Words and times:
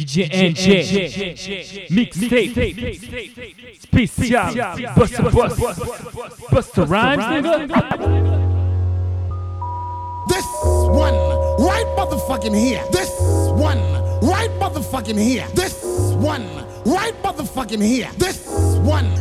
DJ 0.00 0.30
NJ 0.32 1.88
Mixtape 1.90 2.54
Spécial 3.78 4.54
Busta 4.96 5.22
Bust 5.30 5.60
Busta 6.50 6.84
Rhymes 6.88 7.24
nigga 7.24 7.68
This 10.26 10.46
one 10.88 11.14
right 11.60 11.86
motherfucking 11.98 12.56
here. 12.56 12.82
This 12.90 13.10
one 13.60 13.82
right 14.22 14.50
motherfucking 14.58 15.18
here. 15.18 15.46
This 15.54 15.84
one 16.16 16.46
right 16.86 17.14
motherfucking 17.22 17.82
here. 17.82 18.08
This 18.16 18.46
one. 18.80 19.04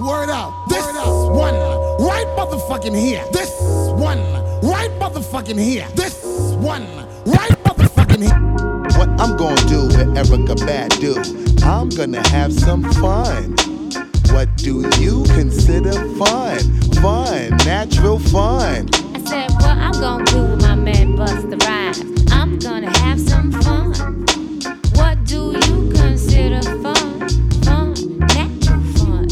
Word 0.00 0.30
up. 0.30 0.68
This 0.68 0.84
one 0.84 1.54
right 2.00 2.26
motherfucking 2.36 2.96
here. 2.98 3.24
This 3.32 3.52
one 3.92 4.18
right 4.62 4.90
motherfucking 4.98 5.60
here. 5.60 5.86
This 5.94 6.24
one 6.56 7.05
right 7.96 8.06
motherfucking. 8.08 8.98
What 8.98 9.08
I'm 9.20 9.36
gonna 9.36 9.68
do 9.68 9.82
with 9.82 10.08
Erykah 10.16 10.56
Badu, 10.66 11.62
I'm 11.64 11.88
gonna 11.88 12.26
have 12.28 12.52
some 12.52 12.82
fun. 12.94 13.54
What 14.32 14.54
do 14.56 14.88
you 14.98 15.24
consider 15.34 15.92
fun? 16.16 16.58
Fun, 17.02 17.56
natural 17.64 18.18
fun. 18.18 18.88
I 19.14 19.20
said, 19.24 19.50
what 19.52 19.76
I'm 19.78 19.92
gonna 19.92 20.24
do 20.24 20.42
with 20.42 20.62
my 20.62 20.74
man 20.74 21.16
Busta 21.16 21.62
Rhymes? 21.64 22.32
I'm 22.32 22.58
gonna 22.58 22.96
have 22.98 23.20
some 23.20 23.52
fun. 23.62 23.92
What 24.94 25.24
do 25.24 25.52
you 25.66 25.90
consider 25.94 26.62
fun? 26.62 27.28
Fun, 27.64 27.94
natural 28.18 28.80
fun. 28.96 29.26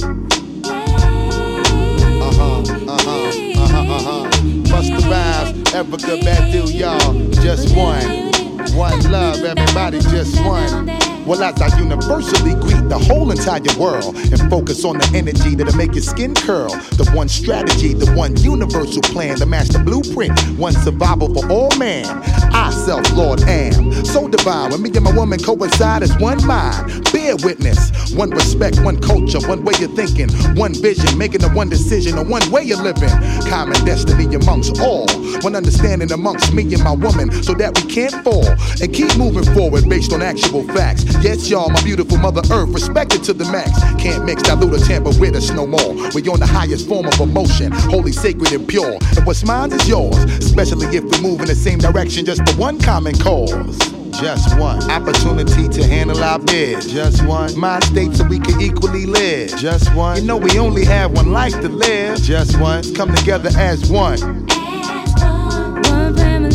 Uh 2.20 2.32
huh, 2.32 2.60
uh 2.60 2.98
huh, 3.02 3.28
uh 3.56 3.68
huh, 3.68 3.94
uh 3.94 4.02
huh. 4.02 4.30
Busta 4.70 5.00
Rhymes, 5.10 5.70
Erykah 5.72 6.20
Badu, 6.22 6.72
y'all, 6.72 7.30
just 7.42 7.74
one. 7.76 8.33
One 8.74 9.00
love, 9.08 9.44
everybody, 9.44 10.00
just 10.00 10.44
one. 10.44 11.03
Well, 11.26 11.42
as 11.42 11.60
I 11.60 11.78
universally 11.78 12.52
greet 12.60 12.86
the 12.90 12.98
whole 12.98 13.30
entire 13.30 13.62
world 13.80 14.14
and 14.16 14.38
focus 14.50 14.84
on 14.84 14.98
the 14.98 15.10
energy 15.14 15.54
that'll 15.54 15.74
make 15.74 15.94
your 15.94 16.02
skin 16.02 16.34
curl. 16.34 16.68
The 16.68 17.10
one 17.14 17.28
strategy, 17.28 17.94
the 17.94 18.12
one 18.12 18.36
universal 18.36 19.00
plan, 19.00 19.38
the 19.38 19.46
master 19.46 19.78
blueprint, 19.78 20.38
one 20.58 20.74
survival 20.74 21.32
for 21.32 21.50
all 21.50 21.74
man. 21.78 22.04
I, 22.52 22.70
self 22.70 23.10
Lord, 23.12 23.40
am 23.42 24.04
so 24.04 24.28
divine. 24.28 24.70
When 24.72 24.82
me 24.82 24.90
and 24.94 25.04
my 25.04 25.16
woman 25.16 25.38
coincide 25.40 26.02
as 26.02 26.14
one 26.18 26.44
mind, 26.46 27.10
bear 27.10 27.36
witness. 27.36 28.12
One 28.12 28.30
respect, 28.30 28.80
one 28.80 29.00
culture, 29.00 29.40
one 29.48 29.64
way 29.64 29.74
of 29.82 29.94
thinking, 29.94 30.28
one 30.54 30.74
vision, 30.74 31.16
making 31.16 31.40
the 31.40 31.48
one 31.50 31.70
decision, 31.70 32.16
the 32.16 32.22
one 32.22 32.44
way 32.50 32.70
of 32.70 32.80
living. 32.80 33.10
Common 33.48 33.82
destiny 33.84 34.32
amongst 34.34 34.78
all, 34.78 35.08
one 35.40 35.56
understanding 35.56 36.12
amongst 36.12 36.52
me 36.52 36.62
and 36.74 36.84
my 36.84 36.92
woman, 36.92 37.32
so 37.42 37.54
that 37.54 37.74
we 37.74 37.90
can't 37.90 38.14
fall 38.22 38.46
and 38.80 38.92
keep 38.92 39.16
moving 39.16 39.44
forward 39.54 39.88
based 39.88 40.12
on 40.12 40.20
actual 40.20 40.62
facts. 40.68 41.13
Yes, 41.22 41.48
y'all, 41.48 41.70
my 41.70 41.82
beautiful 41.82 42.18
mother 42.18 42.42
earth, 42.52 42.68
respected 42.70 43.22
to 43.24 43.32
the 43.32 43.44
max. 43.50 43.70
Can't 44.02 44.24
mix, 44.24 44.42
dilute, 44.42 44.74
or 44.74 44.84
tamper 44.84 45.10
with 45.18 45.34
us 45.36 45.50
no 45.50 45.66
more. 45.66 45.94
We're 46.12 46.30
on 46.32 46.40
the 46.40 46.46
highest 46.46 46.88
form 46.88 47.06
of 47.06 47.18
emotion, 47.20 47.72
holy, 47.72 48.12
sacred, 48.12 48.52
and 48.52 48.68
pure. 48.68 48.98
And 49.16 49.26
what's 49.26 49.44
mine 49.44 49.72
is 49.72 49.88
yours, 49.88 50.16
especially 50.38 50.96
if 50.96 51.04
we 51.04 51.20
move 51.20 51.40
in 51.40 51.46
the 51.46 51.54
same 51.54 51.78
direction 51.78 52.24
just 52.24 52.46
for 52.48 52.58
one 52.60 52.78
common 52.78 53.14
cause. 53.18 53.78
Just 54.20 54.56
one 54.58 54.80
opportunity 54.90 55.68
to 55.68 55.84
handle 55.84 56.22
our 56.22 56.38
biz. 56.38 56.92
Just 56.92 57.24
one 57.26 57.58
mind 57.58 57.82
state 57.84 58.14
so 58.14 58.24
we 58.24 58.38
can 58.38 58.60
equally 58.60 59.06
live. 59.06 59.50
Just 59.56 59.92
one. 59.94 60.18
You 60.18 60.24
know 60.24 60.36
we 60.36 60.56
only 60.58 60.84
have 60.84 61.12
one 61.12 61.32
life 61.32 61.52
to 61.60 61.68
live. 61.68 62.22
Just 62.22 62.60
one. 62.60 62.84
Come 62.94 63.12
together 63.14 63.50
as 63.58 63.90
one. 63.90 64.14
As 64.50 65.14
one, 65.20 65.82
one 65.82 66.16
family. 66.16 66.53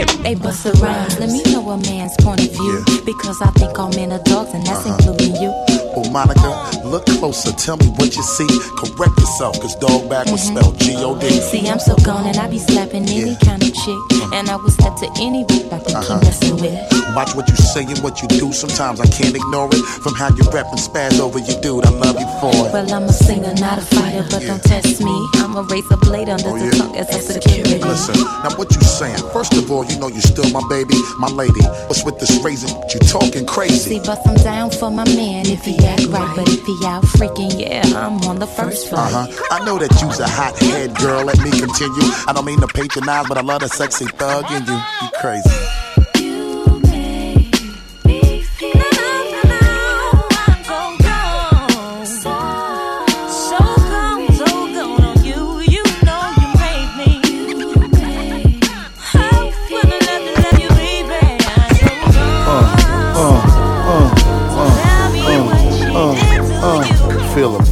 Uplift. 0.00 0.42
bust 0.42 0.66
around. 0.66 1.18
Let 1.20 1.30
me 1.30 1.42
know 1.52 1.68
a 1.70 1.76
man's 1.78 2.16
point 2.18 2.40
of 2.40 2.52
view. 2.52 2.84
Because 3.04 3.40
I 3.42 3.50
think 3.52 3.78
all 3.78 3.90
men 3.90 4.12
are 4.12 4.22
dogs, 4.22 4.54
and 4.54 4.66
that's 4.66 4.86
uh-huh. 4.86 4.96
including 4.98 5.36
you. 5.36 5.50
Oh, 5.94 6.08
Monica, 6.10 6.48
look 6.92 7.06
closer. 7.06 7.50
Tell 7.52 7.76
me 7.78 7.86
what 7.96 8.14
you 8.14 8.22
see. 8.22 8.46
Correct 8.76 9.16
yourself, 9.18 9.58
cause 9.60 9.74
dog 9.76 10.08
back 10.10 10.26
was 10.30 10.42
spelled 10.42 10.78
G 10.78 10.94
O 10.98 11.18
D. 11.18 11.28
See, 11.40 11.66
I'm 11.68 11.80
so 11.80 11.96
gone, 12.04 12.26
and 12.26 12.36
I 12.36 12.46
be 12.48 12.58
slapping 12.58 13.08
any 13.08 13.32
Yeah. 13.32 13.38
kind 13.48 13.62
of 13.62 13.72
chick. 13.72 14.00
And 14.36 14.48
I 14.50 14.56
will 14.56 14.70
step 14.70 14.94
to 14.96 15.08
any 15.20 15.44
beat 15.44 15.72
I 15.72 15.78
think 15.78 15.96
Uh-huh. 15.98 16.14
you 16.14 16.20
messing 16.28 16.56
with. 16.60 16.78
Watch 17.16 17.34
what 17.34 17.48
you 17.48 17.56
say 17.56 17.84
and 17.84 17.98
what 18.00 18.20
you 18.22 18.28
do. 18.28 18.52
Sometimes 18.52 19.00
I 19.00 19.06
can't 19.06 19.34
ignore 19.34 19.68
it. 19.72 19.82
From 20.04 20.14
how 20.14 20.28
you 20.36 20.44
rap 20.52 20.68
and 20.70 20.78
spaz 20.80 21.18
over 21.20 21.38
you, 21.38 21.54
dude. 21.60 21.84
I 21.86 21.90
love 21.90 22.18
you 22.20 22.28
for 22.40 22.52
it. 22.66 22.72
Well, 22.72 22.92
I'm 22.92 23.04
a 23.08 23.12
singer, 23.12 23.52
not 23.56 23.78
a 23.78 23.82
fighter, 23.82 24.24
but 24.30 24.42
don't 24.46 24.62
test 24.64 25.00
me. 25.00 25.16
I'm 25.36 25.56
a 25.56 25.62
razor 25.62 25.96
blade 25.96 26.28
under 26.28 26.48
Oh, 26.50 26.58
the 26.58 26.64
yeah? 26.66 26.70
tongue 26.80 26.96
as 26.96 27.08
a 27.16 27.20
security. 27.32 27.78
Listen, 27.82 28.16
now 28.44 28.52
what 28.56 28.74
you 28.74 28.80
saying? 28.82 29.18
First 29.32 29.54
of 29.54 29.70
all, 29.70 29.84
you 29.84 29.98
know 29.98 30.08
you 30.08 30.20
still 30.20 30.48
my 30.50 30.62
baby, 30.68 30.96
my 31.18 31.28
lady. 31.28 31.60
What's 31.88 32.04
with 32.04 32.18
this 32.18 32.32
raising? 32.44 32.74
You 32.92 33.00
talking 33.00 33.44
crazy. 33.46 33.78
See, 33.90 34.00
bust 34.00 34.22
I'm 34.26 34.36
down 34.36 34.70
for 34.70 34.90
my 34.90 35.04
man 35.14 35.46
if 35.46 35.62
he 35.64 35.76
act 35.86 36.06
right, 36.06 36.30
but 36.36 36.48
if 36.48 36.64
he 36.64 36.74
out 36.84 37.04
freaking, 37.04 37.58
yeah, 37.60 37.82
I'm 37.96 38.20
on 38.28 38.38
the 38.38 38.46
first 38.46 38.88
floor. 38.88 39.02
Uh-huh. 39.02 39.26
I 39.50 39.64
know 39.64 39.78
that 39.78 39.90
you's 40.00 40.20
a 40.20 40.28
hot 40.28 40.58
head 40.58 40.94
girl. 40.96 41.24
Let 41.24 41.38
me 41.38 41.50
continue. 41.50 42.10
I 42.26 42.32
don't 42.34 42.44
mean 42.44 42.60
to 42.60 42.66
patronize, 42.66 43.26
but 43.28 43.38
I 43.38 43.42
love 43.42 43.60
the 43.60 43.68
sexy 43.68 44.06
thug 44.06 44.50
in 44.50 44.64
you. 44.66 44.80
You 45.02 45.08
crazy. 45.20 45.50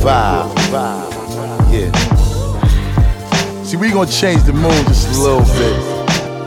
Vibe. 0.00 0.56
Yeah. 1.70 1.92
See, 3.64 3.76
we 3.76 3.90
gonna 3.90 4.10
change 4.10 4.42
the 4.44 4.52
mood 4.52 4.86
just 4.86 5.08
a 5.14 5.20
little 5.20 5.44
bit. 5.58 5.76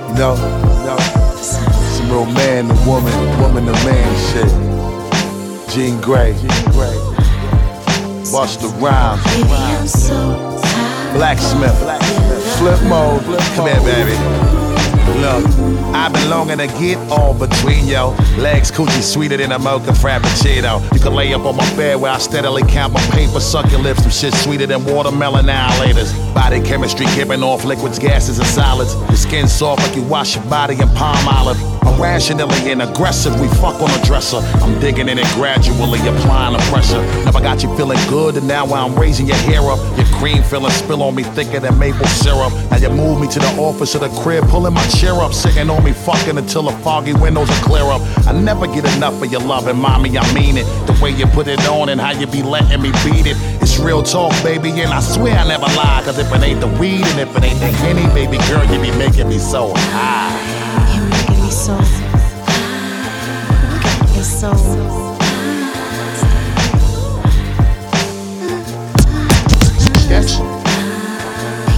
You 0.09 0.15
know? 0.15 0.35
Some 1.37 2.09
real 2.11 2.25
man 2.25 2.67
to 2.67 2.73
woman, 2.87 3.13
woman 3.39 3.65
to 3.65 3.71
man 3.85 4.15
shit. 4.31 4.49
Jean 5.69 5.99
Grae. 6.01 6.33
Busta 8.31 8.67
Rhymes. 8.81 9.23
Baby, 9.23 9.49
I'm 9.51 9.87
so 9.87 10.59
tired. 10.63 11.15
Blacksmith. 11.15 11.77
Flip 12.57 12.81
mode. 12.89 13.23
Come 13.55 13.67
here, 13.67 13.81
baby. 13.81 14.52
Look, 15.23 15.45
I've 15.95 16.11
been 16.11 16.29
longing 16.29 16.57
to 16.57 16.67
get 16.67 16.97
all 17.09 17.33
between 17.33 17.87
yo. 17.87 18.09
Legs 18.37 18.69
coochie 18.69 19.01
sweeter 19.01 19.37
than 19.37 19.53
a 19.53 19.57
mocha 19.57 19.91
frappuccino. 19.91 20.83
You 20.93 20.99
can 20.99 21.13
lay 21.13 21.33
up 21.33 21.45
on 21.45 21.55
my 21.55 21.75
bed 21.77 22.01
where 22.01 22.11
I 22.11 22.17
steadily 22.17 22.61
count 22.63 22.91
my 22.91 22.99
paper, 23.03 23.39
suck 23.39 23.71
your 23.71 23.79
lips, 23.79 24.01
some 24.01 24.11
shit 24.11 24.33
sweeter 24.33 24.65
than 24.67 24.83
watermelon 24.83 25.45
annihilators. 25.45 26.11
Body 26.33 26.59
chemistry 26.59 27.05
giving 27.15 27.41
off 27.41 27.63
liquids, 27.63 27.99
gases, 27.99 28.37
and 28.37 28.47
solids. 28.47 28.95
Your 28.95 29.15
skin 29.15 29.47
soft 29.47 29.81
like 29.87 29.95
you 29.95 30.03
wash 30.03 30.35
your 30.35 30.43
body 30.49 30.73
in 30.73 30.89
Palmolive. 30.89 31.72
I'm 31.85 32.01
rationally 32.01 32.71
and 32.71 32.81
aggressive, 32.81 33.39
we 33.39 33.47
fuck 33.59 33.81
on 33.81 33.89
a 33.89 34.05
dresser. 34.05 34.37
I'm 34.63 34.79
digging 34.79 35.09
in 35.09 35.17
it 35.17 35.27
gradually, 35.33 35.99
applying 35.99 36.53
the 36.55 36.63
pressure. 36.71 37.01
Never 37.25 37.41
got 37.41 37.61
you 37.61 37.75
feeling 37.75 37.99
good, 38.09 38.37
and 38.37 38.47
now 38.47 38.65
I'm 38.65 38.95
raising 38.95 39.27
your 39.27 39.37
hair 39.37 39.61
up, 39.61 39.79
your 39.97 40.07
cream 40.17 40.43
feeling 40.43 40.71
spill 40.71 41.03
on 41.03 41.15
me 41.15 41.23
thicker 41.23 41.59
than 41.59 41.77
maple 41.77 42.05
syrup. 42.07 42.53
Now 42.71 42.77
you 42.77 42.89
move 42.89 43.19
me 43.19 43.27
to 43.27 43.39
the 43.39 43.53
office 43.59 43.95
of 43.95 44.01
the 44.01 44.09
crib, 44.21 44.47
pulling 44.47 44.73
my 44.73 44.85
chair 44.87 45.13
up, 45.13 45.33
sitting 45.33 45.69
on 45.69 45.83
me, 45.83 45.93
fucking 45.93 46.37
until 46.37 46.63
the 46.63 46.71
foggy 46.83 47.13
windows 47.13 47.49
are 47.49 47.63
clear 47.63 47.83
up. 47.83 48.01
I 48.27 48.31
never 48.31 48.65
get 48.67 48.85
enough 48.95 49.21
of 49.21 49.31
your 49.31 49.41
loving, 49.41 49.77
mommy, 49.77 50.17
I 50.17 50.33
mean 50.33 50.57
it. 50.57 50.65
The 50.87 50.97
way 51.01 51.11
you 51.11 51.25
put 51.27 51.47
it 51.47 51.59
on 51.67 51.89
and 51.89 51.99
how 51.99 52.11
you 52.11 52.27
be 52.27 52.43
letting 52.43 52.81
me 52.81 52.91
beat 53.03 53.25
it. 53.25 53.37
It's 53.61 53.77
real 53.77 54.03
talk, 54.03 54.31
baby, 54.43 54.69
and 54.81 54.93
I 54.93 55.01
swear 55.01 55.37
I 55.37 55.47
never 55.47 55.65
lie. 55.75 56.01
Cause 56.05 56.17
if 56.17 56.31
it 56.31 56.43
ain't 56.43 56.61
the 56.61 56.67
weed 56.79 57.05
and 57.05 57.19
if 57.19 57.35
it 57.35 57.43
ain't 57.43 57.59
the 57.59 57.67
henny, 57.67 58.07
baby 58.13 58.37
girl, 58.47 58.63
you 58.71 58.81
be 58.81 58.97
making 58.97 59.29
me 59.29 59.37
so 59.37 59.73
high. 59.75 60.52
You're 61.65 61.75
making 61.75 61.93
me 64.11 64.19
so. 64.19 64.19
It's 64.19 64.27
so. 64.27 64.51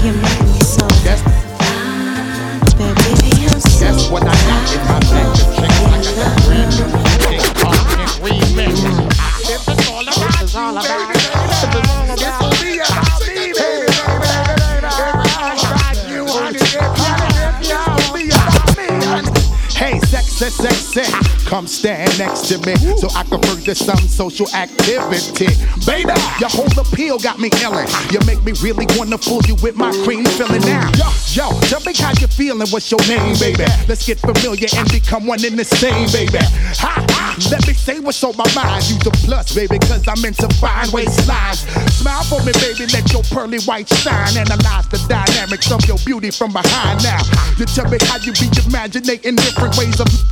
You're 0.02 0.16
making 0.16 0.48
me 0.48 0.60
so. 0.62 0.88
Baby, 2.78 3.46
I'm 3.46 3.60
so. 3.60 3.86
that's 3.86 4.10
what 4.10 4.24
I 4.24 4.34
got 4.34 4.74
in 4.74 4.82
my 4.88 5.00
bag. 5.02 5.30
Check 5.36 5.70
it, 5.70 5.86
I 5.86 6.02
got 6.02 6.16
that 6.16 6.34
brand 6.46 6.72
new 6.74 6.90
King 7.22 7.46
Kong 7.62 7.86
remix. 8.26 8.74
This 9.38 9.62
is 10.42 10.56
all 10.56 10.72
about 10.72 11.15
Hey, 20.38 20.50
sex 20.50 20.92
XXX. 20.92 21.48
Come 21.48 21.66
stand 21.66 22.20
next 22.20 22.50
to 22.50 22.58
me 22.68 22.76
so 22.98 23.08
I 23.16 23.24
can 23.24 23.42
further 23.42 23.74
some 23.74 24.00
social 24.00 24.50
activity. 24.54 25.48
Baby, 25.86 26.12
your 26.42 26.50
whole 26.50 26.68
appeal 26.78 27.18
got 27.20 27.40
me 27.40 27.50
illin'. 27.64 27.88
You 28.12 28.20
make 28.28 28.44
me 28.44 28.52
really 28.62 28.86
wanna 28.98 29.18
fool 29.18 29.42
you 29.48 29.56
with 29.64 29.78
my 29.78 29.92
cream 30.04 30.26
filling 30.26 30.60
now. 30.62 30.92
Yo, 30.98 31.08
yo, 31.32 31.60
tell 31.72 31.80
me 31.82 31.94
how 31.96 32.12
you 32.20 32.28
feeling. 32.28 32.68
What's 32.68 32.92
your 32.92 33.00
name, 33.08 33.40
baby? 33.40 33.64
Let's 33.88 34.06
get 34.06 34.20
familiar 34.20 34.68
and 34.76 34.92
become 34.92 35.26
one 35.26 35.46
in 35.46 35.56
the 35.56 35.64
same, 35.64 36.12
baby. 36.12 36.44
Ha, 36.84 37.06
ha. 37.08 37.38
Let 37.50 37.66
me 37.66 37.74
say 37.74 38.00
what's 38.02 38.22
on 38.24 38.36
my 38.36 38.50
mind. 38.56 38.90
You 38.90 39.00
the 39.00 39.12
plus, 39.24 39.56
baby, 39.56 39.80
cause 39.80 40.06
I'm 40.06 40.24
into 40.26 40.50
fine 40.60 40.88
waistlines. 40.88 41.64
Smile 41.92 42.24
for 42.24 42.44
me, 42.44 42.52
baby, 42.60 42.92
let 42.92 43.08
your 43.14 43.24
pearly 43.24 43.60
white 43.64 43.88
shine. 43.88 44.36
Analyze 44.36 44.90
the 44.90 45.00
dynamics 45.08 45.72
of 45.72 45.86
your 45.86 45.98
beauty 46.06 46.32
from 46.32 46.52
behind 46.52 47.04
now. 47.04 47.24
You 47.58 47.66
tell 47.66 47.88
me 47.90 48.00
how 48.02 48.18
you 48.18 48.34
be 48.34 48.52
imaginating 48.68 49.38
different 49.38 49.78
ways 49.78 50.00
of 50.02 50.25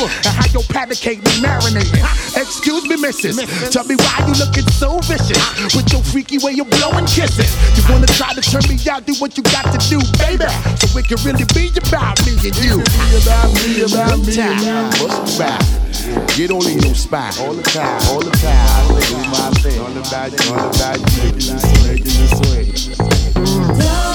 and 0.00 0.34
how 0.34 0.46
your 0.52 0.62
panicate 0.72 1.22
be 1.24 1.30
marinating. 1.44 2.04
Excuse 2.36 2.84
me, 2.88 2.96
missus. 2.96 3.36
Tell 3.70 3.84
me 3.84 3.96
why 3.96 4.24
you 4.26 4.34
looking 4.34 4.66
so 4.72 4.98
vicious 5.04 5.38
with 5.74 5.92
your 5.92 6.02
freaky 6.02 6.38
way 6.38 6.58
of 6.58 6.68
blowing 6.70 7.06
kisses. 7.06 7.50
You 7.76 7.82
wanna 7.92 8.06
try 8.06 8.32
to 8.34 8.40
turn 8.40 8.62
me 8.68 8.78
out, 8.90 9.06
do 9.06 9.14
what 9.16 9.36
you 9.36 9.42
got 9.44 9.68
to 9.72 9.78
do, 9.88 10.00
baby. 10.18 10.48
So 10.80 10.98
it 10.98 11.06
can 11.06 11.18
really 11.24 11.44
be 11.54 11.70
about 11.76 12.16
me 12.24 12.32
and 12.40 12.56
you. 12.64 12.80
Be 12.80 13.06
about 13.20 13.52
me, 13.54 13.82
about 13.82 14.18
me, 14.24 14.36
Time. 14.36 14.90
What's 15.00 15.36
about? 15.36 16.38
You 16.38 16.48
don't 16.48 16.64
need 16.66 16.82
no 16.82 16.92
spine. 16.94 17.32
All 17.40 17.52
the 17.52 17.62
time, 17.62 18.00
all 18.08 18.20
the 18.20 18.30
time. 18.30 18.88
Do 18.88 19.16
my 19.28 19.50
thing. 19.60 19.80
All 19.80 19.92
about 19.92 20.32
you, 20.32 20.54
all 20.54 20.70
about 20.70 20.98
you. 20.98 21.22
Making 21.24 21.54
it 21.54 21.60
swing, 21.60 21.86
making 21.86 22.92
it 22.92 23.86
swing. 23.86 24.09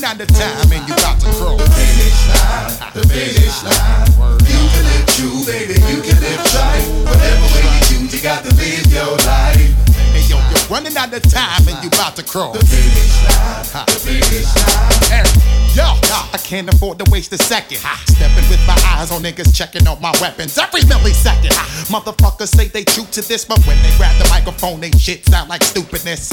Yo, 0.00 0.08
you're 0.08 0.16
running 0.16 0.16
out 0.16 0.20
of 0.20 0.28
time 0.28 0.72
and 0.72 0.88
you 0.88 0.94
about 0.94 1.20
to 1.20 1.26
cross. 1.36 1.60
Finish 1.60 2.20
line, 2.28 2.92
the 2.94 3.02
finish 3.08 3.62
line. 3.64 4.06
You 4.48 4.62
can 4.72 4.84
live 4.88 5.06
true, 5.16 5.44
baby. 5.44 5.74
You 5.74 6.00
can 6.02 6.16
live 6.20 6.40
right. 6.54 6.84
Whatever 7.04 7.46
way 7.54 7.64
you 7.68 7.80
choose, 7.84 8.14
you 8.14 8.20
got 8.22 8.44
to 8.44 8.54
live 8.54 8.86
your 8.92 9.16
life. 9.26 9.60
Hey 10.12 10.24
yo, 10.28 10.38
you're 10.38 10.68
running 10.70 10.96
out 10.96 11.12
of 11.12 11.22
time 11.22 11.68
and 11.68 11.82
you 11.82 11.88
about 11.88 12.16
to 12.16 12.22
cross. 12.22 12.56
The 12.56 12.64
finish 12.64 13.16
line, 13.28 13.86
the 13.86 13.98
finish 14.00 14.48
line. 15.10 15.59
I 16.10 16.38
can't 16.38 16.68
afford 16.72 16.98
to 16.98 17.10
waste 17.10 17.32
a 17.32 17.38
second. 17.38 17.78
Stepping 17.78 18.48
with 18.50 18.60
my 18.66 18.76
eyes 18.98 19.10
on 19.12 19.22
niggas 19.22 19.54
checking 19.54 19.86
out 19.86 20.00
my 20.00 20.12
weapons 20.20 20.58
every 20.58 20.82
millisecond. 20.82 21.54
Motherfuckers 21.86 22.48
say 22.48 22.68
they 22.68 22.84
true 22.84 23.04
to 23.12 23.20
this, 23.22 23.44
but 23.44 23.58
when 23.66 23.80
they 23.82 23.96
grab 23.96 24.16
the 24.20 24.28
microphone, 24.28 24.80
they 24.80 24.90
shit 24.92 25.24
sound 25.26 25.48
like 25.48 25.62
stupidness. 25.62 26.30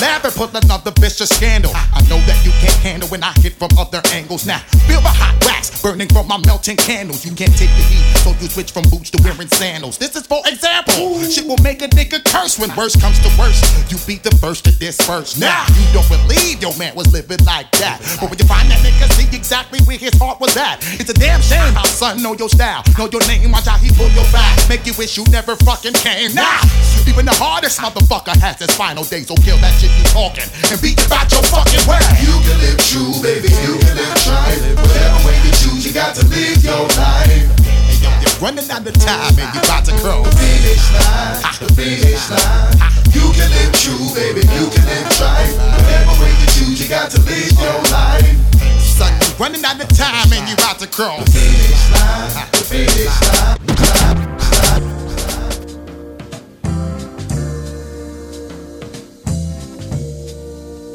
Never 0.00 0.30
put 0.30 0.54
another 0.54 0.92
vicious 0.98 1.30
scandal. 1.30 1.70
I 1.74 2.02
know 2.08 2.18
that 2.26 2.44
you 2.44 2.50
can't 2.58 2.80
handle 2.82 3.08
when 3.08 3.22
I 3.22 3.32
hit 3.38 3.54
from 3.54 3.70
other 3.78 4.02
angles. 4.12 4.46
Now, 4.46 4.58
feel 4.90 5.00
the 5.00 5.14
hot 5.14 5.38
wax 5.46 5.80
burning 5.82 6.08
from 6.08 6.26
my 6.26 6.38
melting 6.44 6.76
candles. 6.76 7.24
You 7.24 7.32
can't 7.34 7.56
take 7.56 7.70
the 7.70 7.84
heat, 7.86 8.04
so 8.18 8.34
you 8.42 8.48
switch 8.48 8.72
from 8.72 8.84
boots 8.90 9.10
to 9.10 9.22
wearing 9.22 9.48
sandals. 9.48 9.98
This 9.98 10.16
is 10.16 10.26
for 10.26 10.42
example. 10.46 11.22
Shit 11.22 11.46
will 11.46 11.62
make 11.62 11.82
a 11.82 11.88
nigga 11.88 12.24
curse 12.24 12.58
when 12.58 12.74
worse 12.74 12.96
comes 13.00 13.18
to 13.20 13.30
worse. 13.38 13.62
You 13.90 13.98
be 14.06 14.18
the 14.18 14.34
first 14.38 14.64
to 14.64 14.72
disperse. 14.78 15.38
Now, 15.38 15.64
you 15.78 15.86
don't 15.94 16.08
believe 16.08 16.60
your 16.60 16.76
man 16.76 16.94
was 16.94 17.12
living 17.12 17.42
like 17.46 17.70
that. 17.78 18.02
But 18.20 18.30
when 18.30 18.38
you 18.38 18.46
find 18.46 18.70
that 18.70 18.80
nigga, 18.82 18.95
see 19.12 19.28
exactly 19.36 19.80
where 19.84 19.98
his 19.98 20.16
heart 20.18 20.40
was 20.40 20.56
at. 20.56 20.80
It's 21.00 21.10
a 21.10 21.14
damn 21.14 21.40
shame 21.42 21.74
how 21.74 21.84
son 21.84 22.22
know 22.22 22.34
your 22.34 22.48
style, 22.48 22.82
know 22.98 23.08
your 23.12 23.24
name, 23.26 23.52
watch 23.52 23.66
how 23.66 23.78
he 23.78 23.90
pull 23.92 24.08
your 24.10 24.26
back. 24.32 24.56
Make 24.68 24.86
you 24.86 24.94
wish 24.96 25.16
you 25.16 25.24
never 25.30 25.56
fucking 25.56 25.94
came. 25.94 26.34
Now, 26.34 26.60
even 27.06 27.26
the 27.26 27.36
hardest 27.36 27.80
motherfucker 27.80 28.36
has 28.40 28.58
his 28.58 28.74
final 28.76 29.04
days, 29.04 29.28
so 29.28 29.34
kill 29.36 29.58
that 29.58 29.72
shit 29.80 29.92
you 29.96 30.04
talking 30.10 30.48
and 30.72 30.78
be 30.80 30.92
about 31.06 31.30
your 31.32 31.42
fucking 31.48 31.84
way. 31.86 32.02
You 32.20 32.34
can 32.44 32.56
live 32.60 32.80
true, 32.82 33.14
baby. 33.22 33.48
You 33.48 33.76
can 33.78 33.94
live 33.96 34.20
right. 34.28 34.60
Whatever 34.76 35.18
way 35.24 35.36
you 35.44 35.52
choose, 35.52 35.86
you 35.86 35.92
got 35.92 36.14
to 36.16 36.24
live 36.28 36.60
your 36.64 36.84
life. 36.96 37.28
And 37.30 37.98
yo, 38.02 38.10
you're 38.20 38.38
running 38.40 38.68
out 38.70 38.86
of 38.86 38.96
time 39.00 39.32
and 39.38 39.48
you 39.54 39.60
about 39.60 39.84
to 39.86 39.94
cross. 40.00 40.28
Finish 40.34 40.84
line, 40.92 41.40
the 41.60 41.68
finish 41.74 42.24
line. 42.30 42.85
You 43.16 43.32
can 43.32 43.48
live 43.48 43.72
true, 43.80 44.12
baby. 44.12 44.44
You 44.44 44.68
can 44.68 44.84
live 44.84 45.08
right. 45.24 45.48
Whatever 45.80 46.14
way 46.20 46.32
you 46.36 46.46
choose, 46.52 46.76
you 46.82 46.88
got 46.88 47.10
to 47.12 47.20
live 47.22 47.52
your 47.56 47.80
life. 47.88 48.36
Son, 48.78 49.12
you 49.22 49.32
running 49.40 49.64
out 49.64 49.80
of 49.80 49.88
time 49.96 50.30
and 50.32 50.46
you 50.48 50.54
about 50.54 50.78
to 50.80 50.86
cross. 50.86 51.24
Finish 51.32 51.90
line, 51.96 52.48
the 52.52 52.58
finish 52.68 53.16
line. 53.32 53.56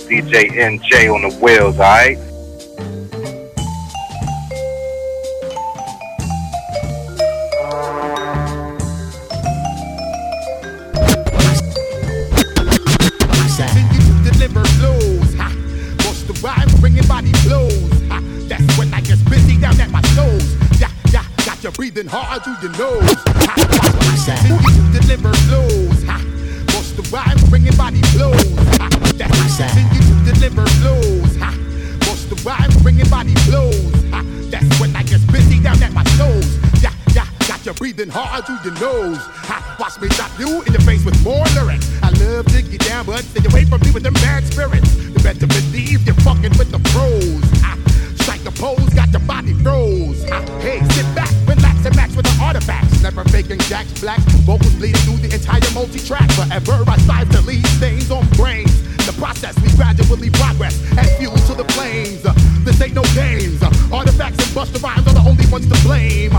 DJ 0.08 0.52
NJ 0.52 1.12
on 1.12 1.22
the 1.22 1.30
wheels, 1.38 1.80
alright? 1.80 2.20
Continue 7.72 7.98
to 7.98 8.01
deliver 14.52 14.70
flows. 14.80 15.34
Ha. 15.36 15.50
Bust 15.98 16.28
the 16.28 16.34
rhyme, 16.44 16.68
bringing 16.80 17.08
body 17.08 17.32
blows. 17.44 17.90
Ha. 18.10 18.22
That's 18.48 18.78
when 18.78 18.94
I 18.94 19.02
get 19.02 19.18
busy 19.30 19.58
down 19.60 19.80
at 19.80 19.90
my 19.90 20.02
toes. 20.16 20.56
Yeah, 20.80 20.92
yeah, 21.12 21.26
got 21.46 21.64
you 21.64 21.72
breathing 21.72 22.08
hard 22.08 22.44
through 22.44 22.58
your 22.62 22.72
nose. 22.78 23.18
Ha. 23.48 23.56
Continue 24.26 24.92
to 24.92 25.00
deliver 25.00 25.34
flows. 25.48 26.04
Ha. 26.04 26.18
Bust 26.68 26.96
the 26.98 27.04
rhyme, 27.12 27.38
bringing 27.50 27.76
body 27.76 28.02
blows. 28.14 28.56
Ha. 28.78 28.90
That's 29.16 29.58
continue 29.58 30.26
to 30.26 30.34
deliver 30.34 30.66
flows. 30.82 31.36
Ha. 31.38 31.52
Bust 32.00 32.30
the 32.30 32.36
rhyme, 32.44 32.72
bringing 32.84 33.10
body 33.10 33.34
blows. 33.48 33.92
Ha. 34.12 34.24
That's 34.52 34.80
when 34.80 34.96
I 34.96 35.04
get 35.04 35.22
busy 35.32 35.62
down 35.62 35.82
at 35.82 35.94
my 35.94 36.04
toes. 36.20 36.58
Yeah, 36.84 36.92
got 37.48 37.66
you 37.66 37.74
breathing 37.74 38.10
hard 38.10 38.46
through 38.46 38.60
your 38.64 38.74
nose. 38.80 39.22
Ha. 39.48 39.76
Watch 39.80 40.00
me 40.02 40.08
drop 40.10 40.32
you 40.38 40.62
in 40.64 40.74
the 40.74 40.82
face 40.82 41.04
with 41.06 41.18
more 41.24 41.46
lyrics. 41.56 41.90
I 42.04 42.10
love 42.22 42.46
to 42.54 42.62
get 42.62 42.82
down, 42.86 43.06
but 43.06 43.24
stay 43.24 43.44
away 43.50 43.66
from 43.66 43.82
me 43.82 43.92
with 43.92 44.04
them 44.04 44.14
bad 44.14 44.44
spirits. 44.46 44.96
You 44.98 45.20
better 45.24 45.48
believe 45.48 46.06
you're 46.06 46.22
fucking 46.22 46.58
with 46.58 46.72
the 46.72 46.80
pros. 46.92 47.44
Ha. 47.62 47.78
Strike 48.22 48.46
a 48.46 48.52
pose, 48.52 48.94
got 48.94 49.10
your 49.12 49.22
body 49.26 49.54
froze. 49.64 50.28
Ha. 50.30 50.42
Hey, 50.62 50.84
sit 50.94 51.08
back, 51.16 51.32
relax, 51.48 51.86
and 51.86 51.96
match 51.96 52.14
with 52.16 52.26
the 52.26 52.38
artifacts. 52.44 53.02
Never 53.02 53.24
faking 53.26 53.60
jacks, 53.66 54.00
blacks, 54.00 54.24
vocals 54.46 54.74
bleeding 54.76 55.02
through 55.02 55.18
the 55.26 55.34
entire 55.34 55.62
multi-track. 55.74 56.30
Forever 56.38 56.84
I 56.88 56.98
strive 57.00 57.30
to 57.32 57.42
leave 57.42 57.66
stains 57.78 58.12
on 58.12 58.28
brains. 58.38 58.76
The 59.06 59.14
process, 59.18 59.58
we 59.62 59.70
gradually 59.74 60.30
progress 60.30 60.78
and 60.94 61.08
fuel 61.18 61.36
to 61.50 61.54
the 61.56 61.66
flames. 61.74 62.24
Uh, 62.24 62.34
this 62.62 62.80
ain't 62.82 62.94
no 62.94 63.02
games. 63.16 63.64
Uh, 63.64 63.72
artifacts 63.92 64.38
and 64.38 64.52
Busta 64.54 64.78
Rhymes 64.82 65.08
are 65.08 65.16
the 65.16 65.26
only 65.26 65.48
ones 65.50 65.66
to 65.68 65.78
blame. 65.82 66.32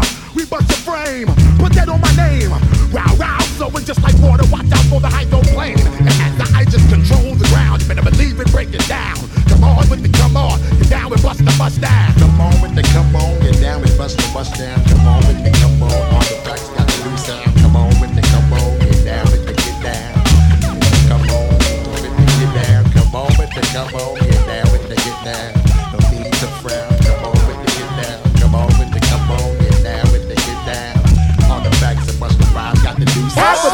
Bust 0.53 0.69
your 0.69 0.85
frame, 0.85 1.29
put 1.57 1.73
that 1.73 1.89
on 1.89 1.99
my 2.03 2.13
name. 2.13 2.51
Wow, 2.93 3.09
wow, 3.17 3.41
flowing 3.57 3.87
just 3.87 4.03
like 4.03 4.13
water. 4.21 4.45
Watch 4.53 4.69
out 4.69 4.85
for 4.93 5.01
the 5.01 5.09
hydroplane. 5.09 5.81
And 5.81 6.13
as 6.21 6.37
the 6.37 6.45
I 6.53 6.69
just 6.69 6.85
control 6.93 7.33
the 7.41 7.49
ground, 7.49 7.81
you 7.81 7.89
better 7.89 8.05
believe 8.05 8.39
it, 8.39 8.53
break 8.53 8.69
it 8.75 8.87
down. 8.87 9.17
Come 9.49 9.65
on 9.65 9.89
with 9.89 10.03
the 10.05 10.13
come 10.13 10.37
on, 10.37 10.61
get 10.77 10.91
down 10.91 11.09
with 11.09 11.23
bust 11.23 11.41
the 11.41 11.57
bust 11.57 11.81
down. 11.81 12.13
Come 12.21 12.39
on 12.39 12.61
with 12.61 12.75
the 12.77 12.83
come 12.93 13.17
on, 13.17 13.41
get 13.41 13.63
down 13.63 13.81
with 13.81 13.97
bust 13.97 14.19
the 14.19 14.29
bust 14.35 14.53
down. 14.61 14.77
Come 14.93 15.09
on 15.09 15.25
with 15.25 15.42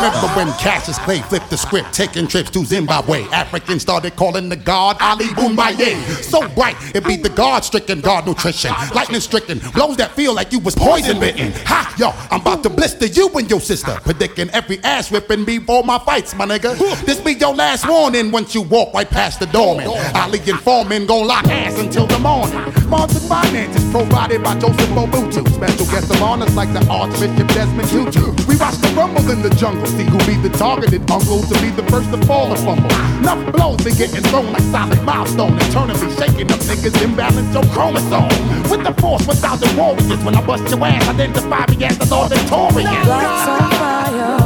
remember 0.09 0.35
when 0.35 0.53
Cassius 0.59 0.99
Clay 0.99 1.21
flipped 1.21 1.51
the 1.51 1.57
script, 1.57 1.93
taking 1.93 2.27
trips 2.27 2.51
to 2.51 2.65
Zimbabwe. 2.65 3.25
Africans 3.25 3.83
started 3.83 4.17
calling 4.17 4.49
the 4.49 4.57
god 4.57 4.97
Ali 5.01 5.27
Bomaye. 5.27 5.97
So 6.23 6.49
bright, 6.49 6.77
it 6.95 7.05
beat 7.05 7.23
the 7.23 7.29
god 7.31 7.65
stricken 7.65 8.01
god 8.01 8.27
nutrition. 8.27 8.73
Lightning 8.95 9.21
stricken, 9.21 9.59
blows 9.75 9.97
that 9.99 10.13
feel 10.13 10.35
like 10.35 10.53
you 10.53 10.59
was 10.61 10.75
poison 10.75 11.21
bitten. 11.21 11.53
Ha, 11.67 11.95
yo, 11.99 12.13
I'm 12.31 12.41
about 12.41 12.63
to 12.65 12.71
blister 12.71 13.07
you 13.07 13.29
and 13.31 13.51
your 13.51 13.61
sister. 13.61 13.99
Predicting 14.03 14.51
every 14.51 14.79
ass 14.85 15.11
whipping 15.11 15.45
before 15.45 15.85
my 15.85 15.99
fights, 15.99 16.35
my 16.35 16.47
nigga. 16.47 16.77
This 17.05 17.21
be 17.21 17.35
your 17.35 17.55
last 17.55 17.89
warning 17.89 18.31
once 18.31 18.55
you 18.55 18.63
walk 18.63 18.95
right 18.95 19.09
past 19.09 19.41
the 19.41 19.47
doorman. 19.47 19.87
Ali 20.15 20.39
and 20.49 20.61
Foreman 20.61 21.07
gon' 21.07 21.27
lock 21.27 21.47
ass 21.47 21.79
until 21.79 22.07
the 22.07 22.19
morning. 22.19 22.59
Martin 22.89 23.21
finances 23.21 23.85
provided 23.91 24.43
by 24.43 24.59
Joseph 24.59 24.89
Mobutu. 24.91 25.47
Special 25.55 25.87
guests 25.87 26.11
of 26.11 26.23
honors 26.23 26.55
like 26.57 26.73
the 26.73 26.87
Archbishop 26.89 27.49
Desmond 27.49 27.89
Tutu. 27.89 28.31
We 28.47 28.57
watch 28.57 28.77
the 28.77 28.93
rumble 28.97 29.29
in 29.31 29.43
the 29.43 29.51
jungle, 29.51 29.87
see 29.99 30.07
who 30.07 30.19
be 30.19 30.37
the 30.49 30.51
targeted 30.57 31.03
uncle 31.11 31.43
to 31.43 31.55
be 31.61 31.71
the 31.71 31.83
first 31.91 32.11
to 32.13 32.19
fall 32.27 32.53
or 32.53 32.57
fumble. 32.57 32.91
Enough 33.19 33.53
blows 33.53 33.83
be 33.83 33.91
getting 33.91 34.23
thrown 34.31 34.53
like 34.53 34.63
solid 34.71 35.03
milestone, 35.03 35.59
eternally 35.59 36.11
shaking 36.15 36.51
up 36.53 36.61
niggas 36.71 37.03
imbalance 37.03 37.53
your 37.53 37.67
chromosome. 37.75 38.31
With 38.71 38.85
the 38.87 38.95
force, 39.03 39.27
with 39.27 39.41
thousand 39.41 39.77
warriors, 39.77 40.23
when 40.23 40.35
I 40.37 40.43
bust 40.47 40.71
your 40.71 40.85
ass, 40.87 41.09
identify 41.09 41.67
me 41.67 41.85
as 41.85 41.99
the 41.99 42.07
Lord 42.15 42.31
Victorious. 42.31 43.07
Lights 43.11 43.49
on 43.55 43.71
fire, 43.83 44.39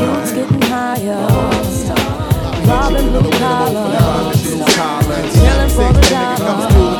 youths 0.00 0.32
getting 0.32 0.62
higher, 0.62 1.22
robbing 2.66 3.08
blue 3.14 3.30
collar, 3.38 4.34
killing 4.34 5.72
for 5.78 5.92
the 5.94 6.02
dollar. 6.10 6.98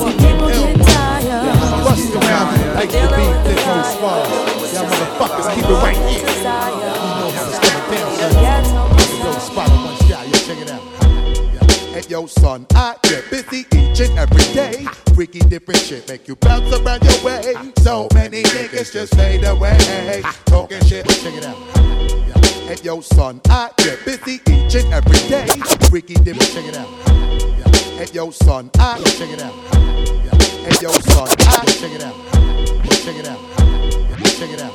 See 0.00 0.12
people 0.16 0.48
get 0.48 0.80
tired, 0.86 1.84
Bust 1.84 2.14
around 2.16 2.74
like 2.74 2.90
the 2.90 3.04
beat, 3.16 3.28
with 3.28 3.44
the 3.44 3.52
this 3.52 3.68
old 3.68 3.84
squad. 3.84 4.61
Y'all 4.72 4.86
motherfuckers 4.86 5.54
keep 5.54 5.64
it 5.64 5.68
right 5.68 5.96
here. 6.08 6.24
desire. 6.24 7.32
Step 7.52 7.92
it 7.92 8.42
down, 8.42 8.64
son. 8.64 9.40
Spot 9.40 9.68
one 9.68 9.96
check 9.98 10.58
it 10.58 10.70
out. 10.70 10.80
Hey 11.92 12.02
yo, 12.08 12.26
son, 12.26 12.66
I 12.74 12.96
get 13.02 13.30
busy 13.30 13.66
each 13.76 14.00
and 14.00 14.18
every 14.18 14.54
day. 14.54 14.86
Freaky 15.14 15.40
different 15.40 15.78
shit 15.78 16.08
make 16.08 16.26
you 16.26 16.36
bounce 16.36 16.72
around 16.74 17.04
your 17.04 17.22
way. 17.22 17.54
So 17.80 18.08
many 18.14 18.42
niggas 18.44 18.92
just 18.94 19.14
fade 19.14 19.44
away. 19.44 19.76
Talking 20.46 20.82
shit, 20.86 21.06
check 21.06 21.34
it 21.34 21.44
out. 21.44 21.56
Hey 22.66 22.76
yo, 22.82 23.02
son, 23.02 23.42
I 23.50 23.70
get 23.76 24.02
busy 24.06 24.40
each 24.48 24.74
and 24.74 24.94
every 24.94 25.28
day. 25.28 25.48
Freaky 25.90 26.14
different, 26.14 26.50
check 26.50 26.64
it 26.64 26.78
out. 26.78 26.88
Hey 27.98 28.08
yo, 28.14 28.30
son, 28.30 28.70
I 28.78 28.98
check 29.18 29.28
it 29.28 29.42
out. 29.42 29.52
Hey 30.64 30.76
yo, 30.80 30.90
son, 30.92 31.28
I 31.28 31.64
check 31.78 31.92
it 31.92 32.02
out. 32.02 32.14
Check 33.04 33.16
it 33.16 33.28
out. 33.28 33.61
Check 34.42 34.54
it 34.54 34.60
out. 34.60 34.72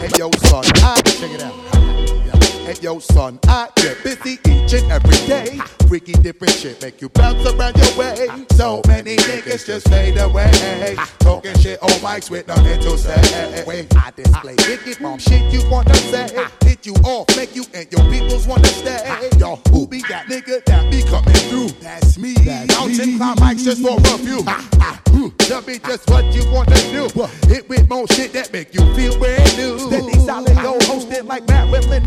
Hey 0.00 0.10
yo, 0.18 0.30
son, 0.48 0.64
I 0.82 1.00
check 1.04 1.30
it 1.30 1.42
out. 1.44 2.37
Yeah. 2.68 2.74
Hey 2.74 2.80
yo, 2.82 2.98
son, 2.98 3.38
I 3.44 3.70
get 3.76 4.02
busy 4.04 4.38
each 4.46 4.74
and 4.74 4.92
every 4.92 5.26
day. 5.26 5.58
Freaky 5.88 6.12
different 6.12 6.52
shit 6.52 6.80
make 6.82 7.00
you 7.00 7.08
bounce 7.08 7.46
around 7.46 7.76
your 7.78 7.96
way. 7.96 8.28
So 8.52 8.82
many 8.86 9.16
niggas 9.16 9.64
just 9.64 9.88
fade 9.88 10.18
away. 10.18 10.96
Talking 11.20 11.58
shit 11.58 11.82
on 11.82 11.88
mics 12.00 12.30
with 12.30 12.46
nothing 12.46 12.78
to 12.80 12.98
say. 12.98 13.64
When 13.64 13.86
I 13.96 14.10
display 14.14 14.54
wicked 14.68 15.00
mom 15.00 15.18
shit 15.18 15.50
you 15.50 15.62
wanna 15.70 15.94
say. 15.94 16.28
Hit 16.62 16.84
you 16.84 16.92
off, 17.04 17.34
make 17.36 17.56
you 17.56 17.64
and 17.72 17.90
your 17.90 18.04
peoples 18.10 18.46
wanna 18.46 18.68
stay. 18.68 19.30
Yo, 19.38 19.56
who 19.70 19.86
be 19.86 20.02
that 20.10 20.26
nigga 20.26 20.62
that 20.66 20.90
be 20.90 21.02
coming 21.04 21.32
through? 21.48 21.68
That's 21.80 22.18
me. 22.18 22.34
Mountain 22.68 23.16
climb 23.16 23.36
mics 23.36 23.64
just 23.64 23.80
for 23.80 23.96
a 23.96 24.18
few. 24.18 24.42
Ha, 24.42 24.68
ha, 24.74 25.00
hmm. 25.08 25.28
Tell 25.38 25.62
me 25.62 25.78
just 25.78 26.08
what 26.10 26.24
you 26.34 26.44
wanna 26.52 26.76
do. 26.92 27.08
Hit 27.48 27.66
with 27.68 27.88
more 27.88 28.06
shit 28.08 28.34
that 28.34 28.52
make 28.52 28.74
you 28.74 28.82
feel 28.94 29.18
brand 29.18 29.56
new. 29.56 29.78
Steady 29.78 30.18
solid 30.20 30.56
gold 30.58 30.82
hosted 30.82 31.24
like 31.24 31.48
Marilyn 31.48 32.04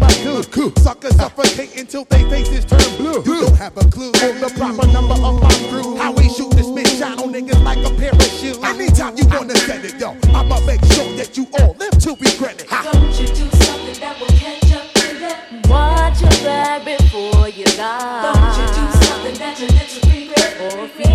Monroe. 0.55 0.71
Suckers 0.77 1.15
suffocate 1.15 1.77
until 1.77 2.05
they 2.05 2.23
faces 2.29 2.65
turn 2.65 2.79
blue. 2.97 3.23
You 3.23 3.41
don't 3.41 3.57
have 3.57 3.75
a 3.77 3.83
clue 3.89 4.11
on 4.11 4.39
the 4.39 4.51
proper 4.57 4.87
number 4.91 5.13
of 5.13 5.41
my 5.41 5.53
crew. 5.69 5.97
How 5.97 6.11
we 6.11 6.29
shoot 6.29 6.51
this 6.51 6.67
bitch 6.67 6.99
shine 6.99 7.19
on 7.19 7.33
niggas 7.33 7.63
like 7.63 7.79
a 7.79 7.93
pair 7.95 8.11
of 8.11 8.21
shoes. 8.23 8.57
Anytime 8.63 9.17
you 9.17 9.25
wanna 9.27 9.55
set 9.55 9.83
it, 9.85 9.99
yo, 9.99 10.15
I'ma 10.33 10.59
make 10.65 10.83
sure 10.93 11.11
that 11.15 11.37
you 11.37 11.47
all 11.59 11.75
live 11.79 11.97
to 11.99 12.11
regret 12.11 12.61
it. 12.61 12.67
Ha. 12.69 12.89
Don't 12.91 13.19
you 13.19 13.27
do 13.27 13.49
something 13.65 13.99
that 13.99 14.19
will 14.19 14.27
catch 14.27 14.71
up 14.73 14.93
to 14.93 15.19
that? 15.19 15.67
Watch 15.67 16.21
your 16.21 16.31
back 16.43 16.85
before 16.85 17.49
you 17.49 17.65
die. 17.65 18.33
Don't 18.33 18.57
you 18.57 18.65
do 18.75 18.85
something 19.05 19.35
that 19.35 19.59
you 19.59 19.67
little 19.67 20.09
regret? 20.09 20.51
Or 20.61 20.87
feel 20.89 21.10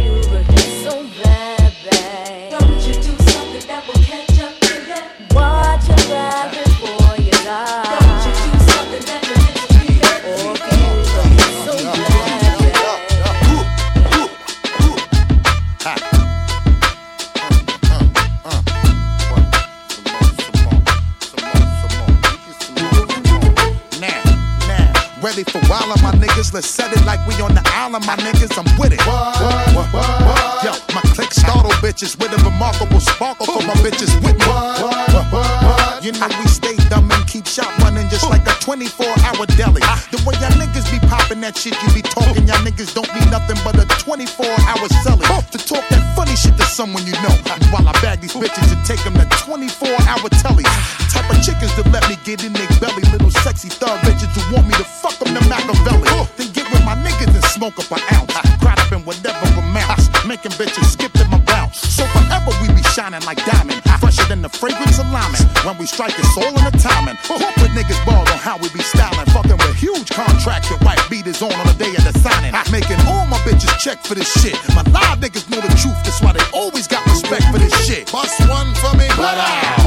ready 25.27 25.43
for 25.43 25.59
wildin', 25.67 25.99
my 26.07 26.15
niggas. 26.23 26.55
Let's 26.55 26.71
set 26.71 26.93
it 26.95 27.05
like 27.05 27.19
we 27.27 27.35
on 27.43 27.53
the 27.53 27.65
island, 27.75 28.07
my 28.07 28.15
niggas. 28.15 28.55
I'm 28.55 28.69
with 28.79 28.95
it. 28.95 29.03
What, 29.03 29.35
what, 29.75 29.89
what, 29.91 30.63
Yo, 30.63 30.71
my 30.95 31.03
click 31.19 31.35
startle 31.35 31.75
bitches 31.83 32.15
with 32.15 32.31
a 32.31 32.39
remarkable 32.47 33.01
sparkle 33.01 33.47
for 33.47 33.63
my 33.67 33.75
bitches 33.83 34.15
with 34.23 34.39
me. 34.39 34.47
You 36.07 36.13
know 36.23 36.31
we 36.39 36.47
stay 36.47 36.77
dumb 36.87 37.11
and 37.11 37.27
keep 37.27 37.47
shot 37.47 37.67
running 37.83 38.07
just 38.09 38.31
like 38.31 38.47
a 38.47 38.55
24 38.63 39.07
hour 39.27 39.43
deli. 39.59 39.83
The 40.15 40.23
way 40.23 40.39
y'all 40.39 40.55
niggas 40.55 40.87
be 40.95 41.03
popping 41.11 41.41
that 41.43 41.59
shit, 41.59 41.75
you 41.83 41.91
be 41.91 42.03
talking. 42.07 42.47
Y'all 42.47 42.63
niggas 42.63 42.95
don't 42.95 43.11
be 43.11 43.19
nothing 43.27 43.59
but 43.67 43.75
a 43.75 43.87
24 43.99 44.47
hour 44.47 44.87
selling. 45.03 45.27
To 45.27 45.59
talk 45.59 45.83
that 45.91 46.03
funny 46.15 46.39
shit 46.39 46.55
to 46.55 46.67
someone 46.71 47.03
you 47.03 47.19
know. 47.27 47.35
While 47.75 47.89
I 47.89 47.93
bag 47.99 48.23
these 48.23 48.39
bitches 48.39 48.71
and 48.71 48.79
take 48.87 49.03
them 49.03 49.19
to 49.19 49.27
24 49.43 49.91
hour 50.07 50.31
tellies. 50.39 50.71
Type 51.11 51.27
of 51.27 51.43
chickens 51.43 51.75
that 51.75 51.91
let 51.91 52.07
me 52.07 52.15
get 52.23 52.47
in 52.47 52.53
their 52.55 52.71
belly. 52.79 53.03
Little 53.11 53.35
sexy 53.43 53.69
thug 53.69 53.99
bitches 54.07 54.31
who 54.31 54.55
want 54.55 54.66
smoke 57.77 57.93
up 57.93 57.99
an 57.99 58.15
ounce. 58.17 58.61
Cried 58.61 58.79
up 58.79 58.93
in 58.93 59.05
whatever 59.05 59.47
amounts. 59.59 60.09
Making 60.27 60.53
bitches 60.53 60.85
skip 60.93 61.13
to 61.13 61.25
my 61.29 61.39
bounce. 61.41 61.79
So 61.79 62.05
forever 62.07 62.51
we 62.61 62.69
be 62.75 62.83
shining 62.95 63.23
like 63.23 63.45
diamond. 63.45 63.83
Fresher 64.01 64.25
than 64.29 64.43
the 64.43 64.49
fragrance 64.49 64.99
of 64.99 65.11
liming. 65.11 65.41
When 65.65 65.79
we 65.79 65.87
strike, 65.87 66.15
it's 66.19 66.37
all 66.37 66.49
in 66.49 66.65
the 66.65 66.77
timing. 66.79 67.17
Corporate 67.27 67.73
niggas 67.73 68.05
ball 68.05 68.21
on 68.21 68.39
how 68.39 68.59
we 68.59 68.69
be 68.71 68.81
styling. 68.81 69.27
Fucking 69.27 69.59
with 69.59 69.77
huge 69.77 70.11
contracts 70.11 70.71
with 70.71 70.83
white 70.83 71.03
beat 71.11 71.27
is 71.27 71.43
on 71.43 71.53
on 71.53 71.67
the 71.67 71.75
day 71.75 71.95
of 71.95 72.05
the 72.05 72.13
signing. 72.19 72.53
Making 72.71 73.01
all 73.07 73.27
my 73.27 73.39
bitches 73.45 73.77
check 73.79 74.03
for 74.05 74.15
this 74.15 74.31
shit. 74.41 74.57
My 74.75 74.83
live 74.91 75.21
niggas 75.21 75.49
know 75.51 75.61
the 75.61 75.73
truth. 75.77 75.99
That's 76.05 76.21
why 76.23 76.33
they 76.33 76.45
always 76.53 76.87
got 76.87 77.05
respect 77.07 77.45
for 77.53 77.59
this 77.59 77.75
shit. 77.87 78.11
Bust 78.13 78.41
one 78.49 78.75
for 78.77 78.97
me. 78.97 79.09
But 79.17 79.37
my 79.37 79.86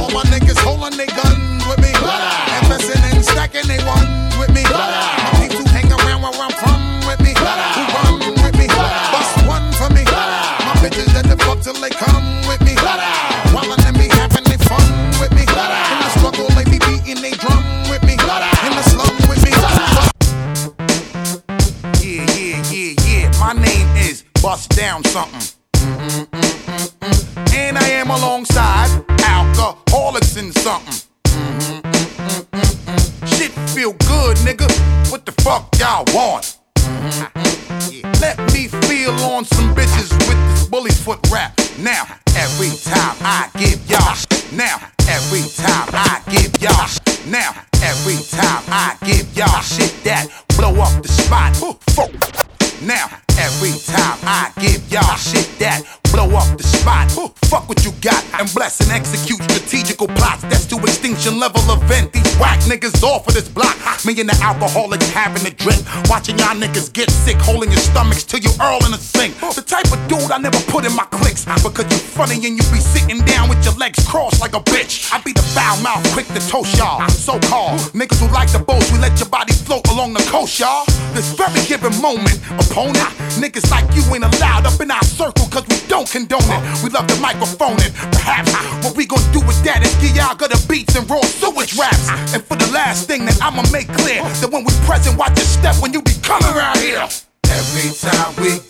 niggas 62.80 63.02
off 63.02 63.26
of 63.28 63.34
this 63.34 63.48
block. 63.48 63.76
Me 64.04 64.18
and 64.18 64.28
the 64.28 64.34
Alkaholiks 64.40 65.10
having 65.12 65.46
a 65.46 65.54
drink. 65.54 65.80
Watching 66.08 66.38
y'all 66.38 66.56
niggas 66.56 66.92
get 66.92 67.10
sick, 67.10 67.36
holding 67.36 67.70
your 67.70 67.80
stomachs 67.80 68.24
till 68.24 68.40
you 68.40 68.50
earl 68.60 68.80
in 68.84 68.92
the 68.92 68.98
sink. 68.98 69.34
The 69.38 69.62
type 69.62 69.92
of 69.92 70.00
dude 70.08 70.30
I 70.30 70.38
never 70.38 70.58
put 70.72 70.84
in 70.84 70.94
my 70.96 71.04
clicks. 71.10 71.44
Because 71.44 71.84
you 71.92 71.98
funny 71.98 72.36
and 72.36 72.56
you 72.56 72.64
be 72.72 72.80
sitting 72.80 73.24
down 73.24 73.48
with 73.48 73.62
your 73.64 73.74
legs 73.74 74.06
crossed 74.06 74.40
like 74.40 74.54
a 74.54 74.60
bitch. 74.60 75.12
I 75.12 75.20
be 75.20 75.32
the 75.32 75.42
foul 75.42 75.76
mouth, 75.82 76.02
quick 76.12 76.26
to 76.28 76.40
toast 76.48 76.76
y'all. 76.78 77.06
So 77.08 77.38
called 77.50 77.80
niggas 77.92 78.20
who 78.20 78.32
like 78.32 78.50
the 78.50 78.58
boats, 78.58 78.90
we 78.92 78.98
let 78.98 79.18
your 79.18 79.28
body 79.28 79.52
float 79.52 79.86
along 79.88 80.14
the 80.14 80.24
coast, 80.30 80.58
y'all. 80.58 80.86
This 81.12 81.34
very 81.34 81.60
given 81.66 81.94
moment, 82.00 82.38
opponent, 82.54 83.10
niggas 83.42 83.70
like 83.70 83.84
you 83.94 84.02
ain't 84.14 84.24
allowed 84.24 84.66
up 84.66 84.80
in 84.80 84.90
our 84.90 85.02
circle 85.02 85.46
cause 85.46 85.66
we 85.68 85.76
don't 85.88 86.08
condone 86.08 86.46
it. 86.46 86.60
We 86.82 86.90
love 86.90 87.08
the 87.08 87.18
microphone 87.20 87.76
it. 87.82 87.92
Perhaps 88.12 88.52
what 88.84 88.96
we 88.96 89.06
gonna 89.06 89.32
do 89.32 89.40
with 89.40 89.62
that 89.64 89.82
is 89.82 89.94
give 89.98 90.16
y'all 90.16 90.36
good 90.36 90.52
beats 90.68 90.94
and 90.96 91.08
raw 91.10 91.20
sewage 91.22 91.76
raps. 91.76 92.08
And 92.32 92.42
for 92.44 92.56
the 92.56 92.70
last 92.72 93.06
thing 93.06 93.24
that 93.26 93.38
I'ma 93.42 93.62
make 93.72 93.88
clear, 93.88 94.22
that 94.22 94.50
when 94.50 94.64
we 94.64 94.72
present, 94.86 95.18
watch 95.18 95.36
your 95.36 95.46
step 95.46 95.76
when 95.82 95.92
you 95.92 96.00
be 96.02 96.14
coming 96.22 96.48
around 96.54 96.78
here. 96.78 97.08
Every 97.50 97.90
time 97.98 98.30
we 98.38 98.62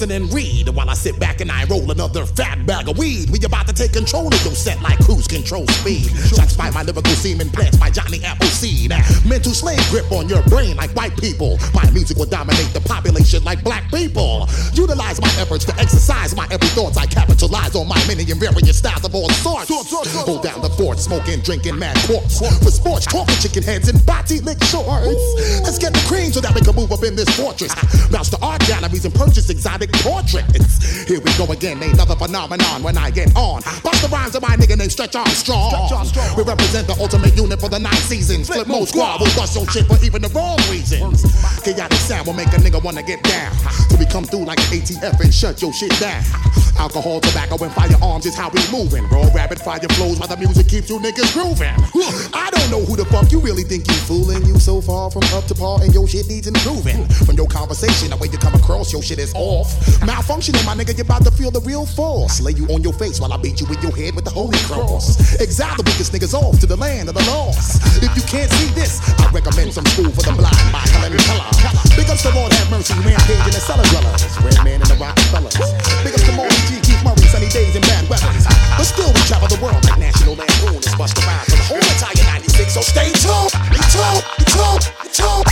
listen, 0.00 0.22
and 0.22 0.32
read 0.32 0.68
while 0.70 0.88
I 0.88 0.94
sit 0.94 1.18
back 1.18 1.40
and 1.40 1.50
I 1.50 1.64
roll 1.64 1.90
another 1.90 2.24
fat 2.24 2.64
bag 2.64 2.88
of 2.88 2.96
weed. 2.96 3.28
We 3.30 3.38
about 3.44 3.66
to 3.66 3.74
take 3.74 3.92
control 3.92 4.28
of 4.28 4.44
your 4.44 4.54
set 4.54 4.80
like 4.80 4.98
cruise 5.00 5.26
control 5.26 5.66
speed. 5.66 6.08
Shots 6.28 6.56
by 6.56 6.70
my 6.70 6.82
lyrical 6.82 7.12
semen 7.12 7.50
plants 7.50 7.76
by 7.76 7.90
Johnny 7.90 8.24
Appleseed. 8.24 8.90
Mental 9.26 9.52
slave 9.52 9.82
grip 9.90 10.10
on 10.12 10.28
your 10.28 10.42
brain 10.44 10.76
like 10.76 10.90
white 10.92 11.16
people. 11.18 11.58
My 11.74 11.88
music 11.90 12.16
will 12.16 12.26
dominate 12.26 12.72
the 12.72 12.80
population 12.80 13.44
like 13.44 13.62
black 13.62 13.90
people. 13.90 14.39
Utilize 14.74 15.20
my 15.20 15.32
efforts 15.38 15.64
to 15.64 15.74
exercise 15.78 16.34
my 16.34 16.46
every 16.50 16.68
thoughts. 16.68 16.96
I 16.96 17.06
capitalize 17.06 17.74
on 17.74 17.88
my 17.88 18.00
many 18.06 18.28
and 18.30 18.40
various 18.40 18.78
styles 18.78 19.04
of 19.04 19.14
all 19.14 19.28
sorts. 19.30 19.68
Hold 19.70 20.42
down 20.42 20.62
the 20.62 20.70
fort, 20.70 20.98
smoking, 20.98 21.40
drinking 21.40 21.78
mad 21.78 21.96
quarts. 22.06 22.38
For 22.38 22.70
sports, 22.70 23.06
talking 23.06 23.36
chicken 23.36 23.62
heads 23.62 23.88
and 23.88 24.04
body 24.06 24.40
lick 24.40 24.62
shorts. 24.64 25.60
Let's 25.62 25.78
get 25.78 25.92
the 25.92 26.04
cream 26.06 26.32
so 26.32 26.40
that 26.40 26.54
we 26.54 26.60
can 26.60 26.74
move 26.74 26.92
up 26.92 27.02
in 27.04 27.16
this 27.16 27.28
fortress. 27.36 27.74
Bounce 28.10 28.30
to 28.30 28.38
art 28.42 28.60
galleries 28.66 29.04
and 29.04 29.14
purchase 29.14 29.50
exotic 29.50 29.92
portraits. 30.04 31.06
Here 31.08 31.20
we 31.20 31.30
go 31.36 31.50
again, 31.52 31.82
another 31.82 32.16
phenomenon 32.16 32.82
when 32.82 32.96
I 32.96 33.10
get 33.10 33.34
on. 33.36 33.62
Bust 33.82 34.02
the 34.02 34.08
rhymes 34.12 34.34
of 34.34 34.42
my 34.42 34.56
nigga 34.56 34.78
named 34.78 34.92
Stretch 34.92 35.16
Armstrong. 35.16 35.72
We 36.36 36.42
represent 36.42 36.86
the 36.86 36.96
ultimate 37.00 37.36
unit 37.36 37.60
for 37.60 37.68
the 37.68 37.78
nine 37.78 38.02
seasons. 38.06 38.48
Flip 38.48 38.66
mode 38.66 38.88
squad 38.88 39.20
will 39.20 39.34
bust 39.34 39.56
your 39.56 39.66
shit 39.68 39.86
for 39.86 39.98
even 40.04 40.22
the 40.22 40.28
wrong 40.30 40.58
reasons. 40.70 41.22
Chaotic 41.62 41.98
sound 41.98 42.26
will 42.26 42.34
make 42.34 42.48
a 42.48 42.60
nigga 42.62 42.82
wanna 42.82 43.02
get 43.02 43.22
down. 43.24 43.52
So 43.90 43.96
we 43.96 44.06
come 44.06 44.24
through 44.24 44.44
like 44.44 44.59
ATF 44.68 45.20
and 45.20 45.32
shut 45.32 45.62
your 45.62 45.72
shit 45.72 45.90
down. 45.98 46.22
Alcohol, 46.78 47.20
tobacco, 47.20 47.62
and 47.62 47.72
firearms 47.72 48.24
is 48.24 48.34
how 48.34 48.48
we 48.48 48.60
moving. 48.72 49.06
Raw 49.08 49.28
rapid 49.34 49.60
fire 49.60 49.80
flows 50.00 50.18
while 50.18 50.28
the 50.28 50.36
music 50.36 50.68
keeps 50.68 50.88
you 50.88 50.98
niggas 50.98 51.32
grooving. 51.34 51.76
I 52.32 52.48
don't 52.50 52.70
know 52.70 52.80
who 52.84 52.96
the 52.96 53.04
fuck 53.06 53.30
you 53.30 53.40
really 53.40 53.64
think 53.64 53.86
you 53.86 53.94
fooling. 54.08 54.44
You 54.46 54.58
so 54.58 54.80
far 54.80 55.10
from 55.10 55.22
up 55.36 55.44
to 55.46 55.54
par 55.54 55.82
and 55.82 55.92
your 55.92 56.08
shit 56.08 56.26
needs 56.28 56.46
improving. 56.46 57.06
From 57.26 57.36
your 57.36 57.48
conversation, 57.48 58.10
the 58.10 58.16
way 58.16 58.28
you 58.32 58.38
come 58.38 58.54
across, 58.54 58.92
your 58.92 59.02
shit 59.02 59.18
is 59.18 59.34
off. 59.34 59.68
Malfunctioning, 60.00 60.64
my 60.64 60.74
nigga, 60.74 60.96
you 60.96 61.04
about 61.04 61.24
to 61.24 61.30
feel 61.30 61.50
the 61.50 61.60
real 61.60 61.84
force. 61.84 62.40
Lay 62.40 62.52
you 62.52 62.66
on 62.68 62.82
your 62.82 62.94
face 62.94 63.20
while 63.20 63.32
I 63.32 63.36
beat 63.36 63.60
you 63.60 63.66
with 63.66 63.82
your 63.82 63.94
head 63.94 64.14
with 64.14 64.24
the 64.24 64.30
holy 64.30 64.58
cross. 64.64 65.20
Exile 65.40 65.76
the 65.76 65.84
weakest 65.84 66.12
niggas 66.12 66.32
off 66.32 66.58
to 66.60 66.66
the 66.66 66.76
land 66.76 67.08
of 67.08 67.14
the 67.14 67.24
lost. 67.28 67.82
If 68.02 68.16
you 68.16 68.22
can't 68.24 68.50
see 68.52 68.72
this, 68.72 69.04
I 69.20 69.30
recommend 69.32 69.74
some 69.74 69.84
school 69.92 70.10
for 70.10 70.22
the 70.24 70.32
blind 70.32 70.72
by 70.72 70.80
Helen 70.96 71.12
Keller. 71.12 71.50
Big 71.92 72.08
ups 72.08 72.22
to 72.22 72.32
Lord 72.32 72.52
have 72.52 72.70
mercy, 72.70 72.94
rampage 73.04 73.44
in 73.44 73.52
the 73.52 73.60
cellar 73.60 73.84
dwellers. 73.92 74.24
And 74.58 74.82
the 74.82 74.96
Rockefellers. 74.98 75.54
Big 76.02 76.14
ups 76.14 76.24
to 76.26 76.32
Marty 76.32 76.54
G, 76.66 76.80
Keith 76.82 77.02
Murray, 77.04 77.26
sunny 77.30 77.48
days 77.48 77.74
and 77.76 77.84
bad 77.86 78.08
weather. 78.08 78.30
But 78.76 78.84
still, 78.84 79.12
we 79.12 79.20
travel 79.28 79.48
the 79.48 79.58
world 79.62 79.84
like 79.84 79.98
National 79.98 80.34
Lampoon. 80.34 80.76
It's 80.76 80.94
bust 80.96 81.18
around 81.24 81.44
for 81.46 81.56
the 81.56 81.62
whole 81.64 81.78
entire 81.78 82.24
96, 82.38 82.74
so 82.74 82.80
stay 82.80 83.10
tuned. 83.18 83.52
Be 83.70 83.78
tuned, 83.90 84.24
be 84.38 84.44
tuned, 84.50 84.84
be 85.02 85.08
tuned. 85.14 85.50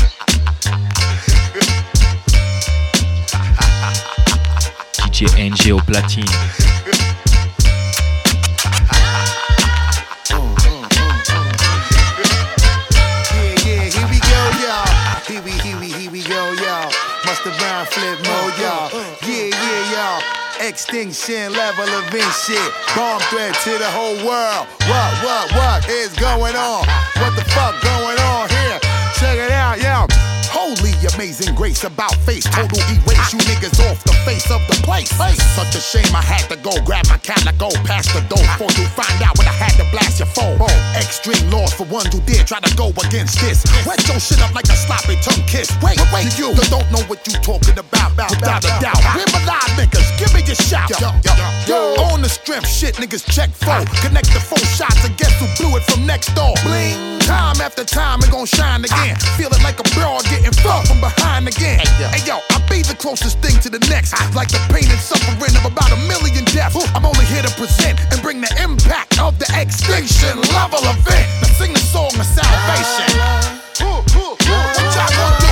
DJ 5.07 5.27
NG 5.39 5.73
au 5.73 5.81
platine. 5.81 6.68
Have 17.49 17.57
brown 17.57 17.87
flip 17.87 18.21
mode, 18.29 18.53
y'all. 18.61 18.93
Uh, 18.93 19.01
uh, 19.01 19.09
uh. 19.09 19.17
Yeah, 19.25 19.49
yeah, 19.49 19.93
y'all. 19.97 20.69
Extinction 20.69 21.57
level 21.57 21.89
event 21.89 22.29
shit. 22.45 22.61
Bomb 22.93 23.25
threat 23.33 23.57
to 23.65 23.73
the 23.81 23.89
whole 23.89 24.21
world. 24.21 24.69
What, 24.85 25.11
what, 25.25 25.49
what 25.57 25.89
is 25.89 26.13
going 26.21 26.53
on? 26.53 26.85
What 27.17 27.33
the 27.41 27.49
fuck 27.57 27.73
going 27.81 28.21
on 28.37 28.53
here? 28.53 28.77
Check 29.17 29.41
it 29.41 29.49
out, 29.49 29.81
yo. 29.81 30.05
Holy 30.53 30.93
amazing 31.19 31.53
grace 31.57 31.83
about 31.83 32.15
face. 32.23 32.45
Total 32.45 32.79
erase 32.95 33.33
you 33.35 33.43
niggas 33.51 33.75
off 33.91 33.99
the 34.05 34.15
face 34.23 34.49
of 34.55 34.63
the 34.71 34.79
place. 34.87 35.11
Such 35.59 35.75
a 35.75 35.81
shame 35.81 36.15
I 36.15 36.23
had 36.23 36.47
to 36.47 36.55
go 36.63 36.71
grab 36.87 37.11
my 37.11 37.19
cat 37.19 37.43
go 37.59 37.71
past 37.83 38.15
the 38.15 38.23
door 38.31 38.39
before 38.55 38.71
you 38.79 38.87
find 38.95 39.19
out 39.27 39.37
when 39.37 39.51
I 39.51 39.57
had 39.59 39.75
to 39.83 39.87
blast 39.91 40.23
your 40.23 40.31
phone. 40.31 40.55
Extreme 40.95 41.51
laws 41.51 41.75
for 41.75 41.91
ones 41.91 42.15
who 42.15 42.23
dare 42.23 42.47
try 42.47 42.61
to 42.61 42.71
go 42.79 42.95
against 43.03 43.43
this. 43.43 43.67
Wet 43.83 43.99
your 44.07 44.23
shit 44.23 44.39
up 44.39 44.55
like 44.55 44.71
a 44.71 44.79
sloppy 44.79 45.19
tongue 45.19 45.43
kiss. 45.51 45.75
Wait, 45.83 45.99
wait, 46.15 46.31
you 46.39 46.55
don't 46.71 46.87
know 46.95 47.03
what 47.11 47.27
you 47.27 47.35
talking 47.43 47.75
about. 47.75 48.15
Without 48.15 48.63
a 48.63 48.73
doubt. 48.79 49.03
Live 49.19 49.35
alive, 49.43 49.75
niggas. 49.75 50.07
Give 50.23 50.31
me 50.31 50.47
your 50.47 50.55
shout. 50.55 50.95
On 52.15 52.23
the 52.23 52.31
strength, 52.31 52.71
shit, 52.71 52.95
niggas 52.95 53.27
check 53.27 53.51
four. 53.51 53.83
Connect 54.07 54.31
the 54.31 54.39
four 54.39 54.63
shots 54.79 55.03
and 55.03 55.17
guess 55.19 55.35
who 55.43 55.51
blew 55.59 55.77
it 55.77 55.83
from 55.83 56.07
next 56.07 56.31
door. 56.39 56.55
Bling. 56.63 57.19
Time 57.27 57.61
after 57.61 57.85
time, 57.85 58.21
it 58.23 58.31
gon' 58.31 58.47
shine 58.47 58.83
again. 58.85 59.17
Feel 59.37 59.53
it 59.53 59.63
like 59.63 59.79
a 59.79 59.87
broad 59.93 60.25
getting 60.33 60.55
fucked 60.65 60.89
from 60.89 61.01
behind 61.01 61.08
again. 61.49 61.81
Hey 62.13 62.25
yo, 62.27 62.41
I 62.51 62.61
be 62.69 62.83
the 62.83 62.97
closest 62.99 63.39
thing 63.41 63.59
to 63.61 63.71
the 63.71 63.79
next. 63.89 64.13
Like 64.35 64.49
the 64.49 64.61
pain 64.73 64.89
and 64.91 65.01
suffering 65.01 65.55
of 65.57 65.65
about 65.65 65.93
a 65.93 65.97
million 66.09 66.45
deaths. 66.45 66.77
I'm 66.95 67.05
only 67.05 67.25
here 67.27 67.43
to 67.43 67.51
present 67.57 68.01
and 68.13 68.21
bring 68.23 68.41
the 68.41 68.51
impact 68.63 69.21
of 69.21 69.39
the 69.39 69.49
extinction 69.57 70.41
level 70.53 70.81
event. 70.85 71.27
Now 71.41 71.49
sing 71.57 71.73
the 71.73 71.81
song 71.81 72.13
of 72.13 72.27
salvation. 72.27 73.09
What 73.79 74.95
y'all 74.95 75.09
gonna 75.09 75.41
do? 75.41 75.48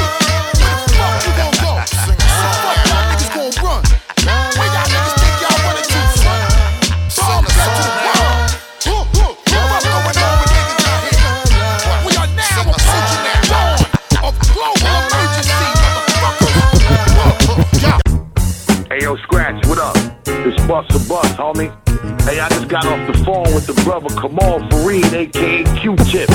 This 20.66 20.72
bus 20.72 20.90
a 20.90 21.08
bus, 21.08 21.32
homie. 21.34 22.22
Hey, 22.22 22.40
I 22.40 22.48
just 22.48 22.66
got 22.66 22.84
off 22.86 23.06
the 23.06 23.24
phone 23.24 23.54
with 23.54 23.68
the 23.68 23.80
brother 23.84 24.08
Kamaal 24.08 24.68
Fareed, 24.68 25.12
aka 25.12 25.62
Q-Tip. 25.80 26.28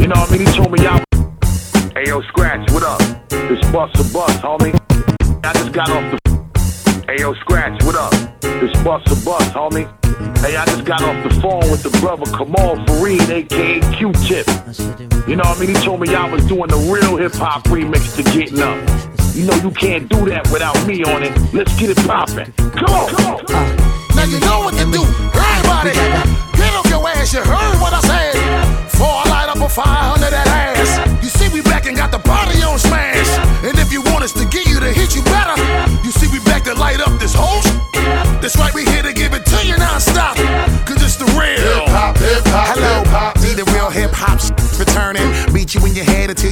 You 0.00 0.08
know 0.08 0.18
what 0.18 0.28
I 0.28 0.36
mean? 0.36 0.44
He 0.44 0.52
told 0.52 0.72
me 0.72 0.82
y'all. 0.82 1.04
Hey 1.94 2.08
yo, 2.08 2.20
Scratch, 2.22 2.68
what 2.72 2.82
up? 2.82 2.98
This 3.28 3.60
bus 3.70 3.92
a 3.94 4.12
bus, 4.12 4.32
homie. 4.38 4.74
I 5.44 5.52
just 5.52 5.70
got 5.70 5.88
off 5.88 6.10
the. 6.10 7.04
Hey 7.06 7.20
yo, 7.20 7.32
Scratch, 7.34 7.80
what 7.84 7.94
up? 7.94 8.10
This 8.40 8.72
bus 8.82 9.02
a 9.06 9.24
bus, 9.24 9.48
homie. 9.50 10.03
Hey, 10.40 10.56
I 10.56 10.64
just 10.66 10.84
got 10.84 11.02
off 11.02 11.22
the 11.24 11.40
phone 11.40 11.70
with 11.70 11.82
the 11.82 11.90
brother 12.00 12.24
Kamaal 12.26 12.84
Fareed, 12.86 13.28
aka 13.30 13.80
Q-Tip. 13.96 14.46
You 15.28 15.36
know 15.36 15.44
what 15.44 15.56
I 15.56 15.60
mean? 15.60 15.74
He 15.74 15.82
told 15.82 16.00
me 16.00 16.10
y'all 16.10 16.30
was 16.30 16.44
doing 16.46 16.68
the 16.68 16.76
real 16.76 17.16
hip 17.16 17.32
hop 17.34 17.64
remix 17.64 18.14
to 18.16 18.22
Getting 18.22 18.60
Up. 18.60 18.76
You 19.34 19.46
know 19.46 19.54
you 19.56 19.70
can't 19.70 20.08
do 20.08 20.24
that 20.26 20.48
without 20.52 20.76
me 20.86 21.02
on 21.02 21.22
it. 21.22 21.32
Let's 21.52 21.74
get 21.78 21.90
it 21.90 21.98
poppin'. 22.06 22.52
Come 22.52 22.94
on, 22.94 23.08
come 23.10 23.26
on. 23.34 23.44
Now 24.14 24.24
you 24.24 24.38
know 24.40 24.63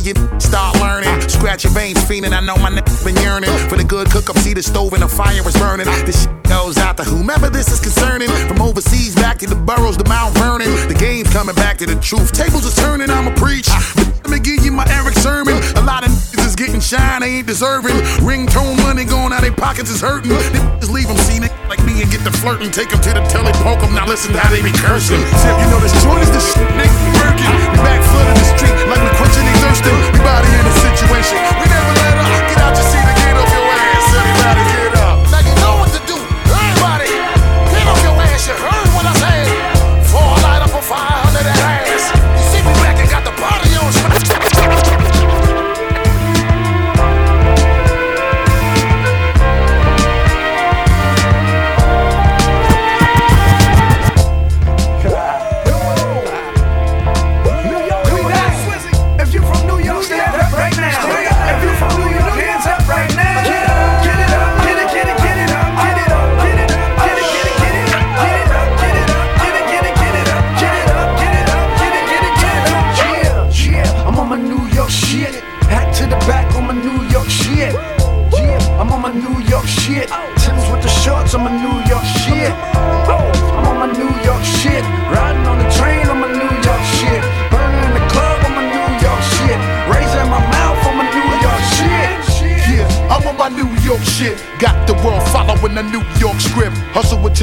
you 0.05 0.15
start 0.41 0.79
learning. 0.81 1.21
Scratch 1.29 1.65
your 1.65 1.73
veins, 1.73 1.99
fiending. 2.05 2.33
I 2.33 2.41
know 2.41 2.57
my 2.57 2.71
neck 2.71 2.87
been 3.05 3.17
yearning 3.17 3.51
for 3.69 3.77
the 3.77 3.85
good 3.85 4.11
cook 4.11 4.31
up. 4.31 4.39
See 4.39 4.55
the 4.55 4.63
stove 4.63 4.93
and 4.93 5.03
the 5.03 5.09
fire 5.09 5.47
is 5.47 5.57
burning. 5.59 5.87
This 6.05 6.25
shit 6.25 6.43
goes 6.45 6.79
out 6.79 6.97
to 6.99 7.05
whomever 7.05 7.49
this 7.49 7.69
is 7.71 7.81
concerning. 7.81 8.29
From 8.49 8.61
overseas 8.61 9.15
back 9.15 9.39
to 9.39 9.47
the 9.47 9.57
boroughs, 9.57 9.97
the 9.97 10.05
Mount 10.09 10.37
Vernon. 10.39 10.71
The 10.89 10.95
game's 10.95 11.31
coming 11.33 11.55
back 11.55 11.79
to 11.79 11.87
the 11.87 11.97
truth. 12.01 12.33
Tables 12.33 12.67
are 12.67 12.77
turning. 12.83 13.11
I'ma 13.11 13.35
preach. 13.35 13.69
Let 13.97 14.31
me 14.31 14.39
give 14.39 14.65
you 14.65 14.73
my 14.73 14.87
Erick 14.91 15.15
Sermon. 15.15 15.55
A 15.77 15.83
lot 15.83 16.07
of 16.07 16.11
niggas 16.11 16.47
is 16.47 16.57
getting 16.57 16.81
shine, 16.81 17.21
they 17.21 17.43
ain't 17.43 17.47
deserving. 17.47 17.97
Ringtone 18.23 18.79
money 18.83 19.05
going 19.05 19.33
out 19.33 19.43
their 19.43 19.53
pockets 19.53 19.91
is 19.91 20.01
hurting. 20.01 20.31
Just 20.81 20.91
leave 20.91 21.09
them 21.09 21.17
see 21.19 21.39
niggas 21.39 21.69
like 21.69 21.83
me 21.85 22.03
and 22.03 22.11
get 22.11 22.23
the 22.25 22.31
flirting. 22.31 22.71
Take 22.71 22.91
them 22.91 23.01
to 23.03 23.11
the 23.15 23.23
telly, 23.29 23.53
poke 23.65 23.81
them. 23.81 23.95
Now 23.95 24.07
listen 24.07 24.33
to 24.33 24.39
how 24.39 24.51
they 24.51 24.63
be 24.63 24.73
cursing. 24.73 25.21
Tip, 25.43 25.55
you 25.59 25.67
know 25.71 25.81
this 25.81 25.95
joint 26.03 26.23
is 26.23 26.31
the 26.31 26.41
shit, 26.41 26.69
nigga. 26.75 26.91
We 27.73 27.79
back 27.83 28.01
foot 28.03 28.52
thirsting. 29.63 29.95
We 30.13 30.19
body 30.19 30.49
in 30.59 30.67
a 30.67 30.72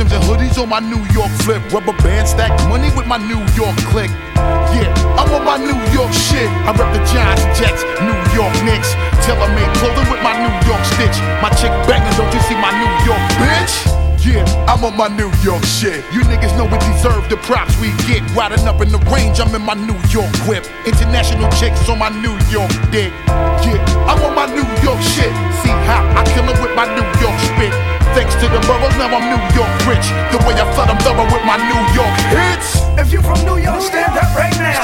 And 0.09 0.23
hoodies 0.25 0.57
on 0.57 0.69
my 0.69 0.79
New 0.79 1.01
York 1.13 1.29
flip. 1.45 1.61
Rubber 1.71 1.93
band 2.01 2.27
stack 2.27 2.49
money 2.67 2.89
with 2.97 3.05
my 3.05 3.17
New 3.17 3.41
York 3.53 3.77
click. 3.93 4.09
Yeah, 4.73 4.89
I'm 5.17 5.29
on 5.33 5.45
my 5.45 5.57
New 5.57 5.77
York 5.93 6.09
shit. 6.13 6.49
I 6.65 6.73
rep 6.73 6.89
the 6.93 7.01
Giants, 7.13 7.45
Jets, 7.57 7.85
New 8.01 8.17
York 8.33 8.53
Knicks. 8.65 8.93
Tell 9.25 9.37
I 9.37 9.49
made 9.53 9.69
clothing 9.77 10.09
with 10.09 10.21
my 10.25 10.33
New 10.33 10.53
York 10.65 10.81
stitch. 10.97 11.17
My 11.45 11.49
chick 11.53 11.69
banging, 11.85 12.09
don't 12.17 12.31
you 12.33 12.41
see 12.49 12.57
my 12.57 12.73
New 12.81 12.89
York 13.05 13.21
bitch? 13.37 13.73
Yeah, 14.25 14.43
I'm 14.65 14.83
on 14.83 14.97
my 14.97 15.07
New 15.07 15.31
York 15.45 15.63
shit. 15.63 16.03
You 16.11 16.21
niggas 16.25 16.57
know 16.57 16.65
we 16.65 16.77
deserve 16.89 17.29
the 17.29 17.37
props 17.45 17.77
we 17.79 17.93
get. 18.09 18.25
Riding 18.35 18.67
up 18.67 18.81
in 18.81 18.89
the 18.89 18.99
range, 19.13 19.39
I'm 19.39 19.53
in 19.55 19.61
my 19.61 19.75
New 19.75 19.97
York 20.09 20.33
whip. 20.49 20.65
International 20.85 21.49
chicks 21.53 21.87
on 21.87 21.99
my 21.99 22.09
New 22.09 22.35
York 22.49 22.73
dick. 22.91 23.13
Yeah, 23.61 23.79
I'm 24.09 24.19
on 24.25 24.35
my 24.35 24.45
New 24.49 24.67
York 24.81 25.01
shit. 25.01 25.31
See 25.61 25.73
how 25.85 26.01
I 26.17 26.25
kill 26.33 26.49
'em 26.49 26.61
with 26.61 26.75
my 26.75 26.85
New 26.97 27.07
York 27.21 27.37
spit. 27.45 27.88
Thanks 28.19 28.35
to 28.43 28.51
the 28.51 28.59
boroughs, 28.67 28.91
now 28.99 29.15
I'm 29.15 29.31
New 29.31 29.39
York 29.55 29.71
rich. 29.87 30.11
The 30.35 30.43
way 30.43 30.51
I 30.51 30.67
flood 30.75 30.89
'em 30.91 30.97
thorough 30.99 31.23
with 31.31 31.45
my 31.47 31.55
New 31.55 31.83
York 31.95 32.11
hits. 32.35 32.83
If 32.99 33.13
you 33.13 33.21
from 33.21 33.39
New 33.47 33.55
York, 33.55 33.79
stand 33.79 34.11
up 34.11 34.35
right 34.35 34.51
now. 34.59 34.75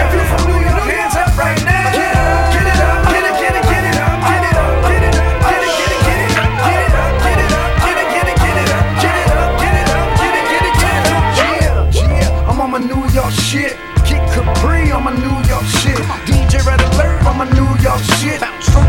If 0.00 0.14
you 0.16 0.24
from 0.24 0.42
New 0.48 0.60
York, 0.64 0.88
hands 0.88 1.14
up 1.14 1.36
right 1.36 1.60
now. 1.68 1.92
Get 1.92 2.16
up, 2.16 2.48
get 2.48 2.64
it 2.64 2.80
up, 2.88 3.04
get 3.12 3.24
it, 3.28 3.34
get 3.44 3.54
it, 3.60 3.64
get 3.68 3.84
it 3.92 3.98
up, 4.00 4.16
get 4.24 4.40
it 4.48 4.56
up, 4.56 4.72
get 4.88 5.02
it 5.04 5.16
up, 5.20 5.36
get 5.44 5.60
it, 5.68 5.72
get 5.76 5.90
it, 5.92 6.00
get 6.08 6.16
it 6.16 6.32
up, 6.40 6.48
get 6.64 6.80
it 6.80 6.96
up, 6.96 7.12
get 7.28 7.38
it 7.44 7.52
up, 7.60 7.76
get 7.84 7.96
it, 8.00 8.08
get 8.08 8.26
it, 8.32 8.38
get 8.40 8.56
it 8.56 8.72
up, 8.72 8.84
get 9.04 9.16
it 9.20 9.30
up, 9.36 9.52
get 9.60 9.74
it 9.76 9.88
up, 9.92 10.08
get 10.16 10.32
it, 10.40 10.46
get 10.48 10.64
it, 10.64 10.74
get 10.80 10.96
it 10.96 11.12
up. 11.12 11.24
Yeah, 11.36 12.08
yeah, 12.24 12.48
I'm 12.48 12.56
on 12.56 12.70
my 12.72 12.80
New 12.80 13.04
York 13.12 13.34
shit. 13.36 13.76
Kid 14.08 14.24
Capri 14.32 14.92
on 14.96 15.04
my 15.04 15.12
New 15.12 15.36
York 15.44 15.66
shit. 15.84 16.00
DJ 16.24 16.64
Red 16.64 16.80
Alert 16.80 17.20
on 17.28 17.36
my 17.36 17.44
New 17.52 17.68
York 17.84 18.00
shit. 18.16 18.40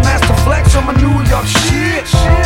Master 0.08 0.38
Flex 0.48 0.74
on 0.78 0.86
my 0.88 0.94
New 0.94 1.18
York 1.28 1.46
shit. 1.46 2.08
I'm 2.16 2.39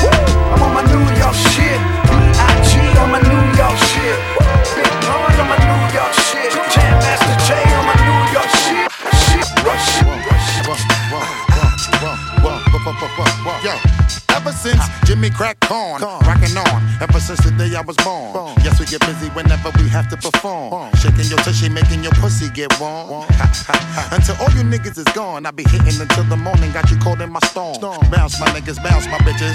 Since 15.34 15.58
corn, 15.68 16.02
rockin' 16.02 16.58
on, 16.58 16.82
ever 17.02 17.20
since 17.20 17.42
the 17.44 17.52
day 17.58 17.76
I 17.76 17.82
was 17.82 17.98
born. 17.98 18.54
Yes, 18.64 18.80
we 18.80 18.86
get 18.86 19.02
busy 19.02 19.30
whenever 19.34 19.72
we 19.82 19.90
have 19.90 20.08
to 20.10 20.18
perform. 20.18 20.94
Shaking 21.02 21.26
your 21.26 21.40
tushy, 21.40 21.70
making 21.70 22.04
your 22.04 22.14
pussy 22.14 22.50
get 22.50 22.70
warm. 22.80 23.26
Until 24.12 24.36
all 24.38 24.52
you 24.54 24.64
niggas 24.64 24.98
is 24.98 25.10
gone, 25.14 25.46
I 25.46 25.52
be 25.52 25.64
hitting 25.64 26.00
until 26.00 26.24
the 26.26 26.38
morning. 26.38 26.72
Got 26.72 26.90
you 26.92 26.98
caught 26.98 27.22
in 27.22 27.32
my 27.32 27.40
storm. 27.50 27.80
Bounce, 28.12 28.40
my 28.40 28.48
niggas, 28.54 28.82
bounce, 28.84 29.08
my 29.08 29.18
bitches. 29.26 29.54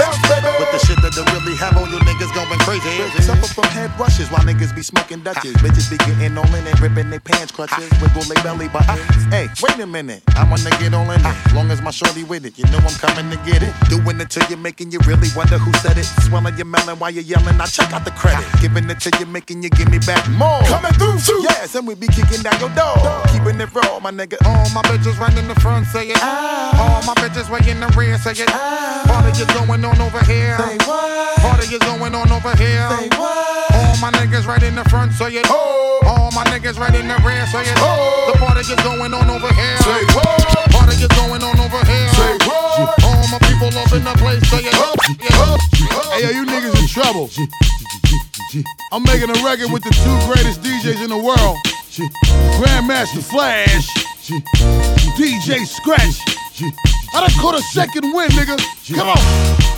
With 0.58 0.70
the 0.72 0.80
shit 0.86 0.98
that 1.02 1.14
they 1.14 1.24
really 1.32 1.56
have 1.56 1.76
all 1.76 1.88
you 1.88 1.98
niggas 2.00 2.32
going 2.34 2.58
crazy. 2.66 3.22
Suffer 3.22 3.46
from 3.54 3.70
head 3.70 3.90
rushes 3.98 4.28
while 4.30 4.42
niggas 4.42 4.74
be 4.74 4.82
smoking 4.82 5.22
Dutches. 5.22 5.54
Bitches 5.56 5.90
be 5.90 5.96
getting 5.98 6.36
all 6.38 6.54
in 6.54 6.66
it, 6.66 6.80
ripping 6.80 7.10
their 7.10 7.20
pants 7.20 7.52
crutches, 7.52 7.90
wiggle 8.02 8.22
their 8.22 8.42
belly 8.42 8.68
buttons. 8.68 9.00
Hey, 9.30 9.48
wait 9.62 9.78
a 9.78 9.86
minute, 9.86 10.22
I 10.36 10.48
wanna 10.48 10.70
get 10.78 10.94
all 10.94 11.10
in 11.10 11.20
it. 11.24 11.54
Long 11.54 11.70
as 11.70 11.82
my 11.82 11.90
shorty 11.90 12.24
with 12.24 12.46
it, 12.46 12.58
you 12.58 12.64
know 12.70 12.78
I'm 12.78 12.94
coming 12.98 13.30
to 13.30 13.36
get 13.44 13.62
it. 13.62 13.74
Doing 13.88 14.20
it 14.20 14.30
till 14.30 14.46
you're 14.48 14.58
making 14.58 14.90
you 14.90 14.98
really 15.06 15.28
wonder 15.36 15.58
who 15.58 15.67
said 15.82 15.98
it. 15.98 16.04
Swelling 16.26 16.56
your 16.56 16.66
melon 16.66 16.98
while 16.98 17.10
you're 17.10 17.24
yelling, 17.24 17.60
I 17.60 17.66
check 17.66 17.92
out 17.92 18.04
the 18.04 18.10
credit. 18.12 18.44
Giving 18.60 18.88
it 18.90 19.00
till 19.00 19.12
you're 19.18 19.28
making 19.28 19.62
you 19.62 19.70
give 19.70 19.90
me 19.90 19.98
back 19.98 20.28
more. 20.30 20.62
Coming 20.64 20.92
through 20.94 21.18
too. 21.20 21.40
Yes, 21.42 21.74
and 21.74 21.86
we 21.86 21.94
be 21.94 22.06
kicking 22.08 22.42
down 22.42 22.58
your 22.60 22.72
door. 22.74 22.96
Keeping 23.32 23.60
it 23.60 23.72
raw, 23.74 23.98
my 24.00 24.10
nigga. 24.10 24.36
All 24.46 24.68
my 24.70 24.82
bitches 24.88 25.18
right 25.18 25.36
in 25.36 25.48
the 25.48 25.58
front, 25.60 25.86
say 25.86 26.08
it. 26.08 26.18
Ah. 26.20 26.74
All 26.78 27.02
my 27.06 27.14
bitches 27.20 27.50
way 27.50 27.60
in 27.70 27.80
the 27.80 27.88
rear, 27.96 28.18
say 28.18 28.32
it. 28.32 28.48
Ah. 28.48 29.04
Party 29.06 29.30
is 29.30 29.50
going 29.56 29.84
on 29.84 30.00
over 30.00 30.24
here. 30.24 30.56
Say 30.58 30.76
what? 30.86 31.38
Party 31.40 31.74
is 31.74 31.82
going 31.82 32.14
on 32.14 32.30
over 32.32 32.54
here. 32.56 32.88
Say 32.90 33.08
what? 33.18 33.72
All 33.74 33.96
my 34.00 34.10
niggas 34.12 34.46
right 34.46 34.62
in 34.62 34.74
the 34.74 34.84
front, 34.88 35.12
say 35.12 35.32
it. 35.34 35.46
All 35.50 36.30
my 36.32 36.44
niggas 36.44 36.78
right 36.78 36.94
in 36.94 37.08
the 37.08 37.16
rear, 37.26 37.46
say 37.46 37.62
it. 37.62 37.74
The 37.74 38.34
party 38.38 38.60
is 38.60 38.82
going 38.82 39.12
on 39.14 39.30
over 39.30 39.52
here. 39.52 39.78
Say 39.78 40.04
what? 40.14 40.70
Party 40.70 40.96
is 41.02 41.08
going 41.08 41.42
on 41.42 41.58
over 41.60 41.84
here. 41.84 42.08
Say 42.14 42.32
what? 42.46 42.47
All 42.48 43.28
my 43.28 43.38
people 43.44 43.68
up 43.78 43.92
in 43.92 44.04
the 44.04 44.14
place. 44.18 44.42
Hey, 46.12 46.22
yo, 46.22 46.30
you 46.30 46.46
niggas 46.46 46.80
in 46.80 46.86
trouble. 46.88 47.30
I'm 48.92 49.02
making 49.02 49.30
a 49.30 49.44
record 49.44 49.70
with 49.72 49.82
the 49.84 49.90
two 49.90 50.16
greatest 50.26 50.62
DJs 50.62 51.04
in 51.04 51.10
the 51.10 51.18
world. 51.18 51.56
Grandmaster 52.58 53.22
Flash, 53.22 53.88
DJ 55.16 55.66
Scratch. 55.66 56.20
I 57.14 57.20
done 57.20 57.30
caught 57.40 57.54
a 57.54 57.62
second 57.62 58.12
win, 58.14 58.28
nigga. 58.30 58.58
Come 58.94 59.08
on. 59.08 59.18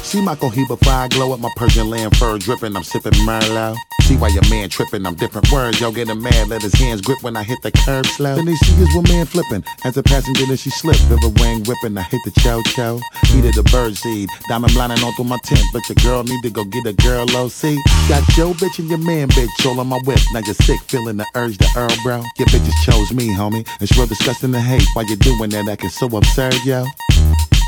See 0.05 0.21
my 0.21 0.35
Cohiba 0.35 0.79
fire 0.85 1.09
glow 1.09 1.33
up 1.33 1.41
my 1.41 1.51
Persian 1.57 1.89
land 1.89 2.17
fur 2.17 2.39
dripping. 2.39 2.77
I'm 2.77 2.85
sipping 2.85 3.13
Merlot. 3.25 3.77
See 4.11 4.17
why 4.17 4.27
your 4.27 4.43
man 4.51 4.69
tripping. 4.69 5.07
I'm 5.07 5.15
different 5.15 5.53
words. 5.53 5.81
Yo, 5.81 5.93
getting 5.93 6.21
mad. 6.21 6.49
Let 6.49 6.63
his 6.63 6.75
hands 6.75 7.01
grip 7.01 7.23
when 7.23 7.37
I 7.37 7.45
hit 7.45 7.63
the 7.63 7.71
curb 7.71 8.05
slow. 8.07 8.35
Then 8.35 8.45
they 8.45 8.57
see 8.57 8.73
his 8.73 8.93
woman 8.93 9.25
flipping. 9.25 9.63
As 9.85 9.97
a 9.97 10.03
passenger, 10.03 10.47
then 10.47 10.57
she 10.57 10.69
slipped. 10.69 11.01
River 11.09 11.29
wing 11.39 11.63
whipping. 11.63 11.97
I 11.97 12.03
hit 12.03 12.21
the 12.25 12.33
chow 12.41 12.61
chow. 12.75 12.99
Heated 13.27 13.55
the 13.55 13.63
bird 13.71 13.97
seed. 13.97 14.29
Diamond 14.49 14.75
blinding 14.75 14.99
all 15.05 15.13
through 15.13 15.27
my 15.27 15.39
tent. 15.45 15.63
But 15.73 15.89
your 15.89 15.95
girl 16.03 16.25
need 16.25 16.43
to 16.43 16.51
go 16.51 16.65
get 16.65 16.87
a 16.87 16.93
girl 16.93 17.25
oh, 17.31 17.47
OC. 17.47 17.79
Got 18.09 18.27
your 18.37 18.53
bitch 18.55 18.81
and 18.81 18.91
your 18.91 18.99
man 18.99 19.29
bitch 19.29 19.65
all 19.65 19.79
on 19.79 19.87
my 19.87 20.01
whip. 20.03 20.19
Now 20.33 20.41
you're 20.45 20.57
sick, 20.57 20.81
feeling 20.89 21.17
the 21.17 21.27
urge 21.37 21.59
to 21.59 21.69
Earl, 21.77 21.95
bro. 22.03 22.25
Your 22.37 22.49
bitches 22.49 22.75
chose 22.83 23.13
me, 23.13 23.29
homie. 23.29 23.65
It's 23.81 23.97
real 23.97 24.09
disgusting 24.09 24.51
to 24.51 24.61
hate. 24.61 24.83
Why 24.95 25.03
you 25.03 25.15
doing 25.15 25.51
that? 25.51 25.69
Acting 25.69 25.91
so 25.91 26.09
absurd, 26.17 26.57
yo. 26.65 26.85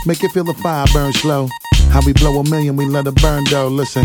Make 0.07 0.24
it 0.24 0.33
feel 0.33 0.42
the 0.42 0.55
fire 0.55 0.87
burn 0.92 1.12
slow. 1.12 1.48
How 1.90 2.00
we 2.05 2.12
blow 2.12 2.40
a 2.40 2.50
million, 2.50 2.74
we 2.74 2.87
let 2.87 3.07
it 3.07 3.14
burn 3.22 3.44
though. 3.44 3.68
Listen. 3.68 4.02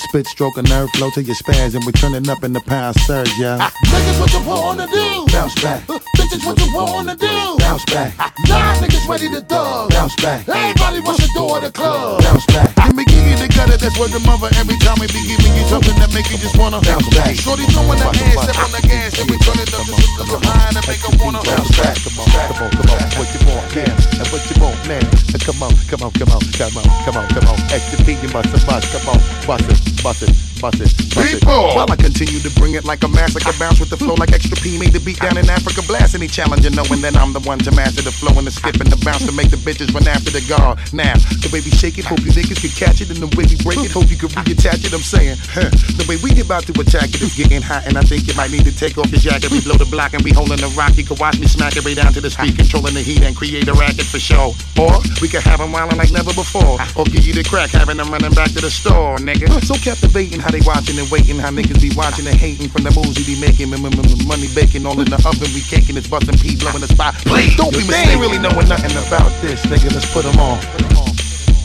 Spit, 0.00 0.26
stroke, 0.26 0.56
a 0.56 0.62
nerve 0.62 0.88
flow 0.96 1.10
to 1.10 1.22
your 1.22 1.36
spaz, 1.36 1.76
and 1.76 1.84
we're 1.84 1.92
turning 1.92 2.24
up 2.32 2.42
in 2.42 2.52
the 2.54 2.60
pound 2.64 2.96
surge, 3.04 3.28
yeah. 3.38 3.58
Ah, 3.60 3.70
niggas, 3.92 4.18
what 4.18 4.32
you 4.32 4.42
wanna 4.48 4.86
do? 4.88 5.26
Bounce 5.28 5.54
back. 5.60 5.84
Uh, 5.90 6.00
Bitches, 6.16 6.40
what 6.46 6.56
you 6.58 6.72
wanna 6.72 7.14
do? 7.14 7.28
Bounce 7.60 7.84
back. 7.84 8.16
Nah, 8.48 8.74
niggas 8.80 9.06
ready 9.06 9.28
to 9.28 9.42
dub. 9.42 9.90
Bounce 9.90 10.16
back. 10.16 10.48
Everybody 10.48 11.00
wants 11.00 11.20
to 11.20 11.28
door 11.36 11.60
the 11.60 11.70
club. 11.70 12.22
Bounce 12.24 12.46
back. 12.46 12.74
Give 12.80 12.96
me 12.96 13.04
gigi 13.12 13.36
the 13.36 13.48
gutter, 13.52 13.76
that's 13.76 13.98
where 14.00 14.08
the 14.08 14.20
mother 14.24 14.48
every 14.56 14.80
time 14.80 14.96
we 14.98 15.06
be 15.12 15.20
giving 15.20 15.52
you 15.52 15.68
something 15.68 15.94
that 16.00 16.10
make 16.16 16.26
you 16.32 16.38
just 16.40 16.56
wanna 16.56 16.80
Bounce 16.80 17.06
back. 17.12 17.36
Shorty 17.36 17.68
throwing 17.68 18.00
the 18.00 18.08
hand, 18.08 18.40
step 18.40 18.56
on 18.56 18.72
the 18.72 18.82
gas, 18.88 19.20
and 19.20 19.28
we 19.28 19.36
turn 19.44 19.60
it 19.60 19.68
up 19.76 19.84
a 19.84 19.94
little 20.16 20.40
high 20.40 20.72
and 20.72 20.86
make 20.88 21.04
her 21.04 21.12
wanna 21.20 21.44
Bounce 21.44 21.76
back. 21.76 22.00
Come 22.00 22.24
on, 22.24 22.28
come 22.32 22.58
on, 22.64 22.70
come 22.72 22.88
on. 22.88 23.04
What 23.20 23.28
you 23.36 23.40
want, 23.46 23.68
yeah. 23.76 24.16
And 24.16 24.26
what 24.32 24.42
you 24.48 24.56
want, 24.64 24.80
man. 24.88 25.04
Uh, 25.04 25.38
Come 25.44 25.62
on, 25.62 25.74
come 25.88 26.02
on, 26.02 26.12
come 26.12 26.30
on, 26.30 26.40
come 26.52 26.76
on, 26.76 26.84
come 27.04 27.16
on, 27.16 27.28
come 27.28 27.48
on. 27.48 27.58
Extra 27.72 28.04
P, 28.04 28.12
you 28.12 28.28
must. 28.28 28.50
Come 28.92 29.08
on, 29.08 29.89
bust 30.02 30.22
it, 30.22 30.49
bust 30.60 30.80
it, 30.80 30.92
bust 31.14 31.18
it, 31.18 31.34
it. 31.34 31.40
People. 31.40 31.74
While 31.74 31.90
I 31.90 31.96
continue 31.96 32.38
to 32.40 32.50
bring 32.60 32.74
it 32.74 32.84
like 32.84 33.02
a 33.02 33.08
massacre, 33.08 33.52
bounce 33.58 33.80
with 33.80 33.90
the 33.90 33.96
flow 33.96 34.14
like 34.14 34.32
extra 34.32 34.56
P. 34.60 34.78
Made 34.78 34.92
the 34.92 35.00
beat 35.00 35.18
down 35.18 35.36
in 35.36 35.48
Africa, 35.48 35.82
blast 35.88 36.14
any 36.14 36.28
challenger, 36.28 36.70
knowing 36.70 37.00
that 37.00 37.16
I'm 37.16 37.32
the 37.32 37.40
one 37.40 37.58
to 37.60 37.72
master 37.72 38.02
the 38.02 38.12
flow 38.12 38.36
and 38.36 38.46
the 38.46 38.52
skip 38.52 38.76
and 38.80 38.90
the 38.90 39.00
bounce 39.04 39.24
to 39.26 39.32
make 39.32 39.50
the 39.50 39.56
bitches 39.56 39.92
run 39.92 40.06
after 40.06 40.30
the 40.30 40.44
guard. 40.46 40.78
Now, 40.92 41.16
the 41.40 41.48
way 41.52 41.60
we 41.64 41.72
shake 41.72 41.98
it, 41.98 42.04
hope 42.04 42.20
you 42.20 42.30
niggas 42.30 42.60
can 42.60 42.70
catch 42.76 43.00
it, 43.00 43.10
and 43.10 43.18
the 43.18 43.30
way 43.36 43.48
we 43.48 43.56
break 43.64 43.80
it, 43.80 43.90
hope 43.90 44.12
you 44.12 44.16
can 44.20 44.28
reattach 44.30 44.84
it. 44.84 44.92
I'm 44.92 45.02
saying, 45.02 45.36
huh, 45.50 45.72
the 45.96 46.04
way 46.08 46.20
we 46.20 46.36
about 46.40 46.68
to 46.68 46.74
attack 46.80 47.10
it 47.16 47.22
is 47.22 47.34
getting 47.34 47.62
hot, 47.62 47.86
and 47.86 47.96
I 47.96 48.02
think 48.02 48.28
you 48.28 48.34
might 48.36 48.50
need 48.50 48.64
to 48.68 48.74
take 48.74 48.98
off 48.98 49.10
your 49.10 49.20
jacket. 49.20 49.50
We 49.50 49.60
blow 49.60 49.80
the 49.80 49.88
block 49.88 50.12
and 50.12 50.22
be 50.22 50.32
holding 50.32 50.60
the 50.60 50.70
rock. 50.76 50.96
You 50.96 51.04
can 51.04 51.16
watch 51.16 51.38
me 51.40 51.46
smack 51.46 51.76
it 51.76 51.84
right 51.84 51.96
down 51.96 52.12
to 52.12 52.20
the 52.20 52.30
street, 52.30 52.56
controlling 52.56 52.94
the 52.94 53.02
heat 53.02 53.22
and 53.22 53.36
create 53.36 53.68
a 53.68 53.74
racket 53.74 54.06
for 54.06 54.20
show. 54.20 54.52
Or 54.76 54.92
we 55.20 55.28
could 55.28 55.42
have 55.42 55.60
them 55.60 55.72
wildin' 55.72 55.96
like 55.96 56.12
never 56.12 56.32
before, 56.34 56.78
or 56.96 57.04
give 57.08 57.24
you 57.24 57.32
the 57.32 57.44
crack, 57.44 57.70
having 57.70 57.96
them 57.96 58.10
running 58.10 58.32
back 58.32 58.52
to 58.52 58.60
the 58.60 58.70
store, 58.70 59.16
nigga. 59.18 59.48
So 59.64 59.74
captivating 59.74 60.40
how 60.50 60.58
they 60.58 60.66
watching 60.66 60.98
and 60.98 61.08
waiting, 61.10 61.38
how 61.38 61.50
niggas 61.50 61.80
be 61.80 61.94
watching 61.94 62.26
and 62.26 62.34
hating 62.34 62.68
from 62.68 62.82
the 62.82 62.90
moves 62.90 63.14
we 63.14 63.22
be 63.22 63.38
making, 63.38 63.70
m- 63.70 63.86
m- 63.86 64.26
money 64.26 64.50
baking 64.50 64.84
all 64.84 64.98
in 64.98 65.06
the 65.06 65.14
oven, 65.22 65.46
we 65.54 65.62
caking, 65.62 65.96
it's 65.96 66.10
busting 66.10 66.34
P, 66.42 66.58
blowing 66.58 66.82
the 66.82 66.90
spot. 66.90 67.14
Please 67.22 67.54
don't 67.54 67.70
be 67.70 67.86
mistaken. 67.86 67.94
They 67.94 68.10
ain't 68.10 68.20
really 68.20 68.42
knowing 68.42 68.66
nothing 68.66 68.90
about 68.98 69.30
this, 69.38 69.62
nigga. 69.70 69.94
Let's 69.94 70.10
put 70.10 70.26
them 70.26 70.34
on. 70.42 70.58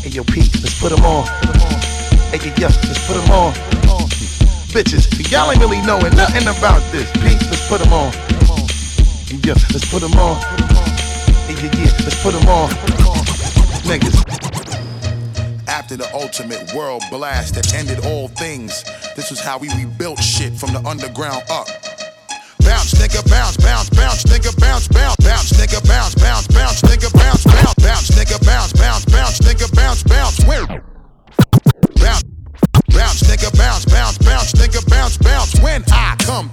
Hey 0.06 0.14
yo, 0.14 0.22
P, 0.22 0.46
let's 0.62 0.78
put 0.78 0.94
them 0.94 1.02
on. 1.02 1.26
Hey 2.30 2.38
yo, 2.46 2.54
yes, 2.62 2.78
let's 2.86 3.02
put 3.10 3.18
them 3.18 3.30
on. 3.34 3.58
Bitches, 4.70 5.10
y'all 5.34 5.50
ain't 5.50 5.60
really 5.62 5.82
knowing 5.82 6.14
nothing 6.14 6.46
about 6.46 6.84
this. 6.94 7.10
P, 7.26 7.34
let's 7.50 7.66
put 7.66 7.82
them 7.82 7.90
on. 7.90 8.14
Yeah, 9.42 9.58
let's 9.74 9.90
put 9.90 10.06
them 10.06 10.14
on. 10.14 10.38
Yeah, 11.50 11.74
yeah, 11.74 11.90
let's 12.06 12.22
put 12.22 12.38
them 12.38 12.46
on. 12.46 12.70
Niggas. 13.90 14.65
After 15.86 15.98
the 15.98 16.16
ultimate 16.16 16.74
world 16.74 17.04
blast 17.12 17.54
that 17.54 17.76
ended 17.76 18.04
all 18.08 18.28
things, 18.28 18.84
this 19.16 19.30
was 19.30 19.40
how 19.40 19.60
we 19.60 19.70
rebuilt 19.78 20.18
shit 20.18 20.52
from 20.58 20.74
the 20.74 20.82
underground 20.82 21.44
up. 21.48 21.68
Bounce, 22.66 22.98
nigga, 22.98 23.22
bounce, 23.30 23.56
bounce, 23.58 23.92
bounce, 23.92 24.24
nigga, 24.24 24.50
bounce, 24.60 24.88
bounce, 24.88 25.16
bounce, 25.22 25.54
nigga, 25.54 25.78
bounce, 25.86 26.16
bounce, 26.16 26.48
bounce, 26.48 26.82
nigga, 26.82 27.14
bounce, 27.14 27.44
bounce, 27.46 27.76
bounce, 27.86 28.10
nigga, 28.18 28.44
bounce, 28.44 28.74
bounce, 28.74 29.06
bounce, 29.06 29.40
nigga, 29.46 29.76
bounce, 29.76 30.02
bounce, 30.02 30.44
where? 30.46 30.66
Bounce. 32.02 32.24
Bounce, 32.90 33.22
nigga, 33.30 33.56
bounce, 33.56 33.86
bounce, 33.86 34.18
bounce, 34.18 34.54
nigga, 34.54 34.82
bounce, 34.90 35.18
bounce. 35.20 35.54
When 35.62 35.84
I 35.92 36.16
come 36.18 36.50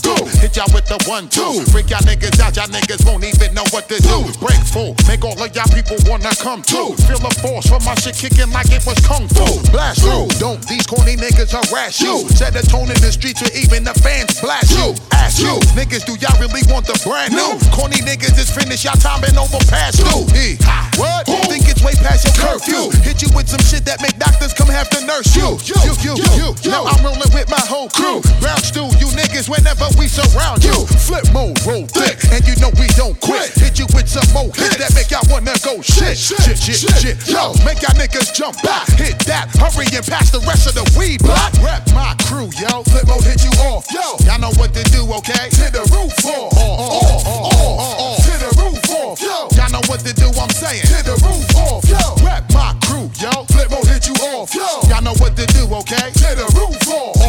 hit 0.53 0.61
y'all 0.61 0.75
with 0.75 0.85
the 0.85 1.01
one, 1.09 1.29
two. 1.29 1.65
Freak 1.73 1.89
y'all 1.89 2.05
niggas 2.05 2.37
out, 2.41 2.57
y'all 2.57 2.69
niggas 2.69 3.01
won't 3.09 3.25
even 3.25 3.55
know 3.55 3.65
what 3.73 3.89
to 3.89 3.97
do. 3.97 4.29
Break 4.37 4.61
full, 4.69 4.93
make 5.09 5.25
all 5.25 5.33
of 5.33 5.49
y'all 5.57 5.69
people 5.73 5.97
wanna 6.05 6.29
come 6.37 6.61
through. 6.63 6.93
Feel 7.09 7.21
the 7.25 7.33
force 7.41 7.67
from 7.69 7.81
my 7.85 7.95
shit 7.97 8.17
kicking 8.17 8.53
like 8.53 8.69
it 8.69 8.85
was 8.85 9.01
kung 9.01 9.25
fu. 9.33 9.49
Blast 9.73 10.05
through, 10.05 10.29
don't 10.37 10.61
these 10.69 10.85
corny 10.87 11.17
niggas 11.17 11.57
harass 11.57 12.01
you. 12.01 12.29
Set 12.37 12.53
the 12.53 12.63
tone 12.69 12.93
in 12.93 13.01
the 13.01 13.13
streets 13.13 13.41
where 13.41 13.55
even 13.57 13.85
the 13.85 13.97
fans 14.05 14.37
blast 14.41 14.77
you. 14.77 14.93
Ask 15.17 15.41
you, 15.41 15.57
niggas, 15.73 16.05
do 16.05 16.21
y'all 16.21 16.37
really 16.37 16.63
want 16.69 16.85
the 16.85 16.97
brand 17.01 17.33
new? 17.33 17.57
Corny 17.73 18.05
niggas 18.05 18.37
is 18.37 18.53
finished, 18.53 18.85
y'all 18.85 18.99
time 19.01 19.25
been 19.25 19.39
over 19.41 19.61
past 19.73 20.05
due. 20.05 20.29
E. 20.37 20.61
What? 21.01 21.25
Think 21.49 21.69
it's 21.69 21.85
way 21.85 21.97
past 22.05 22.29
your 22.29 22.37
curfew. 22.37 22.93
Hit 23.01 23.23
you 23.25 23.29
with 23.33 23.49
some 23.49 23.63
shit 23.65 23.85
that 23.85 24.01
make 24.01 24.17
doctors 24.21 24.53
come 24.53 24.69
have 24.69 24.89
to 24.93 25.01
nurse 25.05 25.33
you. 25.37 25.57
You, 25.65 25.77
you, 25.85 25.93
you, 26.05 26.17
you. 26.37 26.49
Now 26.69 26.85
I'm 26.85 27.01
rolling 27.05 27.33
with 27.33 27.49
my 27.49 27.61
whole 27.65 27.89
crew. 27.89 28.21
Round 28.41 28.61
stew, 28.61 28.89
you 29.01 29.09
niggas, 29.17 29.49
whenever 29.49 29.89
we 29.97 30.09
surround 30.09 30.42
you. 30.63 30.87
Flip 31.07 31.25
mode, 31.33 31.59
roll 31.67 31.87
thick, 31.87 32.19
and 32.33 32.43
you 32.47 32.55
know 32.59 32.71
we 32.79 32.87
don't 32.99 33.19
quit. 33.21 33.51
Hit 33.55 33.79
you 33.79 33.87
with 33.95 34.09
some 34.09 34.27
more 34.35 34.51
hits 34.55 34.77
that 34.79 34.95
make 34.95 35.11
y'all 35.11 35.25
wanna 35.31 35.55
go 35.63 35.81
shit, 35.83 36.19
shit, 36.19 36.59
shit, 36.59 36.81
shit. 36.99 37.17
Yo, 37.29 37.55
make 37.65 37.83
y'all 37.83 37.95
niggas 37.95 38.35
jump 38.35 38.59
back. 38.63 38.89
Hit 38.99 39.19
that, 39.31 39.51
hurry 39.57 39.87
and 39.95 40.07
pass 40.07 40.31
the 40.31 40.41
rest 40.43 40.67
of 40.67 40.75
the 40.75 40.87
weed 40.99 41.23
block. 41.23 41.53
Rep 41.63 41.87
my 41.95 42.15
crew, 42.27 42.51
yo. 42.59 42.83
Flip 42.91 43.07
mode 43.07 43.25
hit 43.25 43.45
you 43.45 43.53
off, 43.71 43.87
yo. 43.93 44.19
Y'all 44.27 44.41
know 44.41 44.53
what 44.59 44.75
to 44.75 44.83
do, 44.91 45.07
okay? 45.23 45.49
To 45.63 45.67
the 45.71 45.85
roof 45.95 46.15
off, 46.27 46.53
off, 46.59 47.27
off, 47.27 47.61
off. 47.63 48.19
To 48.27 48.35
the 48.43 48.51
roof 48.59 48.83
off, 48.91 49.21
yo. 49.23 49.49
Y'all 49.55 49.71
know 49.71 49.85
what 49.87 50.01
to 50.03 50.13
do, 50.13 50.29
I'm 50.35 50.51
saying. 50.51 50.83
To 50.91 50.99
the 51.07 51.17
roof 51.23 51.49
off, 51.71 51.87
yo. 51.87 52.03
Rep 52.27 52.51
my 52.53 52.75
crew, 52.83 53.11
yo. 53.23 53.47
Flip 53.55 53.71
mode 53.71 53.87
hit 53.87 54.09
you 54.11 54.17
off, 54.35 54.55
yo. 54.55 54.67
Y'all 54.91 55.03
know 55.03 55.15
what 55.23 55.37
to 55.39 55.47
do, 55.55 55.71
okay? 55.87 56.11
To 56.11 56.29
the 56.35 56.47
roof 56.59 56.83
off, 56.91 57.22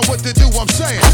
know 0.00 0.10
what 0.10 0.20
to 0.20 0.32
do, 0.32 0.46
I'm 0.58 0.68
saying. 0.68 1.07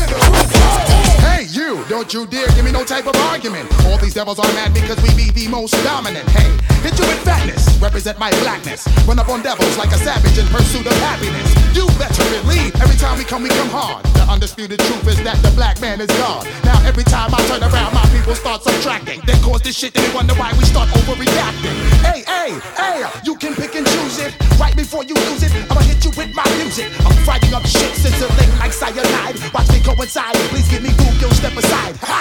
Don't 1.89 2.15
you 2.15 2.27
dare 2.27 2.49
give 2.57 2.65
me 2.65 2.73
no 2.73 2.85
type 2.85 3.07
of 3.07 3.17
argument. 3.29 3.69
All 3.87 3.99
these 3.99 4.15
devils 4.15 4.39
are 4.39 4.53
mad 4.55 4.73
because 4.73 4.97
we 5.03 5.13
be 5.15 5.31
the 5.31 5.49
most 5.49 5.75
dominant. 5.85 6.29
Hey, 6.31 6.49
hit 6.81 6.99
you 6.99 7.07
with 7.07 7.21
fatness, 7.25 7.77
represent 7.81 8.19
my 8.19 8.31
blackness. 8.41 8.89
Run 9.07 9.19
up 9.19 9.29
on 9.29 9.43
devils 9.43 9.77
like 9.77 9.93
a 9.93 9.99
savage 9.99 10.39
in 10.39 10.47
pursuit 10.49 10.87
of 10.87 10.97
happiness. 11.05 11.45
You 11.77 11.87
better 11.99 12.25
believe 12.41 12.75
every 12.81 12.97
time 12.97 13.19
we 13.19 13.25
come, 13.25 13.43
we 13.43 13.51
come 13.51 13.69
hard. 13.69 14.05
The 14.15 14.25
undisputed 14.25 14.81
truth 14.81 15.07
is 15.09 15.23
that 15.25 15.37
the 15.43 15.51
black 15.53 15.81
man 15.81 16.01
is 16.01 16.09
God. 16.17 16.49
Now 16.65 16.81
every 16.87 17.05
time 17.05 17.35
I 17.35 17.41
turn 17.49 17.63
around, 17.63 17.93
my 17.93 18.07
people 18.09 18.35
start 18.35 18.63
subtracting. 18.63 19.21
They 19.27 19.37
cause 19.45 19.61
this 19.61 19.77
shit 19.77 19.93
they 19.93 20.09
wonder 20.15 20.35
why 20.35 20.53
we 20.57 20.65
start 20.65 20.89
overreacting. 20.97 21.77
Hey, 22.01 22.25
hey, 22.25 22.57
hey, 22.77 23.05
you 23.25 23.37
can 23.37 23.55
pick 23.55 23.75
and 23.77 23.87
choose 23.87 24.19
it. 24.21 24.33
Right 24.59 24.77
before 24.77 25.05
you 25.05 25.15
lose 25.29 25.43
it, 25.43 25.53
I'ma 25.69 25.83
hit 25.83 26.05
you 26.05 26.13
with 26.17 26.33
my 26.35 26.49
music. 26.57 26.89
I'm 27.05 27.17
fighting 27.29 27.53
up 27.53 27.67
shit, 27.67 27.93
sizzling 27.97 28.51
like 28.59 28.73
cyanide. 28.73 29.37
Watch 29.53 29.69
me 29.69 29.81
coincide, 29.85 30.37
please 30.49 30.69
give 30.71 30.83
me 30.83 30.91
Google, 30.97 31.31
step 31.37 31.53
aside. 31.53 31.74
Ha! 32.03 32.21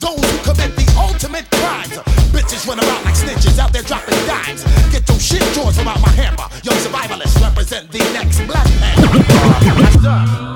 Those 0.00 0.20
who 0.20 0.38
commit 0.42 0.76
the 0.76 0.86
ultimate 0.98 1.50
crimes. 1.50 1.96
Bitches 2.32 2.66
run 2.66 2.78
around 2.80 3.04
like 3.04 3.14
snitches 3.14 3.58
out 3.58 3.72
there 3.72 3.82
dropping 3.82 4.18
dimes. 4.26 4.64
Get 4.92 5.08
your 5.08 5.18
shit 5.18 5.42
drawers 5.54 5.76
from 5.76 5.88
out 5.88 6.00
my 6.00 6.10
hammer. 6.10 6.48
Young 6.62 6.76
survivalists 6.76 7.40
represent 7.40 7.90
the 7.90 7.98
next 8.12 8.40
black 8.46 8.68
man. 8.80 10.53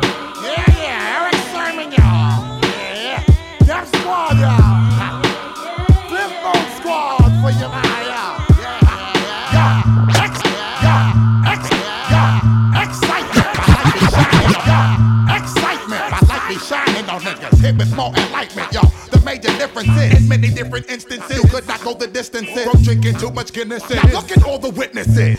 Distances 22.18 22.64
from 22.64 22.82
drinking 22.82 23.16
too 23.16 23.30
much 23.30 23.52
Guinness. 23.52 23.88
Look 24.12 24.32
at 24.32 24.42
all 24.44 24.58
the 24.58 24.70
witnesses. 24.70 25.18
I 25.18 25.34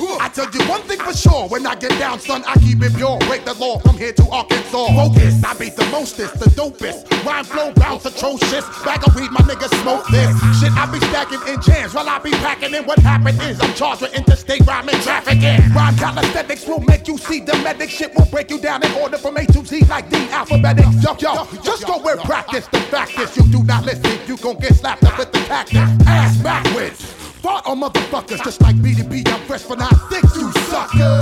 tell 0.49 0.61
you 0.61 0.69
one 0.69 0.81
thing 0.83 0.99
for 0.99 1.13
sure, 1.13 1.47
when 1.47 1.65
I 1.65 1.75
get 1.75 1.97
down, 1.99 2.19
son, 2.19 2.43
I 2.47 2.55
keep 2.59 2.81
it 2.81 2.95
pure. 2.95 3.17
Break 3.19 3.45
the 3.45 3.53
law 3.55 3.79
from 3.79 3.97
here 3.97 4.13
to 4.13 4.29
Arkansas. 4.29 4.87
Focus, 4.87 5.43
I 5.43 5.53
beat 5.57 5.75
the 5.75 5.85
mostest, 5.85 6.39
the 6.39 6.49
dopest. 6.51 7.09
Rhyme 7.25 7.45
flow 7.45 7.73
bounce 7.73 8.05
atrocious. 8.05 8.65
Bag 8.83 9.07
of 9.07 9.15
weed, 9.15 9.31
my 9.31 9.41
niggas 9.41 9.73
smoke 9.81 10.07
this. 10.07 10.29
Shit, 10.59 10.71
I 10.73 10.89
be 10.91 10.99
stacking 10.99 11.41
in 11.47 11.61
jams 11.61 11.93
while 11.93 12.07
I 12.07 12.19
be 12.19 12.31
packing 12.31 12.73
in. 12.73 12.85
What 12.85 12.99
happened 12.99 13.41
is 13.41 13.59
I'm 13.61 13.73
charged 13.73 14.01
with 14.01 14.13
interstate 14.13 14.65
rhyming 14.65 14.99
trafficking. 15.01 15.59
Rhyme 15.73 15.95
calisthenics 15.97 16.65
will 16.67 16.81
make 16.81 17.07
you 17.07 17.17
see 17.17 17.39
the 17.41 17.53
medic. 17.63 17.89
Shit 17.89 18.15
will 18.15 18.25
break 18.25 18.49
you 18.49 18.59
down 18.59 18.83
in 18.83 18.91
order 18.93 19.17
from 19.17 19.37
A 19.37 19.45
to 19.45 19.65
Z 19.65 19.85
like 19.85 20.09
the 20.09 20.19
alphabetic. 20.31 20.85
Yo, 21.03 21.15
yo, 21.19 21.45
just 21.63 21.85
go 21.85 22.01
with 22.01 22.19
practice. 22.23 22.67
The 22.67 22.79
fact 22.91 23.17
is, 23.19 23.35
you 23.37 23.43
do 23.51 23.63
not 23.63 23.85
listen, 23.85 24.19
you 24.27 24.37
gon' 24.37 24.57
get 24.59 24.75
slapped 24.75 25.03
up 25.03 25.17
with 25.17 25.31
the 25.31 25.39
cactus. 25.39 26.07
Ass 26.07 26.37
backwards. 26.37 27.18
Fought 27.41 27.65
on 27.67 27.79
motherfuckers 27.79 28.43
just 28.43 28.61
like 28.61 28.75
BDP. 28.75 29.25
I'm 29.29 29.39
fresh 29.47 29.61
for 29.61 29.77
nine 29.77 29.95
six, 30.09 30.35
you 30.35 30.51
sucker. 30.51 31.19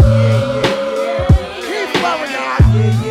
Keep 1.62 1.90
flowing 1.98 2.36
on. 2.36 3.07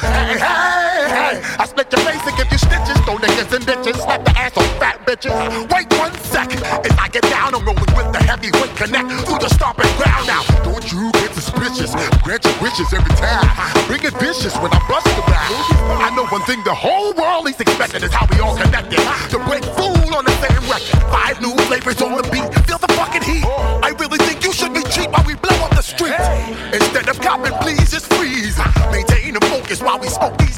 Hey, 0.00 0.38
hey, 0.38 1.04
hey, 1.12 1.42
I 1.58 1.66
split 1.66 1.92
your 1.92 2.00
face 2.00 2.24
and 2.24 2.36
give 2.36 2.50
you 2.50 2.58
stitches. 2.58 2.98
Throw 3.04 3.16
niggas 3.18 3.52
in 3.52 3.62
ditches, 3.64 4.00
slap 4.02 4.24
the 4.24 4.32
ass 4.38 4.56
on 4.56 4.64
fat 4.80 5.04
bitches. 5.06 5.32
Wait 5.68 5.86
one 5.98 6.14
second, 6.32 6.62
If 6.84 6.98
I 6.98 7.08
get 7.08 7.22
down, 7.28 7.54
I'm 7.54 7.64
rolling 7.64 7.92
with 7.96 8.10
the 8.12 8.22
heavyweight 8.24 8.74
connect 8.76 9.08
through 9.26 9.38
the 9.38 9.48
stomping 9.48 9.90
ground 9.96 10.26
now. 10.26 10.42
Don't 10.64 10.84
you 10.90 11.12
get 11.12 11.34
suspicious? 11.34 11.92
Grant 12.24 12.44
your 12.44 12.56
wishes 12.62 12.88
every 12.92 13.14
time. 13.16 13.44
Bring 13.86 14.02
it 14.02 14.14
vicious 14.18 14.56
when 14.58 14.72
I 14.72 14.80
bust 14.88 15.06
the 15.12 15.24
back. 15.28 15.50
I 16.00 16.10
know 16.16 16.26
one 16.26 16.42
thing 16.42 16.62
the 16.64 16.74
whole 16.74 17.12
world 17.14 17.48
is 17.48 17.60
expecting 17.60 18.02
is 18.02 18.12
how 18.12 18.26
we 18.30 18.40
all 18.40 18.56
connected. 18.56 19.00
To 19.30 19.38
break 19.44 19.64
fool 19.76 20.14
on 20.14 20.24
the 20.24 20.36
same 20.40 20.62
record. 20.68 21.02
Five 21.12 21.40
new 21.40 21.54
flavors 21.68 22.00
on 22.02 22.16
the 22.16 22.24
beat. 22.32 22.48
Feel 22.66 22.78
the 22.78 22.92
fucking 22.96 23.22
heat. 23.22 23.44
I 23.44 23.94
really 23.98 24.18
think 24.18 24.44
you 24.44 24.52
should 24.52 24.74
be 24.74 24.82
cheap 24.90 25.10
while 25.10 25.24
we 25.26 25.34
blow 25.34 25.56
up 25.64 25.74
the 25.76 25.82
streets. 25.82 26.26
Instead 26.72 27.08
of 27.08 27.20
copping, 27.20 27.54
please 27.60 27.90
just 27.90 28.11
we 30.02 30.08
smoke 30.08 30.51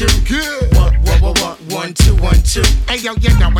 two, 0.00 0.06
two. 0.24 0.40
One, 0.78 0.94
one, 1.02 1.20
one, 1.20 1.34
one, 1.40 1.56
one, 1.68 1.94
two, 1.94 2.16
one, 2.16 2.40
two. 2.42 2.62
Hey 2.88 2.96
yo, 2.96 3.12
you 3.20 3.36
know 3.38 3.50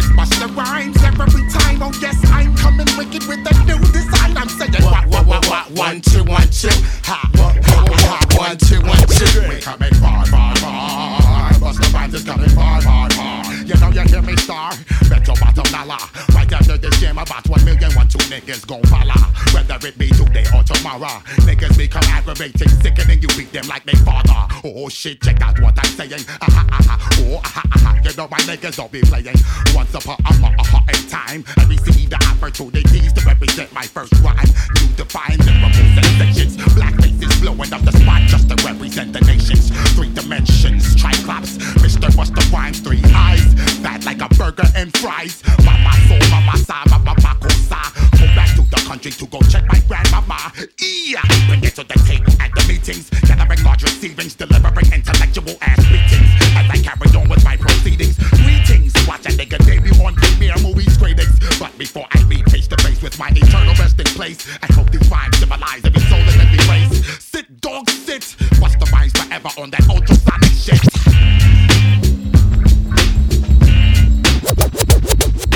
shit, 24.91 25.23
check 25.23 25.41
out 25.41 25.59
what 25.61 25.79
I'm 25.79 25.93
saying. 25.93 26.25
Ah, 26.43 26.47
ah, 26.51 26.67
ah, 26.73 26.87
ah. 26.91 27.09
Oh, 27.21 27.41
ah, 27.45 27.63
ah, 27.65 27.83
ah. 27.87 27.95
You 28.03 28.13
know 28.17 28.29
my 28.29 28.39
niggas 28.39 28.77
don't 28.77 28.91
be 28.91 29.01
playing. 29.03 29.39
Once 29.73 29.95
upon 29.95 30.19
a, 30.27 30.33
a, 30.35 30.51
a, 30.51 30.79
a 30.89 30.97
time, 31.09 31.45
I 31.57 31.65
received 31.65 32.11
the 32.11 32.21
opportunities 32.29 33.13
to 33.13 33.21
represent 33.25 33.73
my 33.73 33.83
first 33.83 34.13
rhyme. 34.21 34.51
You 34.81 34.89
define 34.97 35.39
lyrical 35.39 35.87
sensations. 35.95 36.57
Black 36.75 36.95
faces 37.01 37.41
blowing 37.41 37.73
up 37.73 37.83
the 37.83 37.93
spot 37.93 38.23
just 38.27 38.49
to 38.51 38.57
represent 38.67 39.13
the 39.13 39.21
nations. 39.21 39.71
Three 39.95 40.13
dimensions, 40.13 40.95
triclops. 40.97 41.57
Mr. 41.79 42.11
Busta 42.11 42.43
Rhymes, 42.53 42.81
three 42.81 43.03
eyes. 43.15 43.55
Fat 43.81 44.05
like 44.05 44.21
a 44.21 44.29
burger 44.35 44.69
and 44.75 44.95
fries. 44.99 45.43
Mama 45.65 45.95
soul, 46.09 46.25
mama 46.31 46.57
sa, 46.59 46.83
mama 46.91 47.15
makosa. 47.23 47.81
Go 48.19 48.27
back 48.35 48.51
to 48.57 48.63
the 48.71 48.83
country 48.87 49.13
to 49.13 49.27
go 49.27 49.41
check 49.49 49.65
my 49.69 49.81
grandmama. 49.87 50.53
Yeah, 50.81 51.23
bring 51.47 51.65
it 51.65 51.75
to 51.77 51.85
the 51.85 51.95
table 52.07 52.31
the 52.41 52.50
meetings. 52.91 53.11
Gathering 53.23 53.63
large 53.63 53.83
receivings, 53.83 54.35
delivering 54.35 54.93
intellectual 54.93 55.57
ass 55.63 55.79
meetings. 55.91 56.31
As 56.59 56.67
I 56.71 56.79
carry 56.83 57.09
on 57.17 57.29
with 57.29 57.45
my 57.45 57.57
proceedings. 57.57 58.19
Greetings, 58.43 58.93
watch 59.07 59.27
a 59.27 59.31
nigga 59.31 59.59
debut 59.65 59.95
on 60.05 60.15
premiere 60.15 60.59
movies 60.63 60.97
critics. 60.97 61.39
But 61.59 61.77
before 61.79 62.07
I 62.13 62.23
meet 62.25 62.49
face 62.51 62.67
to 62.69 62.77
face 62.79 63.03
with 63.03 63.19
my 63.19 63.29
eternal 63.31 63.75
resting 63.79 64.11
place, 64.19 64.47
I 64.63 64.73
hope 64.73 64.91
these 64.91 65.09
rhymes 65.11 65.39
civilize 65.39 65.85
every 65.85 66.03
soul 66.03 66.19
in 66.19 66.41
every 66.41 66.63
race. 66.69 67.23
Sit, 67.23 67.61
dog, 67.61 67.89
sit. 67.91 68.25
What's 68.59 68.77
the 68.77 68.91
rhymes 68.93 69.13
forever 69.13 69.51
on 69.59 69.71
that 69.71 69.89
ultrasonic 69.89 70.51
shit? 70.51 70.83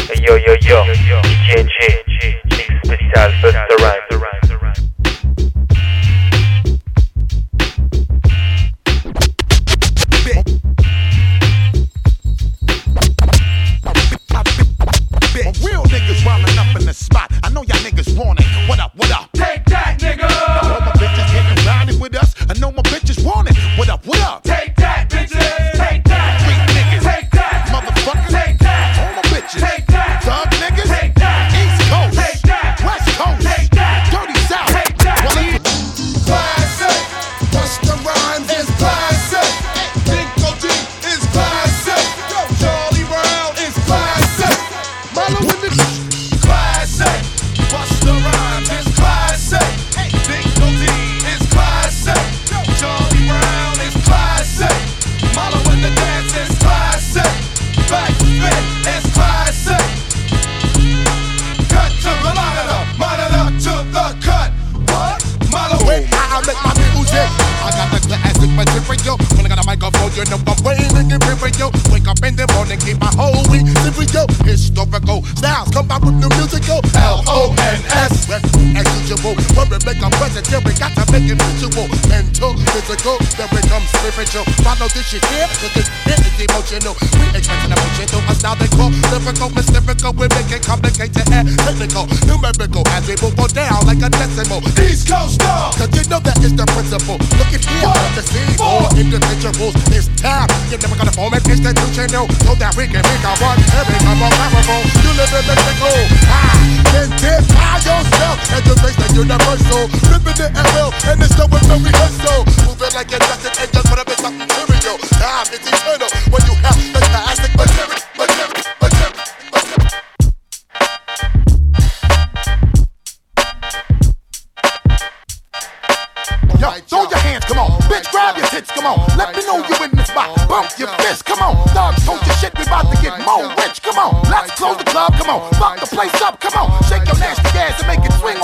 Hey, 0.08 0.22
yo, 0.22 0.36
yo, 0.36 0.54
yo, 0.62 0.84
DJ 1.22 1.66
J, 1.66 2.36
mix 2.50 2.74
spécial 2.84 3.32
Busta 3.42 3.93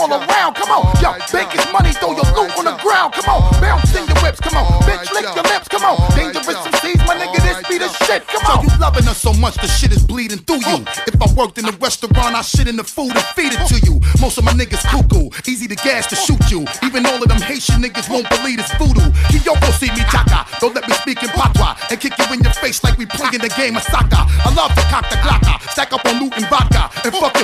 all 0.01 0.09
around, 0.09 0.55
come 0.57 0.73
on. 0.73 0.89
Yo, 1.05 1.13
big 1.29 1.49
as 1.53 1.67
money, 1.73 1.93
throw 1.93 2.17
your 2.17 2.25
loot 2.33 2.57
on 2.57 2.65
the 2.65 2.77
ground, 2.81 3.13
come 3.13 3.29
on. 3.29 3.41
Bounce 3.61 3.93
in 3.95 4.07
your 4.09 4.17
whips, 4.25 4.41
come 4.41 4.57
on. 4.57 4.65
Bitch, 4.89 5.13
lick 5.13 5.29
your 5.37 5.45
lips, 5.45 5.69
come 5.69 5.85
on. 5.85 5.97
Dangerous 6.17 6.57
seeds, 6.81 7.05
my 7.05 7.15
nigga, 7.21 7.37
this 7.45 7.61
be 7.69 7.77
the 7.77 7.89
shit, 8.09 8.27
come 8.27 8.45
on. 8.49 8.65
So 8.65 8.73
you 8.73 8.81
loving 8.81 9.07
us 9.07 9.19
so 9.19 9.33
much, 9.35 9.57
the 9.61 9.69
shit 9.69 9.93
is 9.93 10.05
bleeding 10.05 10.39
through 10.39 10.65
you. 10.65 10.85
If 11.05 11.21
I 11.21 11.29
worked 11.35 11.59
in 11.59 11.69
a 11.69 11.73
restaurant, 11.77 12.35
I 12.35 12.41
shit 12.41 12.69
in 12.69 12.77
the 12.77 12.85
food 12.85 13.13
and 13.13 13.27
feed 13.37 13.53
it 13.53 13.63
to 13.69 13.79
you. 13.85 14.01
Most 14.21 14.39
of 14.39 14.45
my 14.45 14.53
niggas 14.53 14.85
cuckoo, 14.89 15.29
easy 15.47 15.69
to 15.69 15.77
gas 15.77 16.07
to 16.09 16.17
shoot 16.17 16.41
you. 16.51 16.65
Even 16.83 17.05
all 17.05 17.21
of 17.21 17.29
them 17.29 17.41
Haitian 17.41 17.83
niggas 17.83 18.09
won't 18.09 18.29
believe 18.31 18.59
it's 18.59 18.73
voodoo. 18.81 19.13
Kiyoko 19.29 19.71
see 19.77 19.93
me 19.93 20.05
chaka, 20.09 20.47
don't 20.61 20.75
let 20.75 20.89
me 20.89 20.95
speak 20.95 21.23
in 21.23 21.29
patois 21.31 21.77
and 21.91 22.01
kick 22.01 22.17
you 22.17 22.27
in 22.33 22.41
your 22.41 22.53
face 22.55 22.83
like 22.85 22.97
we 22.97 23.07
playing 23.07 23.41
the 23.41 23.53
game 23.57 23.77
of 23.77 23.83
soccer. 23.85 24.25
I 24.25 24.53
love 24.57 24.73
to 24.75 24.83
cock 24.89 25.09
the 25.11 25.17
glocka, 25.21 25.57
uh, 25.57 25.71
stack 25.71 25.93
up 25.93 26.05
on 26.07 26.21
loot 26.21 26.33
and 26.37 26.47
vodka, 26.47 26.91
and 27.05 27.15
fuck 27.15 27.37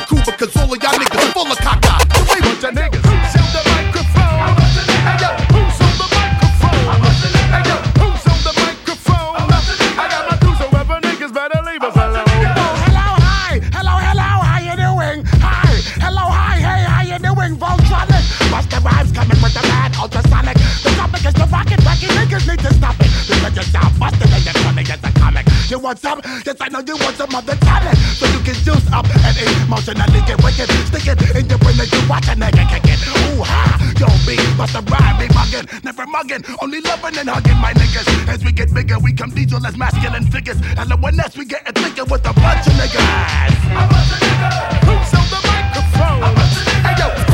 You 25.76 25.82
want 25.82 26.00
what's 26.00 26.08
up. 26.08 26.24
Yes, 26.46 26.56
I 26.58 26.72
know 26.72 26.80
you 26.80 26.96
want 26.96 27.20
some 27.20 27.34
other 27.34 27.54
talent. 27.56 27.98
So 28.16 28.24
you 28.32 28.40
can 28.40 28.56
juice 28.64 28.88
up 28.96 29.04
and 29.12 29.36
emotionally 29.60 30.24
get 30.24 30.40
wicked. 30.40 30.72
Stick 30.88 31.04
it 31.04 31.20
in 31.36 31.44
your 31.52 31.60
brain 31.60 31.76
that 31.76 31.92
you 31.92 32.00
watch 32.08 32.24
a 32.32 32.32
nigga 32.32 32.64
kick 32.64 32.88
it. 32.88 32.96
Ooh 33.04 33.44
ha, 33.44 33.76
yo, 34.00 34.08
be 34.24 34.40
bust 34.56 34.72
a 34.72 34.80
rhyme, 34.88 35.20
be 35.20 35.28
mugging, 35.36 35.68
never 35.84 36.06
mugging, 36.06 36.40
only 36.64 36.80
loving 36.80 37.20
and 37.20 37.28
hugging 37.28 37.60
my 37.60 37.74
niggas. 37.76 38.08
As 38.24 38.42
we 38.42 38.52
get 38.52 38.72
bigger, 38.72 38.98
we 38.98 39.12
come 39.12 39.28
diesel 39.28 39.60
as 39.66 39.76
masculine 39.76 40.24
figures. 40.32 40.56
And 40.80 40.88
the 40.88 40.96
one 40.96 41.20
we 41.36 41.44
get 41.44 41.68
thicker 41.76 42.08
with 42.08 42.24
a 42.24 42.32
bunch 42.32 42.66
of 42.66 42.72
niggas. 42.80 42.96
A 42.96 43.84
bunch 43.84 44.16
of 44.16 44.20
niggas. 44.24 44.80
Who's 44.80 45.12
on 45.12 45.28
the 45.28 45.40
microphone? 45.44 46.24
A 46.24 46.32
bunch 46.32 46.56
of 46.56 46.64
niggas. 46.72 46.88
Hey 46.88 46.96
yo, 47.04 47.25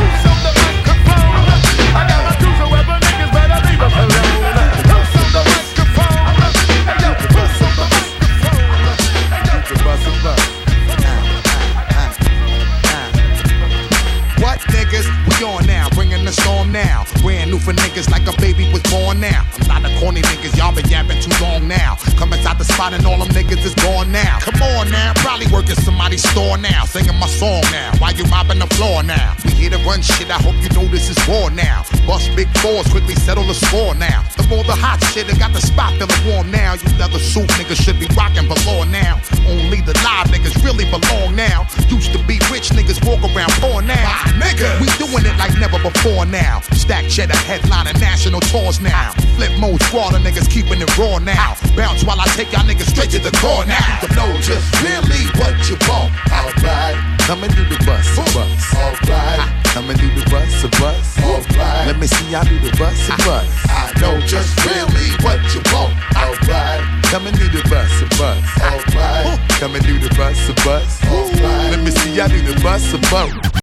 now. 16.73 17.01
New 17.53 17.59
for 17.59 17.74
niggas 17.74 18.09
like 18.09 18.24
a 18.24 18.32
baby 18.40 18.64
was 18.72 18.80
born 18.88 19.20
now. 19.20 19.44
I'm 19.61 19.68
not 19.68 19.84
a 19.84 19.92
corny 20.00 20.22
niggas, 20.22 20.57
y'all 20.57 20.74
been 20.74 20.88
yapping 20.88 21.20
too 21.20 21.36
long 21.44 21.68
now. 21.68 21.96
Come 22.16 22.32
inside 22.32 22.57
the 22.57 22.64
spot 22.64 22.94
and 22.94 23.05
all 23.05 23.18
them 23.18 23.28
niggas 23.28 23.62
is 23.62 23.74
gone 23.74 24.11
now. 24.11 24.38
Come 24.40 24.62
on 24.62 24.90
now, 24.90 25.12
probably 25.16 25.46
working 25.53 25.76
somebody's 25.76 26.26
store 26.26 26.57
now. 26.57 26.86
Singing 26.86 27.18
my 27.20 27.26
song 27.26 27.61
now, 27.70 27.92
why 27.98 28.12
you 28.16 28.24
mopping 28.32 28.59
the 28.59 28.66
floor 28.80 29.03
now. 29.03 29.36
We 29.44 29.50
here 29.50 29.68
to 29.68 29.76
run 29.84 30.00
shit, 30.00 30.30
I 30.30 30.40
hope 30.40 30.57
you 30.64 30.70
know 30.70 30.88
this 30.88 31.11
is 31.11 31.20
war 31.28 31.50
now. 31.50 31.84
Bust 32.07 32.34
big 32.34 32.48
fours, 32.64 32.88
quickly 32.88 33.16
settle 33.16 33.44
the 33.44 33.53
score 33.53 33.94
now. 33.96 34.24
The 34.38 34.48
more 34.48 34.64
the 34.64 34.72
hot 34.72 35.05
shit, 35.12 35.28
I 35.28 35.36
got 35.36 35.53
the 35.53 35.61
spot 35.61 35.92
feeling 36.00 36.16
warm 36.24 36.50
now. 36.50 36.72
You 36.72 36.88
leather 36.96 37.18
suit 37.18 37.53
niggas 37.61 37.84
should 37.84 38.00
be 38.00 38.09
rocking 38.16 38.48
below 38.48 38.84
now. 38.84 39.20
Only 39.44 39.84
the 39.84 39.92
live 40.00 40.32
niggas 40.32 40.57
really 40.64 40.88
belong 40.88 41.36
now. 41.36 41.68
Used 41.92 42.16
to 42.16 42.18
be 42.24 42.40
rich 42.48 42.72
niggas 42.72 43.05
walk 43.05 43.20
around 43.28 43.53
poor 43.61 43.82
now. 43.82 44.09
Nigga, 44.40 44.80
we 44.80 44.88
doing 44.96 45.28
it 45.28 45.36
like 45.36 45.53
never 45.61 45.76
before 45.76 46.24
now. 46.24 46.61
Stack 46.72 47.09
cheddar 47.12 47.41
headlining 47.43 48.01
national 48.01 48.40
tours 48.40 48.80
now. 48.80 49.12
Flipmode 49.36 49.82
squad 49.88 50.14
niggas 50.22 50.49
keeping 50.49 50.80
it 50.80 50.99
raw 50.99 51.18
now. 51.18 51.55
Bounce 51.76 52.05
while 52.05 52.20
I 52.20 52.26
take 52.36 52.53
y'all 52.53 52.64
niggas 52.64 52.90
straight 52.90 53.11
to 53.11 53.18
the 53.18 53.34
core 53.38 53.64
now. 53.66 54.01
To 54.01 54.09
know 54.14 54.30
just 54.40 54.66
really 54.82 55.26
what 55.38 55.55
you 55.68 55.76
want. 55.88 56.12
Alright, 56.30 56.97
come 57.26 57.43
and 57.45 57.55
do 57.55 57.64
the 57.68 57.78
bus, 57.84 58.07
a 58.18 58.24
bus. 58.34 58.62
Alright, 58.74 59.40
come 59.74 59.90
and 59.90 59.99
do 59.99 60.09
the 60.14 60.24
bus, 60.30 60.64
a 60.64 60.68
bus. 60.80 61.18
Alright, 61.22 61.86
let 61.86 61.99
me 61.99 62.07
see 62.07 62.30
y'all 62.30 62.45
do 62.45 62.59
the 62.61 62.72
bus, 62.78 62.97
a 63.09 63.16
bus. 63.24 63.49
I 63.68 63.93
know 64.01 64.20
just 64.26 64.53
really 64.64 65.11
what 65.22 65.40
you 65.55 65.62
want. 65.72 65.95
Alright, 66.16 66.82
come 67.11 67.26
and 67.26 67.36
do 67.36 67.49
the 67.49 67.62
bus, 67.68 67.90
a 68.03 68.07
bus. 68.16 68.43
Alright, 68.61 69.38
come 69.59 69.74
and 69.74 69.84
do 69.84 69.99
the 69.99 70.12
bus, 70.14 70.38
a 70.49 70.55
bus. 70.64 71.03
Alright, 71.07 71.70
let 71.70 71.80
me 71.82 71.90
see 71.90 72.14
y'all 72.14 72.28
do 72.28 72.40
the 72.43 72.59
bus, 72.62 72.93
a 72.95 72.99
bus. 73.11 73.61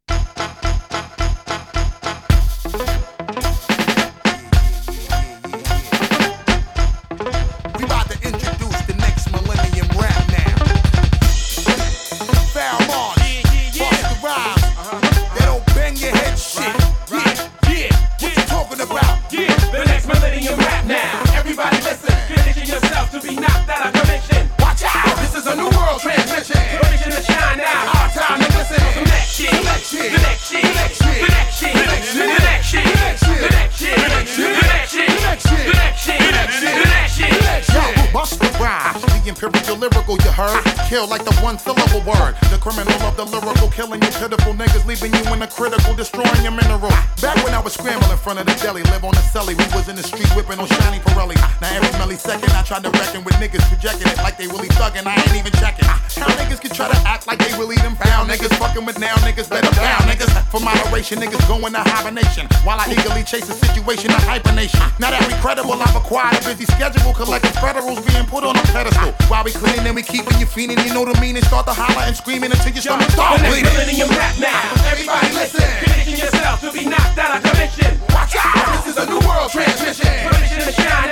For 61.10 61.16
niggas 61.16 61.42
going 61.50 61.74
to 61.74 61.82
hibernation 61.82 62.46
while 62.62 62.78
I 62.78 62.86
eagerly 62.86 63.26
chase 63.26 63.50
a 63.50 63.58
situation 63.58 64.14
of 64.14 64.22
hypernation. 64.30 64.78
Now 65.02 65.10
that 65.10 65.26
we 65.26 65.34
credible, 65.42 65.74
I've 65.74 65.98
acquired 65.98 66.38
a 66.38 66.46
busy 66.46 66.70
schedule, 66.70 67.18
collecting 67.18 67.50
federals 67.58 67.98
being 68.06 68.30
put 68.30 68.46
on 68.46 68.54
a 68.54 68.62
pedestal. 68.70 69.18
While 69.26 69.42
we 69.42 69.50
cleaning 69.50 69.90
and 69.90 69.98
we 69.98 70.06
keeping 70.06 70.38
you 70.38 70.46
fiending, 70.46 70.78
you 70.86 70.94
know 70.94 71.10
the 71.10 71.18
meaning. 71.18 71.42
Start 71.50 71.66
to 71.66 71.74
holler 71.74 72.06
and 72.06 72.14
screaming 72.14 72.54
until 72.54 72.78
stomach 72.78 73.10
start 73.10 73.42
the 73.42 73.50
next 73.50 73.58
bleeding. 73.58 73.74
millennium 73.74 74.10
rap 74.14 74.38
now. 74.38 74.62
Everybody 74.86 75.34
listen. 75.34 75.66
Condition 75.82 76.30
yourself 76.30 76.62
to 76.62 76.70
be 76.70 76.86
knocked 76.86 77.18
out 77.18 77.42
of 77.42 77.42
commission. 77.42 77.90
Watch 78.14 78.38
out, 78.38 78.70
this 78.78 78.94
is 78.94 78.98
a 79.02 79.10
new 79.10 79.18
world 79.26 79.50
transmission. 79.50 80.14
Permission 80.30 80.62
to 80.62 80.74
shine 80.78 81.09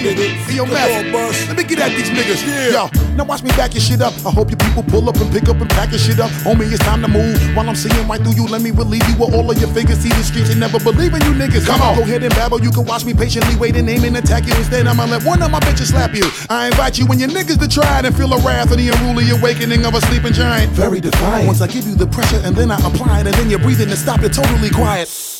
nigga. 0.00 0.26
Hey, 0.48 0.56
yo, 0.56 0.66
Matt, 0.66 1.12
let 1.48 1.56
me 1.56 1.64
get 1.64 1.78
at 1.78 1.92
these 1.92 2.10
niggas. 2.10 2.40
Yeah. 2.46 2.88
Yo, 2.88 3.14
now 3.14 3.24
watch 3.24 3.42
me 3.42 3.50
back 3.50 3.74
your 3.74 3.80
shit 3.80 4.00
up. 4.00 4.14
I 4.26 4.30
hope 4.30 4.50
your 4.50 4.58
people 4.58 4.82
pull 4.82 5.08
up 5.08 5.16
and 5.16 5.30
pick 5.30 5.48
up 5.48 5.60
and 5.60 5.68
pack 5.70 5.90
your 5.90 5.98
shit 5.98 6.18
up. 6.18 6.30
Homie, 6.42 6.70
it's 6.70 6.82
time 6.84 7.02
to 7.02 7.08
move. 7.08 7.38
While 7.54 7.68
I'm 7.68 7.76
seeing 7.76 8.08
right 8.08 8.20
through 8.20 8.34
you, 8.34 8.46
let 8.46 8.62
me 8.62 8.70
relieve 8.70 9.06
you 9.08 9.16
with 9.16 9.34
all 9.34 9.50
of 9.50 9.58
your 9.58 9.68
figures. 9.70 9.98
See 9.98 10.08
the 10.08 10.22
streets 10.24 10.50
and 10.50 10.60
never 10.60 10.80
believe 10.80 11.14
in 11.14 11.22
you 11.22 11.32
niggas. 11.36 11.66
Come 11.66 11.82
on, 11.82 11.96
go 11.96 12.02
ahead 12.02 12.22
and 12.22 12.34
babble. 12.34 12.60
You 12.60 12.70
can 12.70 12.84
watch 12.84 13.04
me 13.04 13.14
patiently 13.14 13.56
wait 13.56 13.76
and 13.76 13.88
aim 13.88 14.04
and 14.04 14.16
attack 14.16 14.46
you. 14.46 14.54
Instead, 14.56 14.86
I'ma 14.86 15.04
let 15.04 15.24
one 15.24 15.42
of 15.42 15.50
my 15.50 15.60
bitches 15.60 15.92
slap 15.92 16.14
you. 16.14 16.24
I 16.48 16.66
invite 16.66 16.98
you 16.98 17.06
and 17.06 17.20
your 17.20 17.30
niggas 17.30 17.58
to 17.58 17.68
try 17.68 18.00
it 18.00 18.04
and 18.06 18.16
feel 18.16 18.28
the 18.28 18.38
wrath 18.38 18.70
of 18.70 18.78
the 18.78 18.88
unruly 18.88 19.30
awakening 19.30 19.84
of 19.84 19.94
a 19.94 20.00
sleeping 20.02 20.32
giant. 20.32 20.72
Very 20.72 21.00
defiant. 21.00 21.46
Once 21.46 21.60
I 21.60 21.66
give 21.66 21.86
you 21.86 21.94
the 21.94 22.06
pressure 22.06 22.40
and 22.44 22.56
then 22.56 22.70
I 22.70 22.76
apply 22.86 23.20
it, 23.20 23.26
and 23.26 23.34
then 23.34 23.50
you're 23.50 23.58
breathing 23.58 23.88
to 23.88 23.96
stop 23.96 24.22
it 24.22 24.32
totally 24.32 24.70
quiet. 24.70 25.39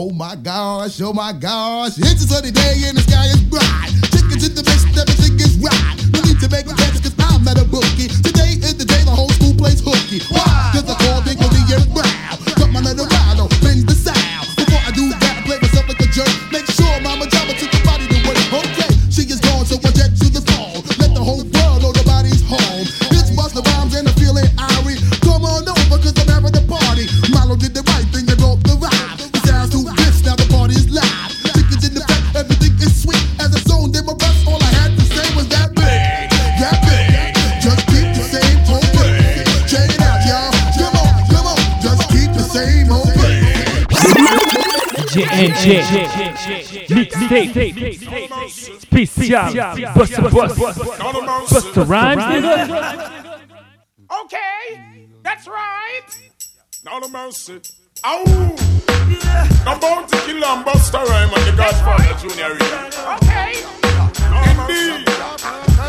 Oh 0.01 0.09
my 0.09 0.33
gosh, 0.33 0.99
oh 1.01 1.13
my 1.13 1.31
gosh. 1.31 1.93
It's 1.99 2.25
a 2.25 2.27
sunny 2.27 2.49
day 2.49 2.89
and 2.89 2.97
the 2.97 3.05
sky 3.05 3.29
is 3.29 3.37
bright. 3.45 3.93
Chickens 4.09 4.49
in 4.49 4.57
the 4.57 4.65
mist, 4.65 4.89
everything 4.97 5.37
is 5.37 5.53
right. 5.61 5.93
No 6.09 6.25
need 6.25 6.41
to 6.41 6.49
make 6.49 6.65
plans 6.65 6.97
cause 6.97 7.13
I'm 7.21 7.45
not 7.45 7.61
a 7.61 7.65
bookie. 7.69 8.09
Today 8.09 8.57
is 8.65 8.73
the 8.81 8.85
day 8.85 9.05
the 9.05 9.13
whole 9.13 9.29
school 9.29 9.53
plays 9.53 9.77
hooky. 9.77 10.25
Why? 10.33 10.73
Cause 10.73 10.89
I 10.89 10.97
call 11.05 11.21
DJ 45.11 45.25
NJ 45.51 46.87
Mixtape 46.87 47.99
Spécial 48.79 49.51
Busta 49.93 50.21
Bust 50.29 50.55
Busta 51.49 51.83
Rhymes 51.83 52.23
nigga 52.23 53.31
Okay, 54.23 54.79
that's 55.23 55.45
That's 55.45 55.47
right. 55.47 56.09
Now 56.85 56.99
the 56.99 57.07
mercy. 57.09 57.61
Ow! 58.05 58.23
I'm 59.65 59.79
bound 59.79 60.07
to 60.09 60.17
kill 60.25 60.43
and 60.43 60.65
Busta 60.65 61.03
Rhyme 61.03 61.33
and 61.33 61.43
the 61.47 61.53
Godfather 61.57 62.13
Junior 62.19 62.55
here. 62.55 62.89
Okay. 63.15 63.51
Indeed. 64.51 65.07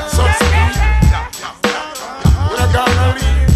So 0.08 0.22
speed. 0.38 0.74
We're 2.50 2.72
gonna 2.72 3.08
leave. 3.18 3.52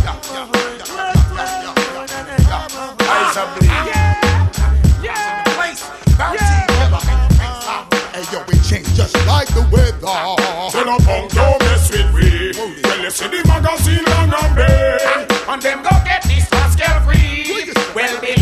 Eyes 3.09 3.37
are 3.37 3.49
bleed. 3.59 3.76
The 9.57 9.65
weather. 9.73 10.21
Tell 10.71 10.89
a 10.89 10.99
punk 11.01 11.33
don't 11.33 11.61
mess 11.65 11.91
with 11.91 12.13
me. 12.15 12.53
Well, 12.85 13.01
you 13.01 13.11
see 13.11 13.29
the 13.29 13.41
magazine 13.49 14.05
long 14.13 14.33
and 14.37 14.53
big. 14.57 15.33
And 15.49 15.63
them 15.63 15.83
go 15.83 15.91
get 16.05 16.23
this 16.25 16.49
Pascal 16.51 17.01
free. 17.05 17.73
Well, 17.95 18.21
believe 18.21 18.36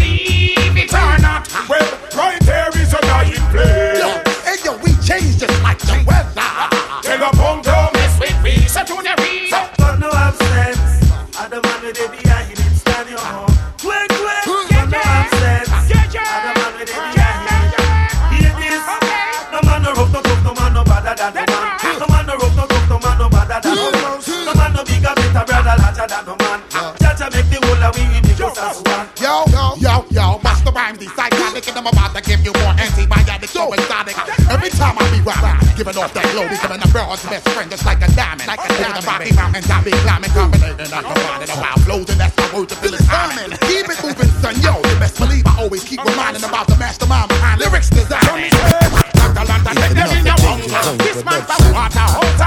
I'm 31.84 31.92
about 31.92 32.16
to 32.16 32.22
give 32.24 32.40
you 32.40 32.52
more 32.64 32.72
antibiotics, 32.80 33.52
so 33.52 33.68
exotic. 33.76 34.16
Every 34.48 34.72
time 34.72 34.96
I 34.96 35.04
be 35.12 35.20
rhyming, 35.20 35.60
giving 35.76 36.00
off 36.00 36.16
that 36.16 36.24
glow, 36.32 36.48
becoming 36.48 36.80
a 36.80 36.88
broad's 36.88 37.20
best 37.28 37.44
friend, 37.52 37.68
just 37.68 37.84
like 37.84 38.00
a 38.00 38.08
diamond. 38.16 38.48
Like 38.48 38.64
a 38.64 38.72
diamond. 38.80 39.04
the 39.04 39.12
Rocky 39.12 39.36
Mountains, 39.36 39.68
I 39.68 39.84
be 39.84 39.92
climbing, 40.00 40.32
combinating, 40.32 40.88
I 40.88 41.04
combine 41.04 41.44
the 41.44 41.52
wild 41.60 41.80
flows, 41.84 42.08
and 42.08 42.16
that's 42.16 42.32
my 42.40 42.48
word 42.56 42.72
to 42.72 42.76
feel 42.80 42.96
it 42.96 43.04
timing. 43.04 43.52
Keep 43.68 43.92
it 43.92 44.00
moving, 44.00 44.32
son, 44.40 44.56
yo, 44.64 44.80
you 44.80 44.96
best 44.96 45.20
believe 45.20 45.44
I 45.44 45.60
always 45.60 45.84
keep 45.84 46.00
reminding 46.00 46.40
about 46.48 46.72
the 46.72 46.76
mastermind 46.80 47.28
behind 47.28 47.60
lyrics 47.60 47.92
design. 47.92 48.48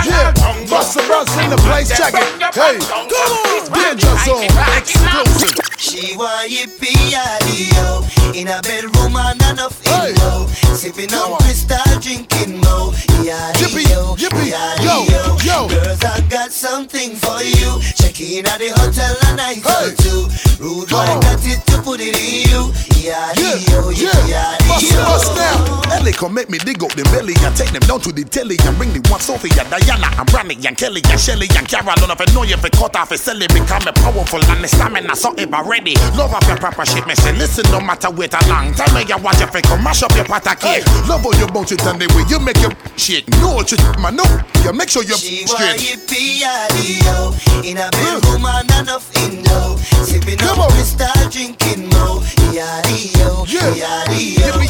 Yeah, 0.02 0.34
Busta 0.66 1.06
Bros 1.06 1.30
in 1.38 1.54
the 1.54 1.62
place, 1.62 1.94
check 1.94 2.18
it. 2.18 2.26
Hey, 2.58 2.82
come 2.90 3.06
on, 3.06 3.70
Ninja 3.70 4.18
Zone, 4.26 4.50
exclusive. 4.74 5.67
She 5.78 6.18
want 6.18 6.50
yippee 6.50 7.14
yo 7.14 8.04
In 8.34 8.48
a 8.48 8.62
bedroom 8.62 9.16
and 9.16 9.42
enough 9.44 9.82
inno 9.84 10.48
Sipping 10.76 11.14
on 11.14 11.38
Cristal, 11.40 11.78
drinking 12.02 12.60
mo 12.62 12.94
yo, 13.24 14.16
yaddy 14.16 14.84
yo, 14.84 15.38
yo. 15.44 15.68
Girls, 15.68 16.04
I 16.04 16.22
got 16.30 16.52
something 16.52 17.16
for 17.16 17.42
you. 17.42 17.80
Check 17.96 18.20
in 18.22 18.46
at 18.46 18.60
the 18.60 18.70
hotel 18.70 19.16
a 19.30 19.36
night 19.36 19.66
or 19.66 19.94
two 19.96 20.28
Rude 20.64 20.90
boy 20.90 21.06
got 21.22 21.46
it 21.46 21.66
to 21.68 21.82
put 21.82 22.00
it 22.00 22.18
in 22.18 22.50
you. 22.50 22.72
Yaddy 23.02 23.70
yo, 23.70 23.92
yaddy 23.92 24.57
Bust, 24.78 24.94
yo 24.94 25.02
bust 25.06 25.34
now. 25.36 25.82
Ellie 25.98 26.12
come 26.14 26.34
make 26.36 26.50
me 26.50 26.60
dig 26.60 26.84
up 26.84 26.92
the 26.94 27.02
belly 27.10 27.34
and 27.42 27.56
take 27.58 27.72
them 27.74 27.82
down 27.90 27.98
to 28.06 28.12
the 28.12 28.22
telly 28.22 28.60
and 28.68 28.78
bring 28.78 28.94
the 28.94 29.02
one 29.10 29.20
Sophia, 29.20 29.66
Diana, 29.72 30.12
and 30.14 30.28
Brandy 30.30 30.54
and 30.68 30.78
Kelly 30.78 31.02
and 31.10 31.18
Shelly 31.20 31.48
and 31.58 31.66
Carol. 31.68 31.98
Of 31.98 32.22
it 32.22 32.30
know 32.36 32.44
you 32.44 32.58
fi 32.62 32.70
cut 32.70 32.94
off 32.96 33.10
a 33.10 33.18
silly 33.18 33.48
become 33.50 33.82
a 33.90 33.94
powerful 33.94 34.44
and 34.54 34.62
the 34.62 34.68
stamina 34.68 35.16
something 35.16 35.50
already. 35.54 35.96
Love 36.14 36.34
up 36.38 36.46
your 36.46 36.58
proper 36.62 36.86
shit, 36.86 37.08
me 37.08 37.16
say 37.16 37.34
listen 37.34 37.66
no 37.72 37.82
matter 37.82 38.12
wait 38.12 38.34
a 38.38 38.42
long 38.50 38.70
time. 38.78 38.94
Me 38.94 39.02
you 39.10 39.18
watch 39.18 39.40
your 39.42 39.50
fi 39.50 39.62
come 39.66 39.82
mash 39.82 40.04
up 40.04 40.14
your 40.14 40.26
pot 40.30 40.46
cake. 40.62 40.86
Love 41.10 41.26
how 41.26 41.34
your 41.40 41.50
bounce 41.50 41.72
it 41.72 41.82
and 41.88 41.98
the 41.98 42.06
way 42.14 42.22
you 42.30 42.38
make 42.38 42.62
your 42.62 42.74
shit. 43.00 43.26
No 43.42 43.64
shit, 43.66 43.82
man, 43.98 44.14
no. 44.16 44.26
You 44.62 44.74
make 44.78 44.90
sure 44.94 45.02
you're 45.04 45.18
She 45.18 45.48
straight. 45.48 45.80
yippee 45.82 46.44
yaddy 46.46 47.02
yo 47.02 47.34
In 47.66 47.78
a 47.82 47.90
bedroom 47.90 48.46
and 48.46 48.70
enough 48.84 49.10
inno 49.16 49.80
Sipping 50.06 50.38
Come 50.38 50.60
on 50.60 50.68
on. 50.68 50.72
Cristal, 50.76 51.10
drinking 51.32 51.90
mo 51.90 52.20
Yaddy 52.52 53.16
yo, 53.18 53.48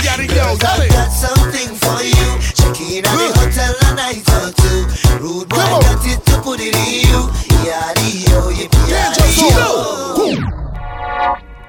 yaddy 0.04 0.28
yo 0.28 0.28
Yippee 0.28 0.28
yaddy 0.28 0.28
yo, 0.28 0.58
Girls, 0.58 0.64
I 0.64 0.88
got 0.90 1.12
something 1.12 1.70
for 1.76 2.00
you 2.04 2.30
Check 2.54 2.80
in 2.82 3.06
at 3.06 3.14
the 3.14 3.28
hotel 3.40 3.74
a 3.82 3.96
night 3.96 4.26
or 4.38 4.52
two 4.54 4.80
Rude 5.24 5.50
boy 5.50 5.58
Come 5.58 5.74
on. 5.74 5.82
got 5.82 6.06
it 6.06 6.26
to 6.26 6.42
put 6.42 6.60
it 6.60 6.76
in 6.76 7.08
you 7.08 7.30
Yaddy 7.66 8.30
yo, 8.30 8.52
yippee 8.52 8.88
yaddy 8.90 9.52
yo 9.52 10.08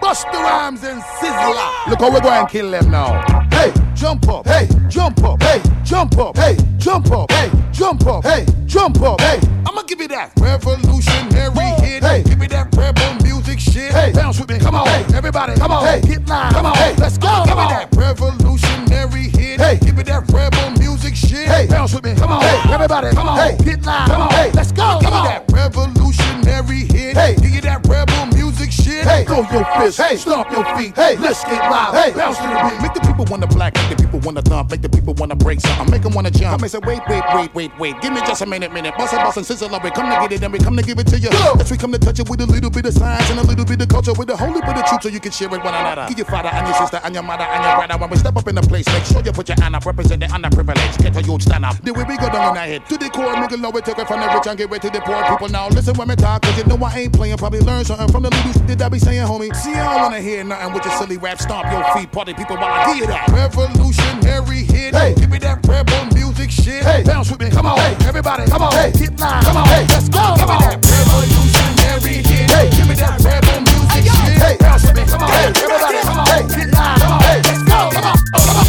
Busta 0.00 0.32
Rhymes 0.32 0.84
and 0.84 1.02
Sizzla. 1.02 1.88
Look 1.88 2.00
how 2.00 2.10
we're 2.10 2.20
going 2.20 2.46
to 2.46 2.50
kill 2.50 2.70
them 2.70 2.90
now. 2.90 3.20
Hey, 3.50 3.72
jump 3.94 4.28
up. 4.28 4.46
Hey, 4.46 4.68
jump 4.88 5.22
up. 5.24 5.42
Hey, 5.42 5.60
jump 5.84 6.16
up. 6.16 6.36
Hey, 6.36 6.56
jump 6.78 7.10
up. 7.10 7.30
Hey, 7.30 7.50
jump 7.72 8.06
up. 8.06 8.24
Hey, 8.24 8.46
jump 8.64 9.02
up. 9.02 9.20
Hey, 9.20 9.40
I'ma 9.66 9.82
give 9.82 10.00
you 10.00 10.08
that 10.08 10.32
revolutionary 10.40 11.66
hit. 11.82 12.02
Hey, 12.04 12.22
give 12.22 12.38
me 12.38 12.46
that 12.46 12.74
rebel 12.76 13.27
shit. 13.60 13.92
Hey, 13.92 14.12
bounce 14.12 14.38
with 14.40 14.50
me. 14.50 14.58
Come 14.58 14.74
on. 14.74 14.86
Hey, 14.86 15.04
everybody. 15.14 15.54
Come 15.56 15.72
on. 15.72 15.84
Hey, 15.84 16.00
get 16.00 16.26
live. 16.28 16.52
Come 16.52 16.66
on. 16.66 16.76
Hey, 16.76 16.94
let's 16.98 17.18
go. 17.18 17.44
Give 17.44 17.56
me 17.56 17.66
that 17.68 17.88
revolutionary 17.96 19.28
hit. 19.28 19.60
Hey, 19.60 19.78
give 19.80 19.96
me 19.96 20.02
that 20.04 20.30
rebel 20.32 20.70
music 20.78 21.14
shit. 21.14 21.48
Hey, 21.48 21.66
bounce 21.66 21.94
with 21.94 22.04
me. 22.04 22.14
Come 22.14 22.32
on. 22.32 22.42
Hey, 22.42 22.60
everybody. 22.72 23.10
Come 23.14 23.28
on. 23.28 23.38
Hey, 23.38 23.56
get 23.64 23.84
live. 23.84 24.08
Come 24.08 24.22
on. 24.22 24.30
Hey, 24.30 24.50
let's 24.52 24.72
go. 24.72 24.98
Give 25.00 25.10
me 25.10 25.22
that 25.24 25.47
throw 29.44 29.58
your 29.58 29.64
fist. 29.80 30.00
Hey, 30.00 30.16
stomp 30.16 30.50
your 30.50 30.64
feet. 30.76 30.94
Hey, 30.96 31.16
let's 31.16 31.44
get 31.44 31.58
live. 31.70 31.94
Hey, 31.94 32.12
bounce 32.12 32.38
to 32.38 32.44
the 32.44 32.70
beat. 32.70 32.82
Make 32.82 32.94
the 32.94 33.00
people 33.00 33.24
wanna 33.30 33.46
black, 33.46 33.74
make 33.76 33.96
the 33.96 33.96
people 33.96 34.20
wanna 34.20 34.42
thump, 34.42 34.70
make 34.70 34.82
the 34.82 34.88
people 34.88 35.14
wanna 35.14 35.36
break 35.36 35.60
something, 35.60 35.90
make 35.90 36.02
them 36.02 36.14
wanna 36.14 36.30
jump. 36.30 36.58
I 36.58 36.62
may 36.62 36.68
say, 36.68 36.78
wait, 36.78 37.00
wait, 37.08 37.22
wait, 37.34 37.54
wait, 37.54 37.70
wait. 37.78 38.00
Give 38.00 38.12
me 38.12 38.20
just 38.20 38.42
a 38.42 38.46
minute, 38.46 38.72
minute. 38.72 38.94
Bust 38.96 39.14
it, 39.14 39.18
bust 39.18 39.36
and 39.36 39.46
sizzle 39.46 39.74
up. 39.74 39.84
We 39.84 39.90
come 39.90 40.10
to 40.10 40.16
get 40.20 40.32
it, 40.32 40.42
and 40.42 40.52
we 40.52 40.58
come 40.58 40.76
to 40.76 40.82
give 40.82 40.98
it 40.98 41.06
to 41.08 41.18
you. 41.18 41.30
Yes, 41.30 41.70
we 41.70 41.76
come 41.76 41.92
to 41.92 41.98
touch 41.98 42.18
it 42.18 42.28
with 42.28 42.40
a 42.40 42.46
little 42.46 42.70
bit 42.70 42.86
of 42.86 42.94
science 42.94 43.30
and 43.30 43.38
a 43.38 43.42
little 43.42 43.64
bit 43.64 43.80
of 43.80 43.88
culture, 43.88 44.12
with 44.12 44.30
a 44.30 44.36
whole 44.36 44.52
bit 44.52 44.64
of 44.64 44.84
truth, 44.86 45.02
so 45.02 45.08
you 45.08 45.20
can 45.20 45.32
share 45.32 45.48
with 45.48 45.62
one 45.62 45.74
another. 45.74 46.06
Give 46.08 46.18
your 46.18 46.26
father 46.26 46.48
and 46.48 46.66
your 46.66 46.76
sister 46.76 47.00
and 47.04 47.14
your 47.14 47.22
mother 47.22 47.44
and 47.44 47.62
your 47.64 47.76
brother. 47.76 47.98
When 47.98 48.10
we 48.10 48.16
step 48.16 48.36
up 48.36 48.48
in 48.48 48.54
the 48.54 48.62
place, 48.62 48.86
make 48.88 49.04
sure 49.04 49.22
you 49.22 49.32
put 49.32 49.48
your 49.48 49.60
hand 49.60 49.76
up, 49.76 49.84
represent 49.86 50.20
the 50.20 50.26
underprivileged. 50.26 51.02
Get 51.02 51.16
a 51.16 51.22
youth 51.22 51.42
stand 51.42 51.64
up. 51.64 51.76
The 51.82 51.92
way 51.92 52.04
we 52.04 52.16
go 52.16 52.28
down 52.28 52.52
in 52.52 52.58
our 52.58 52.66
head 52.66 52.86
to 52.88 52.96
the 52.96 53.08
core, 53.10 53.34
nigga, 53.34 53.60
know 53.60 53.70
we 53.70 53.82
take 53.82 53.98
it 53.98 54.06
from 54.06 54.20
the 54.20 54.26
rich 54.34 54.46
and 54.46 54.58
give 54.58 54.72
it 54.72 54.82
to 54.82 54.90
the 54.90 55.00
poor 55.00 55.22
people. 55.28 55.48
Now 55.48 55.68
listen 55.68 55.94
when 55.96 56.08
we 56.08 56.16
talk, 56.16 56.42
cause 56.42 56.56
you 56.56 56.64
know 56.64 56.76
I 56.84 57.06
ain't 57.06 57.12
playing. 57.12 57.36
Probably 57.36 57.60
learn 57.60 57.84
something 57.84 58.08
from 58.08 58.22
the 58.22 58.30
little 58.30 58.52
shit 58.52 58.66
that 58.78 58.82
I 58.82 58.88
be 58.88 58.98
saying, 58.98 59.26
homie. 59.28 59.54
See, 59.54 59.74
I 59.74 59.84
don't 59.84 60.02
wanna 60.02 60.20
hear 60.20 60.42
nothing 60.42 60.72
with 60.72 60.84
your 60.84 60.94
silly 60.96 61.18
rap. 61.18 61.38
Stomp 61.38 61.70
your 61.70 61.84
feet, 61.92 62.10
party 62.10 62.32
people 62.32 62.56
while 62.56 62.72
I 62.72 62.86
give 62.88 63.04
you 63.04 63.06
that 63.12 63.28
revolutionary 63.28 64.64
hit. 64.64 64.94
Hey, 64.94 65.14
give 65.14 65.30
me 65.30 65.38
that 65.44 65.60
rebel 65.68 66.06
music 66.16 66.50
shit. 66.50 66.82
Hey, 66.82 67.04
bounce 67.04 67.30
with 67.30 67.40
me, 67.40 67.50
come 67.50 67.66
on. 67.66 67.78
Hey, 67.78 67.94
everybody, 68.08 68.48
come 68.50 68.62
on. 68.62 68.72
Hey, 68.72 68.90
get 68.92 69.20
live, 69.20 69.44
come 69.44 69.56
on. 69.58 69.68
Hey, 69.68 69.84
let's 69.92 70.08
go. 70.08 70.34
Give 70.40 70.48
me 70.48 70.56
that 70.64 70.80
revolutionary 70.80 72.24
hit. 72.24 72.50
Hey, 72.50 72.70
give 72.72 72.88
me 72.88 72.94
that 72.96 73.20
rebel 73.20 73.60
music 73.68 74.08
shit. 74.08 74.40
Hey, 74.40 74.56
bounce 74.58 74.82
with 74.82 74.96
me, 74.96 75.04
come 75.04 75.22
on. 75.22 75.30
Hey, 75.30 75.52
everybody, 75.52 76.00
come 76.00 76.18
on. 76.18 76.26
Hey, 76.26 76.42
get 76.48 76.72
live, 76.72 76.98
come 76.98 77.12
on. 77.12 77.20
Hey, 77.20 77.40
let's 77.44 77.62
go. 77.68 77.78
Come 77.92 78.04
on. 78.08 78.16
Oh, 78.16 78.40
come 78.40 78.46
on. 78.48 78.48
Come 78.48 78.56
on. 78.56 78.67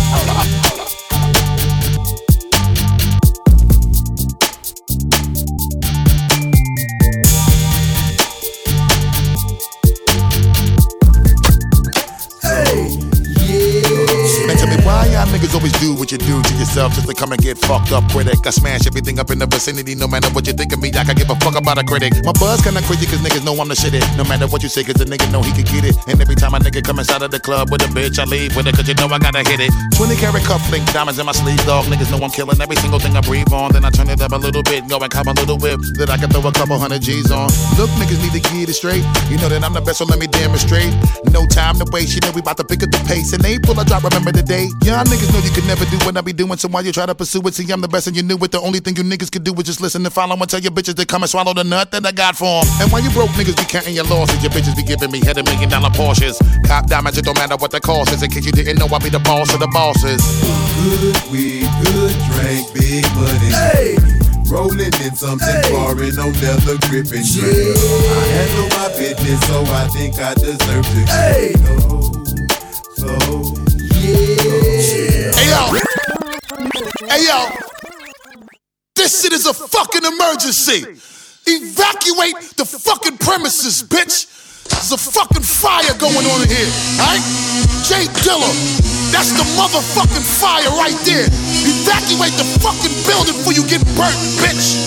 Niggas 15.50 15.56
always 15.56 15.74
do 15.80 15.94
what 15.94 16.12
you 16.12 16.18
do 16.18 16.42
to 16.42 16.54
yourself 16.56 16.94
just 16.94 17.08
to 17.08 17.14
come 17.14 17.32
and 17.32 17.42
get 17.42 17.58
fucked 17.58 17.92
up, 17.92 18.04
critic. 18.12 18.46
I 18.46 18.50
smash 18.50 18.86
everything 18.88 19.20
up 19.20 19.32
in 19.32 19.40
the 19.40 19.46
vicinity, 19.46 19.96
no 19.96 20.08
matter 20.08 20.30
what 20.30 20.48
you 20.48 20.54
think 20.54 20.74
of 20.74 20.82
me. 20.82 20.90
I 20.90 21.04
can 21.04 21.16
give 21.16 21.30
a 21.30 21.36
fuck 21.36 21.56
about 21.56 21.78
a 21.78 21.84
critic. 21.84 22.14
My 22.24 22.34
buzz 22.34 22.62
kinda 22.62 22.82
crazy 22.84 23.06
cause 23.06 23.20
niggas 23.20 23.44
know 23.44 23.54
I'm 23.60 23.68
the 23.68 23.76
shit 23.76 23.94
it. 23.94 24.06
No 24.18 24.24
matter 24.24 24.48
what 24.48 24.64
you 24.64 24.70
say, 24.70 24.84
cause 24.84 24.96
the 24.96 25.06
nigga 25.06 25.32
know 25.32 25.42
he 25.42 25.52
can 25.52 25.66
get 25.66 25.86
it. 25.86 25.96
And 26.08 26.22
every 26.22 26.36
time 26.36 26.54
a 26.54 26.60
nigga 26.60 26.84
come 26.84 27.00
inside 27.00 27.22
of 27.22 27.32
the 27.32 27.40
club 27.40 27.72
with 27.72 27.82
a 27.82 27.90
bitch, 27.90 28.20
I 28.20 28.26
leave 28.26 28.56
with 28.56 28.68
it 28.68 28.76
cause 28.76 28.88
you 28.88 28.96
know 28.96 29.08
I 29.08 29.20
gotta 29.20 29.44
hit 29.48 29.60
it. 29.60 29.72
20 29.96 30.16
karat 30.16 30.44
cuff 30.44 30.62
link, 30.72 30.86
diamonds 30.94 31.20
in 31.20 31.26
my 31.26 31.34
sleeve, 31.34 31.62
dog. 31.66 31.86
Niggas 31.86 32.12
know 32.12 32.24
I'm 32.24 32.32
killing 32.32 32.60
every 32.62 32.76
single 32.78 33.00
thing 33.00 33.16
I 33.16 33.22
breathe 33.22 33.52
on. 33.52 33.74
Then 33.74 33.86
I 33.86 33.90
turn 33.90 34.10
it 34.10 34.22
up 34.22 34.32
a 34.32 34.38
little 34.38 34.64
bit, 34.64 34.88
go 34.88 35.00
and 35.00 35.12
cop 35.12 35.28
a 35.28 35.34
little 35.34 35.58
whip 35.58 35.80
that 35.98 36.10
I 36.10 36.18
can 36.18 36.30
throw 36.30 36.46
a 36.46 36.52
couple 36.54 36.78
hundred 36.78 37.02
G's 37.02 37.32
on. 37.32 37.50
Look, 37.78 37.90
niggas 37.98 38.22
need 38.22 38.34
to 38.38 38.44
get 38.54 38.70
it 38.70 38.74
straight. 38.74 39.04
You 39.30 39.38
know 39.38 39.50
that 39.50 39.64
I'm 39.64 39.74
the 39.74 39.82
best, 39.82 40.00
so 40.00 40.06
let 40.06 40.20
me 40.20 40.28
demonstrate. 40.28 40.94
No 41.32 41.46
time 41.48 41.76
to 41.80 41.86
waste, 41.92 42.14
you 42.16 42.22
know 42.22 42.32
we 42.32 42.42
about 42.42 42.58
to 42.58 42.66
pick 42.66 42.84
up 42.84 42.92
the 42.92 43.02
pace. 43.08 43.34
And 43.34 43.44
April, 43.46 43.80
I 43.80 43.84
drop, 43.84 44.04
remember 44.04 44.32
the 44.32 44.44
day. 44.44 44.70
Y'all 44.86 45.06
niggas 45.06 45.32
know 45.34 45.39
you 45.44 45.52
could 45.52 45.66
never 45.66 45.86
do 45.86 45.98
what 46.06 46.18
I 46.18 46.22
be 46.22 46.34
doing, 46.34 46.58
so 46.58 46.68
why 46.68 46.82
you 46.82 46.92
try 46.92 47.06
to 47.06 47.16
pursue 47.16 47.42
it? 47.46 47.54
See, 47.54 47.70
I'm 47.72 47.82
the 47.82 47.88
best 47.88 48.08
and 48.08 48.16
you 48.16 48.24
knew 48.24 48.38
it. 48.38 48.52
The 48.52 48.62
only 48.62 48.80
thing 48.80 48.96
you 48.96 49.04
niggas 49.04 49.32
could 49.32 49.44
do 49.44 49.54
was 49.54 49.66
just 49.66 49.82
listen 49.82 50.06
and 50.06 50.14
follow 50.14 50.36
and 50.36 50.50
tell 50.50 50.60
your 50.60 50.72
bitches 50.72 50.96
to 50.96 51.06
come 51.06 51.24
and 51.24 51.30
swallow 51.30 51.54
the 51.54 51.64
nut 51.64 51.92
that 51.92 52.06
I 52.06 52.12
got 52.12 52.36
for 52.36 52.62
'em. 52.62 52.68
And 52.82 52.92
why 52.92 53.00
you 53.00 53.10
broke 53.12 53.30
niggas 53.32 53.58
be 53.58 53.64
counting 53.66 53.96
your 53.96 54.06
losses, 54.06 54.42
your 54.42 54.52
bitches 54.52 54.76
be 54.76 54.84
giving 54.84 55.12
me 55.12 55.20
head 55.20 55.38
a 55.38 55.44
million 55.44 55.70
dollar 55.70 55.90
Porsches. 55.90 56.38
Cop 56.68 56.88
diamonds, 56.88 57.18
it 57.18 57.26
don't 57.26 57.38
matter 57.38 57.56
what 57.58 57.72
the 57.72 57.80
cost 57.80 58.12
is. 58.12 58.24
In 58.24 58.30
case 58.30 58.46
you 58.46 58.52
didn't 58.52 58.78
know, 58.80 58.88
I 58.88 59.00
be 59.00 59.10
the 59.10 59.20
boss 59.20 59.54
of 59.54 59.60
the 59.60 59.68
bosses. 59.68 60.22
Good 60.84 61.32
weed, 61.32 61.70
good 61.84 62.16
drink, 62.32 62.74
big 62.74 63.06
money. 63.16 63.52
Hey, 63.52 63.98
Rolling 64.50 64.80
in 65.06 65.16
something 65.16 65.62
foreign, 65.70 66.16
no 66.16 66.26
leather 66.42 66.78
gripping. 66.90 67.22
Yeah. 67.22 67.46
I 67.46 68.26
handle 68.34 68.70
my 68.80 68.88
business, 68.98 69.40
so 69.46 69.62
I 69.62 69.88
think 69.94 70.18
I 70.18 70.34
deserve 70.34 70.86
to 70.90 71.02
hey. 71.06 71.54
So, 72.98 73.14
yeah. 74.00 75.32
Hey 75.36 75.48
yo! 75.50 75.62
Hey 77.08 77.22
yo! 77.26 77.40
This 78.96 79.22
shit 79.22 79.34
is 79.34 79.46
a 79.46 79.54
fucking 79.54 80.06
emergency! 80.06 80.86
Evacuate 81.48 82.36
the 82.58 82.66
fucking 82.66 83.18
premises, 83.18 83.84
bitch! 83.84 84.28
There's 84.70 84.92
a 84.92 84.98
fucking 84.98 85.44
fire 85.44 85.94
going 85.98 86.26
on 86.30 86.42
in 86.46 86.50
here, 86.50 86.70
alright? 87.02 87.24
Jay 87.84 88.06
Dilla, 88.22 88.52
that's 89.10 89.34
the 89.34 89.44
motherfucking 89.58 90.22
fire 90.22 90.70
right 90.78 90.96
there. 91.04 91.26
Evacuate 91.66 92.36
the 92.38 92.46
fucking 92.62 92.94
building 93.10 93.34
before 93.34 93.54
you 93.54 93.66
get 93.66 93.82
burnt, 93.98 94.20
bitch. 94.38 94.78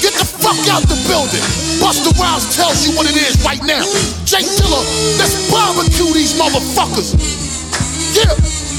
Get 0.00 0.16
the 0.16 0.24
fuck 0.24 0.56
out 0.72 0.88
the 0.88 0.96
building. 1.04 1.44
Busta 1.76 2.16
Rhymes 2.16 2.48
tells 2.56 2.88
you 2.88 2.96
what 2.96 3.04
it 3.04 3.16
is 3.16 3.36
right 3.44 3.60
now. 3.62 3.84
Jay 4.24 4.40
Dilla, 4.56 4.80
let's 5.20 5.36
barbecue 5.52 6.12
these 6.14 6.32
motherfuckers. 6.40 7.49
Yeah. 8.12 8.69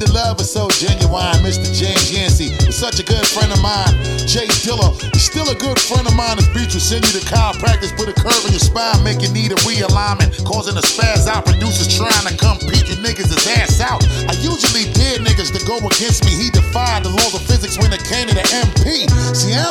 The 0.00 0.10
love 0.16 0.40
is 0.40 0.48
so 0.48 0.66
genuine. 0.80 1.36
Mr. 1.44 1.68
James 1.68 2.08
Yancey 2.08 2.56
was 2.64 2.74
such 2.74 2.98
a 2.98 3.04
good 3.04 3.22
friend 3.28 3.52
of 3.52 3.60
mine. 3.60 3.92
Jay 4.24 4.48
Dilla 4.64 4.96
is 5.12 5.22
still 5.22 5.44
a 5.52 5.54
good 5.54 5.76
friend 5.76 6.08
of 6.08 6.16
mine. 6.16 6.40
His 6.40 6.48
beach 6.56 6.72
will 6.72 6.82
send 6.82 7.04
you 7.04 7.20
to 7.20 7.22
chiropractic, 7.28 7.92
put 8.00 8.08
a 8.08 8.16
curve 8.16 8.40
in 8.48 8.56
your 8.56 8.64
spine, 8.64 8.96
make 9.04 9.20
you 9.20 9.28
need 9.28 9.52
a 9.52 9.60
realignment, 9.68 10.32
causing 10.48 10.74
a 10.80 10.84
spaz 10.84 11.28
out. 11.28 11.44
Producers 11.44 11.92
trying 11.92 12.26
to 12.26 12.34
compete, 12.40 12.88
you 12.88 12.96
niggas 13.04 13.28
his 13.28 13.44
ass 13.60 13.78
out. 13.84 14.00
I 14.26 14.34
usually 14.40 14.88
did 14.96 15.20
niggas 15.20 15.52
to 15.52 15.60
go 15.68 15.76
against 15.84 16.24
me. 16.24 16.32
He 16.32 16.48
defied 16.48 17.04
the 17.04 17.12
laws 17.12 17.36
of 17.36 17.44
physics 17.44 17.76
when 17.76 17.92
it 17.92 18.02
came 18.08 18.26
to 18.26 18.34
the 18.34 18.46
MP. 18.64 19.04
See, 19.36 19.52
I 19.52 19.68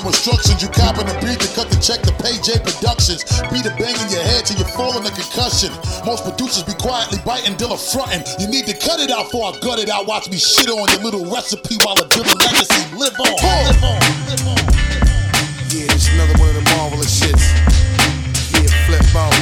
follow 0.00 0.08
instructions. 0.08 0.62
You 0.62 0.68
copy 0.68 1.04
the 1.04 1.14
beat 1.20 1.40
to 1.40 1.48
cut 1.54 1.68
the 1.68 1.76
check 1.80 2.00
to 2.08 2.12
pay 2.24 2.36
J 2.40 2.58
Productions. 2.60 3.24
Beat 3.52 3.66
a 3.66 3.72
bang 3.76 3.96
in 4.00 4.08
your 4.08 4.24
head 4.24 4.46
till 4.46 4.56
you're 4.56 4.72
falling 4.72 5.04
a 5.04 5.12
concussion. 5.12 5.72
Most 6.04 6.24
producers 6.24 6.64
be 6.64 6.74
quietly 6.74 7.18
biting 7.24 7.54
Dilla 7.56 7.76
frontin'. 7.76 8.24
You 8.40 8.48
need 8.48 8.66
to 8.66 8.76
cut 8.76 9.00
it 9.00 9.10
out 9.10 9.30
before 9.30 9.52
I 9.52 9.58
gut 9.60 9.78
it 9.78 9.88
out. 9.88 10.06
Watch 10.06 10.30
me 10.30 10.38
shit 10.38 10.68
on 10.68 10.88
your 10.88 11.02
little 11.04 11.24
recipe 11.28 11.76
while 11.84 11.94
the 11.94 12.08
Dilla 12.08 12.32
legacy 12.32 12.82
live 12.96 13.16
on. 13.20 13.28
Live 13.28 13.84
on. 13.84 14.00
Live 14.28 14.44
on. 14.48 14.60
Yeah, 15.70 15.86
this 15.92 16.08
another 16.16 16.36
one 16.40 16.48
of 16.50 16.56
the 16.56 16.66
marvelous 16.76 17.12
shits. 17.12 17.44
Yeah, 18.56 18.68
flip 18.88 19.04
mode. 19.12 19.36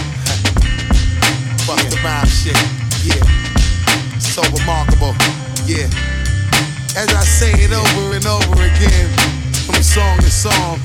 Fuck 1.67 1.81
the 1.93 1.99
vibe 2.03 2.29
shit. 2.29 2.59
Yeah. 3.07 3.23
So 4.19 4.43
remarkable. 4.59 5.15
Yeah. 5.67 5.89
As 6.97 7.09
I 7.15 7.23
say 7.23 7.53
it 7.53 7.71
over 7.71 8.17
and 8.17 8.27
over 8.27 8.59
again, 8.59 9.28
song 9.89 10.19
to 10.21 10.31
song. 10.31 10.77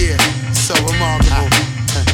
Yeah, 0.00 0.16
so 0.56 0.72
remarkable. 0.88 1.44
Ah. 1.92 2.08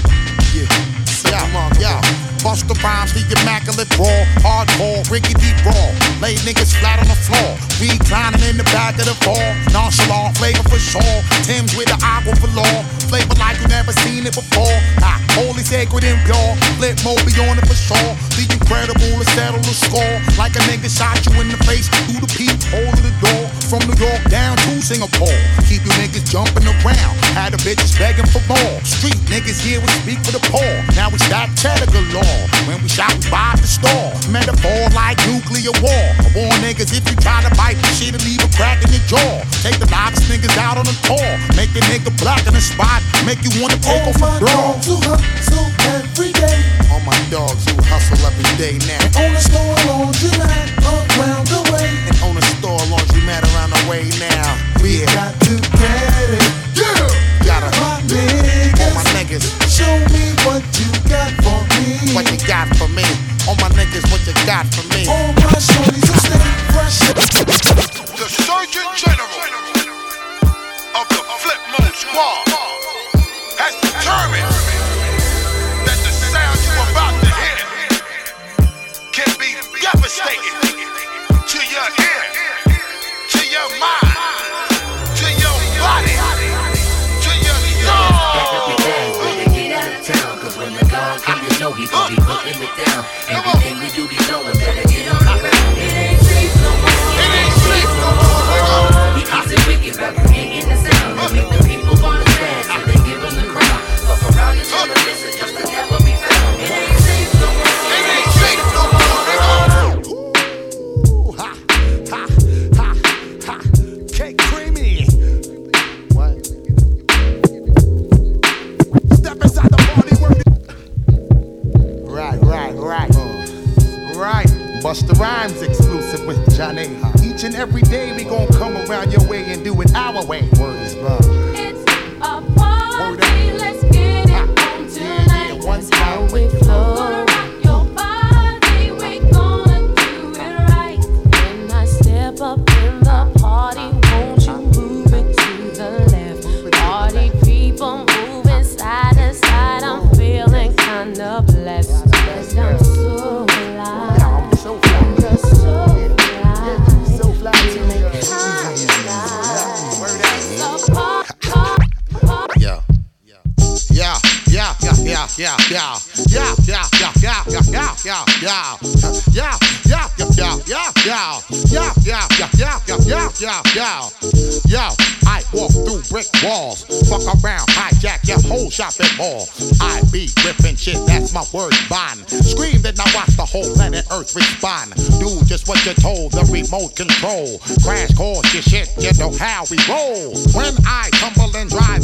Yeah, 0.50 0.66
so 1.06 1.30
remarkable. 1.30 1.80
Yeah. 1.80 2.02
Busta 2.42 2.74
Rhymes, 2.82 3.12
the 3.12 3.22
immaculate 3.36 3.86
raw, 4.00 4.24
hardcore, 4.42 5.04
Ricky 5.12 5.34
deep 5.34 5.54
raw. 5.62 5.86
Lay 6.18 6.34
niggas 6.42 6.74
flat 6.80 6.98
on 6.98 7.06
the 7.06 7.14
floor, 7.14 7.52
reclining 7.78 8.42
in 8.48 8.56
the 8.56 8.66
back 8.72 8.98
of 8.98 9.04
the 9.04 9.14
fall. 9.22 9.38
Nonchalant, 9.70 10.38
flavor 10.38 10.64
for 10.66 10.80
sure. 10.80 11.18
Tim's 11.44 11.76
with 11.76 11.86
the 11.86 12.00
aqua 12.02 12.34
for 12.40 12.48
law, 12.56 12.82
flavor 13.10 13.34
like 13.42 13.58
you 13.58 13.66
never 13.66 13.90
seen 14.06 14.22
it 14.22 14.34
before. 14.38 14.78
Ah, 15.02 15.18
holy, 15.34 15.66
sacred, 15.66 16.06
and 16.06 16.22
pure. 16.22 16.54
Flipmode 16.78 17.26
be 17.26 17.34
on 17.42 17.58
it 17.58 17.66
for 17.66 17.74
sure. 17.74 18.14
The 18.38 18.46
incredible 18.46 19.18
to 19.18 19.26
settle 19.34 19.58
the 19.66 19.74
score. 19.74 20.16
Like 20.38 20.54
a 20.54 20.62
nigga 20.70 20.86
shot 20.86 21.18
you 21.26 21.34
in 21.42 21.50
the 21.50 21.58
face 21.66 21.90
through 22.06 22.22
the 22.22 22.30
peephole 22.30 22.86
of 22.86 23.02
the 23.02 23.10
door. 23.18 23.44
From 23.66 23.82
New 23.90 23.98
York 23.98 24.22
down 24.30 24.54
to 24.62 24.78
Singapore. 24.78 25.42
Keep 25.66 25.82
you 25.82 25.92
niggas 25.98 26.30
jumping 26.30 26.64
around. 26.70 27.14
Had 27.34 27.50
the 27.52 27.60
bitches 27.66 27.98
begging 27.98 28.30
for 28.30 28.42
more. 28.46 28.78
Street 28.86 29.18
niggas 29.26 29.58
here 29.58 29.82
we 29.82 29.90
speak 30.06 30.22
for 30.22 30.30
the 30.30 30.42
poor. 30.46 30.70
Now 30.94 31.10
we 31.10 31.18
stack 31.18 31.50
cheddar 31.58 31.90
galore. 31.90 32.42
When 32.70 32.78
we 32.78 32.88
shout, 32.88 33.10
we 33.18 33.30
the 33.58 33.66
store. 33.66 34.14
Metaphor 34.30 34.86
like 34.94 35.18
nuclear 35.26 35.74
war. 35.82 36.06
I 36.22 36.30
warn 36.38 36.54
niggas 36.62 36.94
if 36.94 37.02
you 37.10 37.18
try 37.18 37.42
to 37.42 37.50
bite 37.58 37.74
the 37.82 37.90
shit 37.90 38.14
and 38.14 38.22
leave 38.22 38.38
a 38.38 38.50
crack 38.54 38.78
in 38.86 38.94
your 38.94 39.02
jaw. 39.10 39.42
Take 39.66 39.82
the 39.82 39.90
loudest 39.90 40.30
niggas 40.30 40.54
out 40.62 40.78
on 40.78 40.86
the 40.86 40.94
tour. 41.02 41.30
Make 41.58 41.74
a 41.74 41.82
nigga 41.90 42.14
black 42.22 42.46
in 42.46 42.54
the 42.54 42.62
spot. 42.62 42.99
Make 43.26 43.42
you 43.44 43.50
wanna 43.60 43.76
take 43.78 44.02
off 44.08 44.16
a 44.16 44.38
bra. 44.40 44.74
To 44.80 44.94
hustle 45.06 45.68
every 45.94 46.32
day. 46.32 46.58
All 46.90 47.00
my 47.00 47.16
dogs 47.30 47.62
who 47.68 47.76
hustle 47.84 48.18
every 48.26 48.48
day 48.56 48.78
now. 48.88 49.02
On 49.22 49.30
the 49.34 49.40
store 49.40 49.76
laundry 49.86 50.30
line 50.40 50.70
around 51.18 51.46
the 51.46 51.60
way. 51.72 51.88
And 52.08 52.16
on 52.24 52.36
a 52.36 52.42
store 52.58 52.80
laundromat 52.90 53.42
around 53.54 53.70
the 53.76 53.82
way 53.90 54.08
now. 54.18 54.56
We 54.82 55.04
got 55.14 55.36
to 55.46 55.54
get 55.78 56.30
it. 56.32 56.48
Yeah. 56.74 57.44
Gotta 57.44 57.70
My 57.80 58.00
niggas. 58.08 58.80
all 58.80 58.94
my 58.96 59.04
niggas. 59.14 59.44
Show 59.68 59.94
me 60.14 60.32
what 60.48 60.62
you 60.80 60.88
got 61.08 61.30
for 61.44 61.60
me. 61.76 62.14
What 62.16 62.24
you 62.32 62.38
got 62.46 62.68
for 62.76 62.88
me? 62.88 63.04
All 63.48 63.56
my 63.56 63.68
niggas, 63.76 64.04
what 64.10 64.20
you 64.26 64.34
got 64.46 64.66
for 64.74 64.84
me? 64.94 65.06
All 65.08 65.32
my 65.44 65.58
shorties 65.60 65.99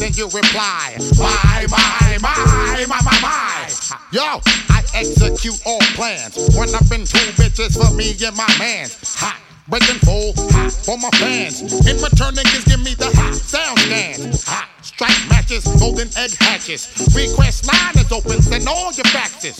then 0.06 0.14
you 0.14 0.26
reply, 0.26 0.96
my, 1.18 1.66
my, 1.68 2.18
my, 2.22 2.86
my, 2.88 3.00
my, 3.02 3.18
my. 3.20 3.68
Yo, 4.12 4.40
I 4.70 4.84
execute 4.94 5.60
all 5.66 5.80
plans. 5.94 6.36
When 6.56 6.72
I've 6.74 6.88
been 6.88 7.04
two 7.04 7.18
bitches 7.34 7.74
for 7.74 7.92
me 7.94 8.14
and 8.24 8.36
my 8.36 8.46
mans. 8.58 9.14
Hot. 9.18 9.40
Breaking 9.68 9.98
full 10.06 10.32
hot 10.54 10.70
for 10.70 10.96
my 10.96 11.10
fans. 11.18 11.60
In 11.90 11.96
return, 11.98 12.34
niggas 12.38 12.66
give 12.66 12.78
me 12.84 12.94
the 12.94 13.10
hot 13.16 13.34
sound 13.34 13.78
stand. 13.80 14.40
Hot 14.46 14.68
strike 14.80 15.28
matches, 15.28 15.66
golden 15.80 16.06
egg 16.16 16.30
hatches. 16.38 16.86
Request 17.10 17.66
line 17.66 17.98
is 17.98 18.12
open, 18.12 18.40
send 18.42 18.68
all 18.68 18.92
your 18.92 19.06
faxes. 19.10 19.58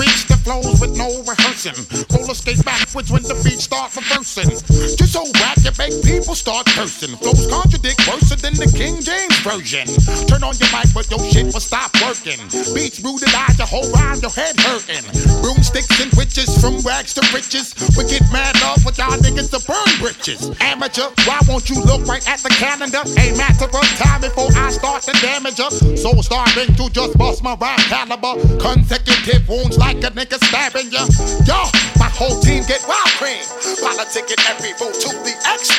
Reach 0.00 0.24
the 0.24 0.35
flows 0.46 0.78
with 0.80 0.94
no 0.96 1.10
rehearsing. 1.26 1.74
Roller 2.14 2.38
skate 2.38 2.64
backwards 2.64 3.10
when 3.10 3.22
the 3.26 3.34
beat 3.42 3.58
start 3.58 3.90
reversing. 3.98 4.54
Just 4.94 5.12
so 5.18 5.26
rap, 5.42 5.58
you 5.66 5.74
make 5.74 5.98
people 6.06 6.38
start 6.38 6.70
cursing. 6.78 7.18
Flows 7.18 7.50
contradict 7.50 7.98
worse 8.06 8.30
than 8.38 8.54
the 8.54 8.70
King 8.70 9.02
James 9.02 9.34
version. 9.42 9.90
Turn 10.30 10.46
on 10.46 10.54
your 10.62 10.70
mic, 10.70 10.86
but 10.94 11.10
your 11.10 11.18
shit 11.34 11.50
will 11.50 11.58
stop 11.58 11.90
working. 11.98 12.38
Beats 12.70 13.02
rooted 13.02 13.34
eyes, 13.34 13.58
your 13.58 13.66
whole 13.66 13.90
your 14.22 14.30
head 14.30 14.54
hurting. 14.62 15.02
Broomsticks 15.42 15.98
and 15.98 16.14
witches 16.14 16.46
from 16.62 16.78
rags 16.86 17.12
to 17.18 17.22
riches. 17.34 17.74
We 17.98 18.06
get 18.06 18.22
mad 18.30 18.54
love 18.62 18.86
with 18.86 18.98
y'all 19.02 19.18
niggas 19.18 19.50
to 19.50 19.58
burn 19.66 19.90
britches. 19.98 20.54
Amateur, 20.62 21.10
why 21.26 21.42
won't 21.50 21.68
you 21.68 21.82
look 21.82 22.06
right 22.06 22.22
at 22.30 22.38
the 22.46 22.54
calendar? 22.54 23.02
A 23.02 23.34
matter 23.34 23.66
of 23.66 23.86
time 23.98 24.22
before 24.22 24.54
I 24.54 24.70
start 24.70 25.02
to 25.10 25.14
damage 25.18 25.58
her. 25.58 25.70
So 25.98 26.14
starting 26.22 26.70
to 26.78 26.86
just 26.90 27.18
bust 27.18 27.42
my 27.42 27.58
rhyme 27.58 27.82
caliber. 27.90 28.38
Consecutive 28.62 29.42
wounds 29.48 29.76
like 29.78 29.98
a 30.06 30.14
nigga 30.14 30.35
stabbing 30.44 30.90
ya. 30.90 31.06
Yo, 31.46 31.70
my 31.98 32.08
whole 32.10 32.40
team 32.40 32.62
get 32.66 32.82
wild 32.88 33.12
cream. 33.18 33.42
Politicking 33.80 34.40
every 34.48 34.72
move 34.80 34.94
to 35.00 35.08
the 35.24 35.34
X. 35.46 35.70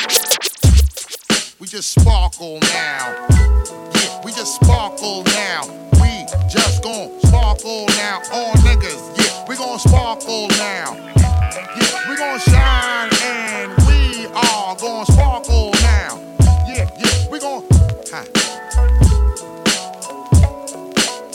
We 1.60 1.66
just 1.66 1.90
sparkle 1.98 2.58
now. 2.60 3.26
Yeah, 3.94 4.24
we 4.24 4.32
just 4.32 4.54
sparkle 4.56 5.22
now. 5.24 5.62
We 6.00 6.26
just 6.48 6.82
gon' 6.82 7.18
sparkle 7.20 7.86
now 7.98 8.20
on 8.32 8.54
niggas. 8.62 9.18
Yeah, 9.18 9.44
we 9.48 9.56
gon' 9.56 9.78
sparkle 9.78 10.48
now. 10.48 10.94
Yeah, 11.16 12.10
we 12.10 12.16
gon' 12.16 12.38
shine 12.38 13.10
and 13.22 13.72
we 13.86 14.26
are 14.26 14.76
gon' 14.76 15.06
sparkle 15.06 15.70
now. 15.82 16.18
Yeah, 16.66 16.88
yeah, 16.98 17.30
we 17.30 17.38
gon' 17.40 17.64
huh. 18.10 18.24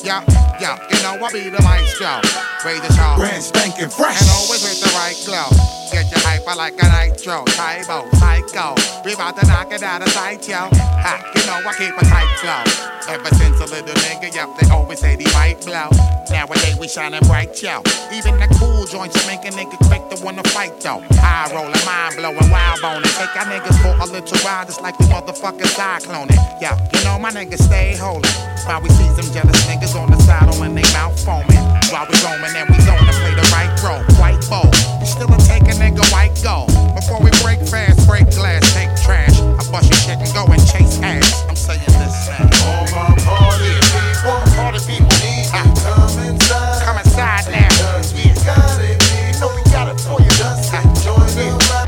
Yeah, 0.03 0.42
yeah, 0.63 0.79
you 0.87 0.95
know 1.03 1.19
I 1.19 1.27
be 1.31 1.49
the 1.51 1.61
maestro. 1.61 2.23
Raise 2.63 2.79
the 2.79 2.91
show. 2.95 3.19
Brand 3.19 3.43
spanking 3.43 3.91
fresh. 3.91 4.15
And 4.23 4.31
always 4.31 4.63
with 4.63 4.79
the 4.79 4.87
right 4.95 5.19
glow. 5.27 5.51
Get 5.91 6.07
your 6.07 6.23
hyper 6.23 6.55
like 6.55 6.79
a 6.79 6.87
nitro. 6.87 7.43
Tybo, 7.51 8.07
psycho. 8.15 8.71
We 9.03 9.13
about 9.13 9.35
to 9.37 9.45
knock 9.45 9.73
it 9.73 9.83
out 9.83 10.01
of 10.01 10.09
sight, 10.09 10.47
yo. 10.47 10.71
Ha, 10.71 11.19
you 11.35 11.43
know 11.45 11.59
I 11.59 11.73
keep 11.75 11.91
a 11.91 12.05
tight 12.07 12.31
flow. 12.39 12.63
Ever 13.11 13.35
since 13.35 13.59
a 13.59 13.67
little 13.67 13.93
nigga, 14.07 14.33
yup, 14.33 14.57
they 14.57 14.69
always 14.71 14.99
say 14.99 15.17
they 15.17 15.27
might 15.35 15.59
blow. 15.67 15.91
Nowadays 16.31 16.79
we 16.79 16.87
shining 16.87 17.19
bright, 17.27 17.61
yo. 17.61 17.83
Even 18.15 18.39
the 18.39 18.47
cool 18.57 18.87
joints 18.87 19.19
make 19.27 19.43
a 19.43 19.51
nigga 19.51 19.75
quick 19.91 20.07
to 20.15 20.23
wanna 20.23 20.43
fight, 20.55 20.79
though. 20.79 21.03
High 21.19 21.51
rolling, 21.51 21.75
mind 21.83 22.15
blowing, 22.15 22.49
wild 22.49 22.79
boning. 22.79 23.11
Take 23.19 23.35
our 23.35 23.45
niggas 23.51 23.75
for 23.83 23.91
a 23.99 24.07
little 24.07 24.39
ride, 24.47 24.67
just 24.67 24.81
like 24.81 24.97
we 24.97 25.05
motherfuckers 25.07 25.75
cycloning. 25.75 26.39
Yeah, 26.61 26.79
you 26.95 27.03
know 27.03 27.19
my 27.19 27.31
niggas 27.31 27.67
stay 27.67 27.97
holy. 27.99 28.29
While 28.63 28.81
we 28.81 28.89
see 28.95 29.11
some 29.19 29.27
jealous 29.35 29.59
niggas 29.67 29.99
on 29.99 30.09
the 30.09 30.17
side 30.23 30.47
when 30.59 30.75
they 30.75 30.85
mouth 30.93 31.17
foaming. 31.23 31.61
While 31.89 32.07
we 32.09 32.15
roaming 32.25 32.53
and 32.55 32.69
we 32.69 32.77
zone 32.81 32.97
to 32.97 33.13
play 33.21 33.33
the 33.33 33.47
right 33.53 33.71
role, 33.81 34.03
quite 34.17 34.41
bold. 34.49 34.73
We 34.99 35.05
still 35.05 35.31
a 35.31 35.37
take 35.45 35.63
a 35.69 35.75
nigga 35.77 36.03
white 36.11 36.33
gold. 36.43 36.69
Before 36.95 37.21
we 37.21 37.31
break 37.41 37.59
fast, 37.61 38.07
break 38.07 38.29
glass, 38.33 38.61
take 38.73 38.89
trash. 39.01 39.39
I 39.39 39.61
bust 39.71 39.89
your 39.89 39.99
shit 40.01 40.17
and 40.17 40.31
go 40.33 40.45
and 40.45 40.61
chase 40.65 40.99
ass. 41.01 41.45
I'm 41.47 41.55
saying 41.55 41.79
this 41.85 42.27
man. 42.29 42.49
All 42.65 42.85
my 42.97 43.13
party 43.23 43.73
people, 43.93 44.37
party 44.57 44.79
people 44.85 45.13
need 45.21 45.47
to 45.53 45.63
come 45.85 46.17
inside. 46.27 46.83
Come 46.85 46.97
inside 46.97 47.45
now. 47.51 47.69
Cause 47.81 48.13
we 48.13 48.29
got 48.45 48.81
it, 48.81 48.97
we 48.99 49.39
know 49.39 49.49
we 49.53 49.63
got 49.71 49.87
it 49.89 49.99
for 50.01 50.19
you. 50.21 50.31
Just 50.33 50.73
join 51.03 51.29
the 51.37 51.83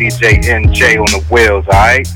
DJ 0.00 0.40
NJ 0.42 0.98
on 0.98 1.10
the 1.12 1.24
wheels, 1.28 1.66
alright? 1.66 2.08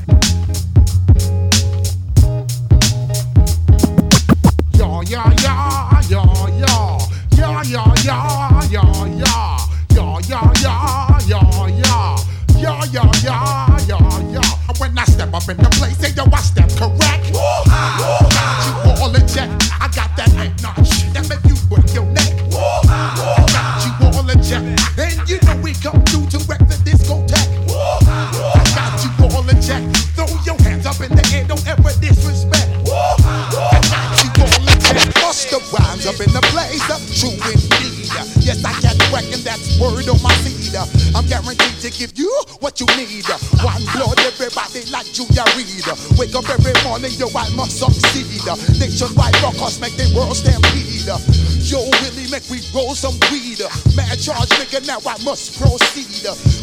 Now 54.85 54.99
I 55.05 55.23
must 55.23 55.59
proceed. 55.59 56.54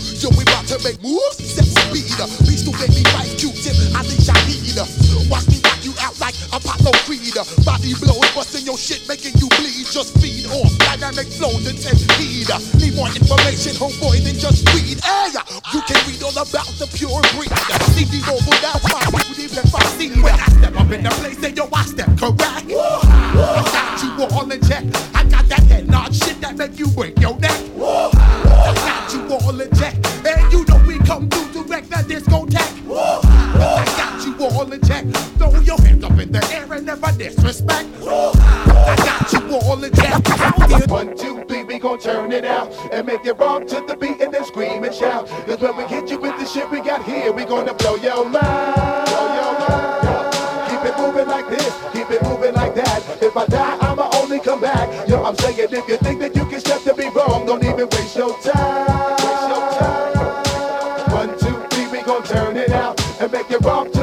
And 63.23 63.31
make 63.31 63.49
it 63.53 63.61
rock 63.61 64.02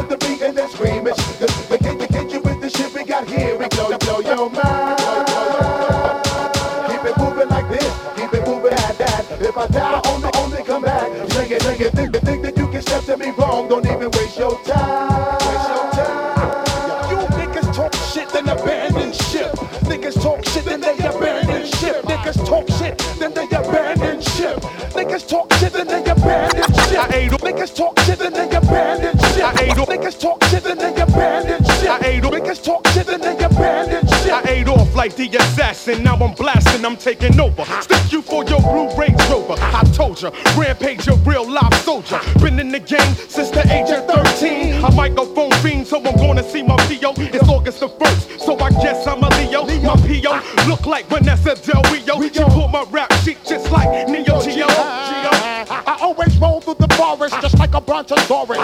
abandon 29.51 29.75
ship. 29.75 29.89
Niggas 29.89 30.19
talk 30.19 30.43
shit, 30.45 30.63
then 30.63 30.77
they 30.77 31.01
abandon 31.01 31.63
ship. 31.63 32.01
Niggas 32.29 32.63
talk 32.63 32.87
shit, 32.87 33.07
then 33.07 33.21
they 33.21 33.37
abandon 33.43 34.07
ship. 34.07 34.31
I 34.31 34.41
ate 34.47 34.67
off 34.67 34.95
like 34.95 35.15
the 35.15 35.27
assassin. 35.27 36.03
Now 36.03 36.15
I'm 36.15 36.33
blasting, 36.33 36.85
I'm 36.85 36.97
taking 36.97 37.39
over. 37.39 37.65
Stick 37.81 38.11
you 38.11 38.21
for 38.21 38.43
your 38.45 38.61
blue 38.61 38.89
Range 38.95 39.21
Rover. 39.29 39.55
I 39.59 39.83
told 39.93 40.21
ya, 40.21 40.31
rampage 40.57 41.07
a 41.07 41.15
real 41.15 41.49
live 41.49 41.73
soldier. 41.83 42.19
Been 42.41 42.59
in 42.59 42.71
the 42.71 42.79
game 42.79 43.13
since 43.27 43.49
the 43.49 43.61
age 43.71 43.89
of 43.91 44.05
13. 44.07 44.83
A 44.83 44.91
microphone 44.91 45.51
fiend, 45.63 45.87
so 45.87 45.97
I'm 45.97 46.15
gonna 46.15 46.43
see 46.43 46.63
my 46.63 46.77
PO. 46.77 47.13
It's 47.17 47.49
August 47.49 47.79
the 47.79 47.89
1st, 47.89 48.39
so 48.39 48.57
I 48.59 48.69
guess 48.69 49.07
I'm 49.07 49.23
a 49.23 49.29
Leo. 49.29 49.65
My 49.65 49.95
PO 49.95 50.67
look 50.67 50.85
like 50.85 51.07
Vanessa 51.07 51.55
Del 51.55 51.81
Rio. 51.91 52.21
She 52.21 52.43
pulled 52.43 52.71
my 52.71 52.85
rap 52.91 53.11
sheet 53.23 53.37
just 53.45 53.71
like 53.71 54.07
Neo 54.07 54.41
Geo. 54.41 54.67
I 54.69 55.97
always 56.01 56.37
roll 56.37 56.61
through 56.61 56.75
the 56.75 56.87
forest 56.95 57.35
just 57.41 57.57
like 57.57 57.73
a 57.73 57.81
brontosaurus. 57.81 58.58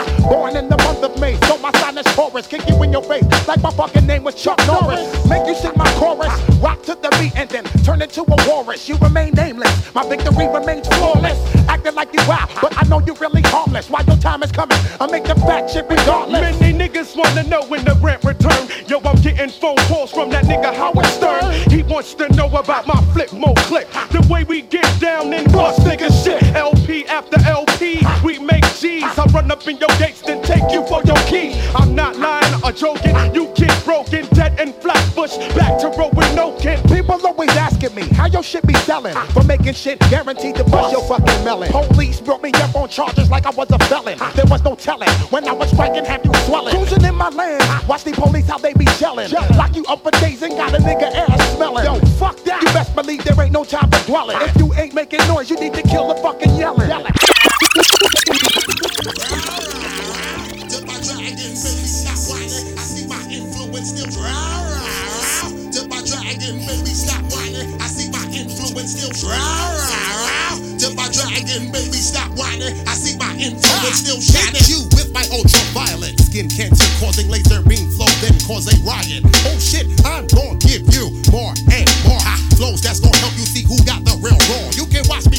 Still 63.83 64.07
rah, 64.23 64.31
rah, 64.31 64.87
rah. 64.87 65.49
To 65.75 65.87
my 65.89 66.01
dragon, 66.07 66.57
baby, 66.63 66.95
stop 66.95 67.21
whining. 67.27 67.67
I 67.81 67.87
see 67.91 68.09
my 68.09 68.23
influence 68.31 68.95
still 68.95 69.11
rah, 69.27 69.35
rah, 69.35 70.15
rah. 70.23 70.55
To 70.79 70.95
my 70.95 71.11
dragon, 71.11 71.71
baby, 71.75 71.99
stop 71.99 72.31
whining. 72.39 72.71
I 72.87 72.95
see 72.95 73.17
my 73.19 73.35
influence 73.35 73.99
still 73.99 74.21
shining. 74.21 74.63
Hit 74.63 74.69
you 74.69 74.81
with 74.95 75.13
my 75.13 75.27
ultraviolet 75.29 76.15
skin 76.35 76.47
cancer 76.49 76.87
causing 77.03 77.27
laser 77.31 77.61
beam 77.63 77.87
flow, 77.95 78.11
then 78.23 78.35
cause 78.47 78.67
a 78.71 78.75
riot. 78.83 79.23
Oh 79.47 79.59
shit, 79.59 79.87
I'm 80.03 80.27
gonna 80.31 80.59
give 80.63 80.87
you 80.95 81.11
more 81.31 81.51
and 81.71 81.87
more 82.07 82.19
hot 82.23 82.39
flows 82.55 82.79
that's 82.79 82.99
gonna 82.99 83.15
help 83.23 83.35
you 83.35 83.47
see 83.47 83.63
who 83.67 83.75
got 83.83 84.03
the 84.03 84.15
real 84.23 84.39
raw. 84.51 84.71
You 84.71 84.87
can 84.87 85.03
watch 85.11 85.27
me 85.31 85.34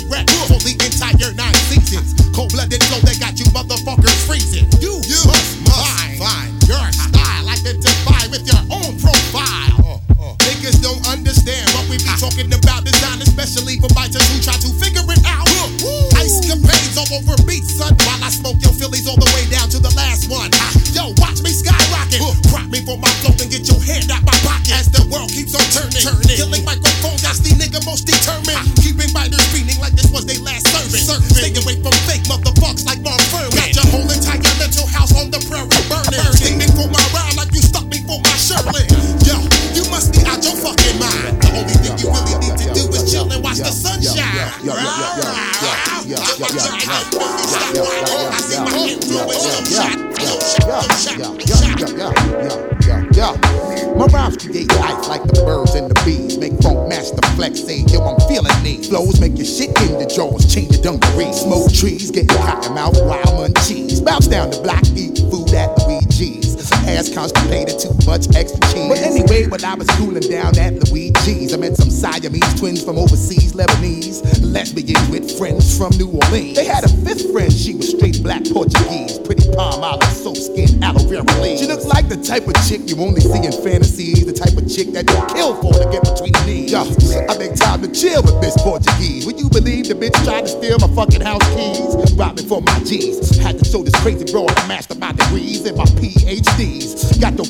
I 69.67 69.75
was 69.75 69.91
cooling 69.99 70.23
down 70.23 70.57
at 70.59 70.75
Luigi's, 70.75 71.53
I 71.53 71.57
met 71.57 71.77
some 71.77 71.91
Siamese 71.91 72.55
twins 72.55 72.85
from 72.85 72.99
overseas, 72.99 73.53
Lebanese, 73.53 74.23
lesbians 74.41 75.11
with 75.11 75.37
friends 75.37 75.77
from 75.77 75.91
New 75.99 76.07
Orleans. 76.07 76.55
They 76.55 76.67
had 76.67 76.85
a 76.85 76.89
fifth 77.03 77.33
friend, 77.33 77.53
she 77.53 77.75
was 77.75 77.91
straight 77.91 78.23
black 78.23 78.45
Portuguese, 78.45 79.19
pretty 79.19 79.43
Palmolive, 79.51 80.05
soap 80.14 80.37
skin, 80.37 80.83
aloe 80.85 81.03
vera 81.11 81.27
leaves. 81.43 81.61
She 81.61 81.67
looked 81.67 81.85
like 81.87 82.09
the 82.09 82.17
type 82.17 82.47
of 82.47 82.55
chick 82.62 82.87
you 82.87 82.95
only 83.03 83.21
see 83.21 83.43
in 83.43 83.51
fantasies, 83.51 84.25
the 84.25 84.33
type 84.33 84.55
of 84.55 84.71
chick 84.71 84.95
that 84.95 85.11
you 85.11 85.19
kill 85.35 85.59
for 85.59 85.75
to 85.75 85.91
get 85.91 86.07
between 86.07 86.31
the 86.31 86.45
knees. 86.47 86.71
Yo, 86.71 86.87
I 87.27 87.35
make 87.37 87.59
time 87.59 87.83
to 87.83 87.91
chill 87.91 88.23
with 88.23 88.39
Miss 88.39 88.55
Portuguese. 88.62 89.27
Would 89.27 89.41
you 89.41 89.51
believe 89.51 89.89
the 89.91 89.99
bitch 89.99 90.14
tried 90.23 90.47
to 90.47 90.49
steal 90.49 90.79
my 90.79 90.95
fucking 90.95 91.27
house 91.27 91.43
keys? 91.59 92.14
Robbing 92.14 92.47
for 92.47 92.62
my 92.62 92.79
G's. 92.87 93.35
Had 93.43 93.59
to 93.59 93.64
show 93.64 93.83
this 93.83 93.99
crazy 93.99 94.31
broad 94.31 94.55
I 94.55 94.69
mastered 94.69 94.96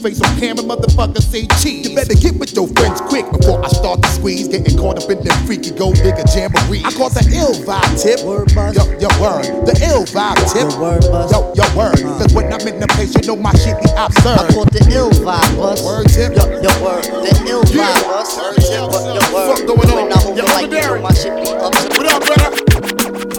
face 0.07 0.23
on 0.23 0.39
camera, 0.39 0.63
motherfucker, 0.63 1.19
say 1.19 1.47
cheese. 1.59 1.89
You 1.89 1.97
better 1.97 2.15
get 2.15 2.39
with 2.39 2.55
your 2.55 2.69
friends 2.69 3.01
quick 3.03 3.27
before 3.33 3.59
I 3.65 3.69
start 3.69 4.03
to 4.03 4.09
squeeze. 4.09 4.47
Getting 4.47 4.79
caught 4.79 5.03
up 5.03 5.11
in 5.11 5.19
them 5.19 5.35
freaky 5.47 5.73
go 5.73 5.93
digger 5.93 6.23
jamboree. 6.31 6.83
I 6.85 6.93
call 6.93 7.11
the 7.11 7.27
ill 7.35 7.55
vibe 7.67 7.91
tip. 7.99 8.23
Word 8.23 8.55
buzz. 8.55 8.77
Yo, 8.77 8.85
yo, 9.03 9.11
word. 9.19 9.67
The 9.67 9.75
ill 9.83 10.07
vibe 10.07 10.39
tip. 10.47 10.79
word 10.79 11.03
buzz. 11.11 11.33
Yo, 11.33 11.51
yo, 11.59 11.67
word. 11.75 11.99
Uh. 11.99 12.19
Cause 12.19 12.33
when 12.35 12.53
I'm 12.53 12.63
in 12.69 12.79
the 12.79 12.87
place, 12.95 13.15
you 13.19 13.27
know 13.27 13.35
my 13.35 13.53
shit 13.59 13.75
be 13.83 13.91
absurd. 13.99 14.39
I 14.39 14.55
call 14.55 14.67
the 14.67 14.83
ill 14.95 15.11
vibe 15.27 15.57
buzz. 15.59 15.83
Word 15.83 16.07
tip. 16.07 16.39
Yo, 16.39 16.45
yo, 16.63 16.71
word. 16.79 17.03
The 17.03 17.33
ill 17.51 17.65
vibe 17.67 18.03
buzz. 18.07 18.31
Word 18.39 18.63
tip. 18.63 18.79
Yo, 18.79 19.27
word. 19.35 19.49
What's 19.51 19.63
going 19.67 19.91
on? 19.91 20.07
When 20.07 20.13
I'm 20.15 20.23
over 20.23 20.43
like, 20.55 20.71
you 20.71 20.81
know 20.87 21.03
my 21.03 21.13
shit 21.19 21.35
be 21.35 21.51
absurd. 21.51 21.91
What 21.99 22.07
up, 22.15 22.23
brother? 22.23 22.51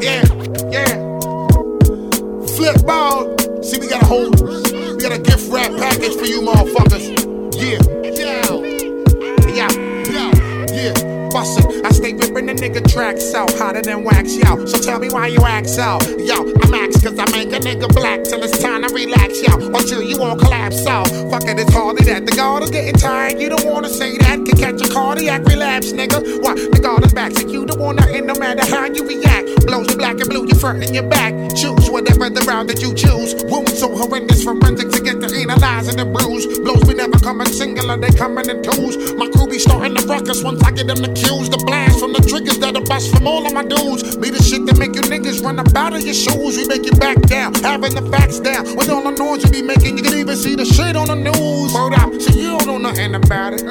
Yeah, 0.03 0.27
yeah. 0.67 0.91
Flip 2.59 2.75
ball. 2.83 3.37
See, 3.63 3.79
we 3.79 3.87
got 3.87 4.03
a 4.03 4.05
whole, 4.05 4.31
we 4.31 4.99
got 4.99 5.11
a 5.11 5.19
gift 5.19 5.36
wrap 5.49 5.71
package 5.77 6.15
for 6.15 6.25
you 6.25 6.41
motherfuckers. 6.41 7.07
Yeah. 7.55 8.56
Bustin'. 11.37 11.85
I 11.85 11.91
stay 11.91 12.13
ripping 12.13 12.47
the 12.47 12.53
nigga 12.53 12.81
tracks 12.91 13.35
out 13.35 13.51
hotter 13.59 13.83
than 13.83 14.03
wax, 14.03 14.35
yo. 14.35 14.65
So 14.65 14.81
tell 14.81 14.97
me 14.97 15.09
why 15.09 15.27
you 15.27 15.39
act 15.45 15.69
so. 15.69 15.99
Yo, 16.17 16.49
I'm 16.63 16.73
ax 16.73 16.97
cause 16.97 17.13
I 17.19 17.29
make 17.29 17.53
a 17.53 17.59
nigga 17.61 17.93
black 17.93 18.23
till 18.23 18.41
it's 18.41 18.57
time 18.57 18.81
to 18.81 18.91
relax, 18.91 19.37
yo. 19.45 19.53
Until 19.69 20.01
you 20.01 20.17
won't 20.17 20.39
collapse, 20.39 20.87
out. 20.87 21.07
Fuck 21.29 21.45
it, 21.45 21.59
it's 21.59 21.71
hardly 21.71 22.03
that. 22.05 22.25
The 22.25 22.31
guard 22.31 22.63
is 22.63 22.71
getting 22.71 22.95
tired, 22.95 23.39
you 23.39 23.49
don't 23.49 23.65
wanna 23.65 23.89
say 23.89 24.17
that. 24.17 24.45
Can 24.45 24.57
catch 24.57 24.81
a 24.81 24.91
cardiac 24.91 25.45
relapse, 25.45 25.91
nigga. 25.91 26.41
What? 26.41 26.57
The 26.57 26.79
guard 26.81 27.05
is 27.05 27.13
back, 27.13 27.33
so 27.33 27.47
you 27.47 27.67
don't 27.67 27.79
wanna 27.79 28.05
hit 28.07 28.25
no 28.25 28.33
matter 28.33 28.65
how 28.65 28.85
you 28.85 29.05
react. 29.05 29.45
Blows 29.67 29.87
the 29.87 29.95
black 29.97 30.19
and 30.19 30.29
blue, 30.29 30.47
you 30.47 30.55
front 30.55 30.83
in 30.83 30.93
your 30.93 31.07
back. 31.07 31.33
Choose 31.53 31.89
whatever 31.89 32.29
the 32.29 32.41
route 32.47 32.67
that 32.67 32.81
you 32.81 32.95
choose. 32.95 33.35
Wounds 33.45 33.77
so 33.77 33.95
horrendous, 33.95 34.43
forensic 34.43 34.89
to 34.89 35.01
get 35.01 35.21
to 35.21 35.29
analyzing 35.35 35.97
the 35.97 36.05
bruise. 36.05 36.47
Blows 36.59 36.83
we 36.85 36.95
never 36.95 37.19
coming 37.19 37.47
singular, 37.47 37.95
they 37.97 38.09
coming 38.09 38.49
in 38.49 38.63
twos. 38.63 39.13
My 39.13 39.27
crew 39.29 39.47
be 39.47 39.59
starting 39.59 39.93
the 39.93 40.05
ruckus 40.07 40.41
once 40.41 40.63
I 40.63 40.71
get 40.71 40.87
them 40.87 40.97
the 40.97 41.13
cues. 41.27 41.49
The 41.49 41.57
blast 41.57 41.99
from 41.99 42.13
the 42.13 42.21
triggers 42.21 42.57
that'll 42.59 42.83
bust 42.83 43.13
from 43.13 43.27
all 43.27 43.45
of 43.45 43.53
my 43.53 43.63
dudes. 43.63 44.15
Be 44.17 44.29
the 44.29 44.41
shit 44.41 44.65
that 44.65 44.77
make 44.79 44.95
you 44.95 45.01
niggas 45.01 45.43
run 45.43 45.59
up 45.59 45.75
out 45.75 45.93
of 45.93 46.01
your 46.01 46.13
shoes. 46.13 46.57
We 46.57 46.65
make 46.67 46.85
you 46.85 46.93
back 46.93 47.19
down, 47.27 47.53
having 47.55 47.93
the 47.95 48.03
facts 48.09 48.39
down. 48.39 48.63
With 48.75 48.89
all 48.89 49.03
the 49.03 49.11
noise 49.11 49.43
you 49.43 49.51
be 49.51 49.61
making, 49.61 49.97
you 49.97 50.03
can 50.03 50.17
even 50.17 50.35
see 50.35 50.55
the 50.55 50.65
shit 50.65 50.95
on 50.95 51.07
the 51.07 51.15
news. 51.15 51.73
Word 51.73 51.93
up, 51.93 52.13
so 52.21 52.31
you 52.33 52.57
don't 52.57 52.67
know 52.67 52.77
nothing 52.77 53.15
about 53.15 53.53
it. 53.53 53.61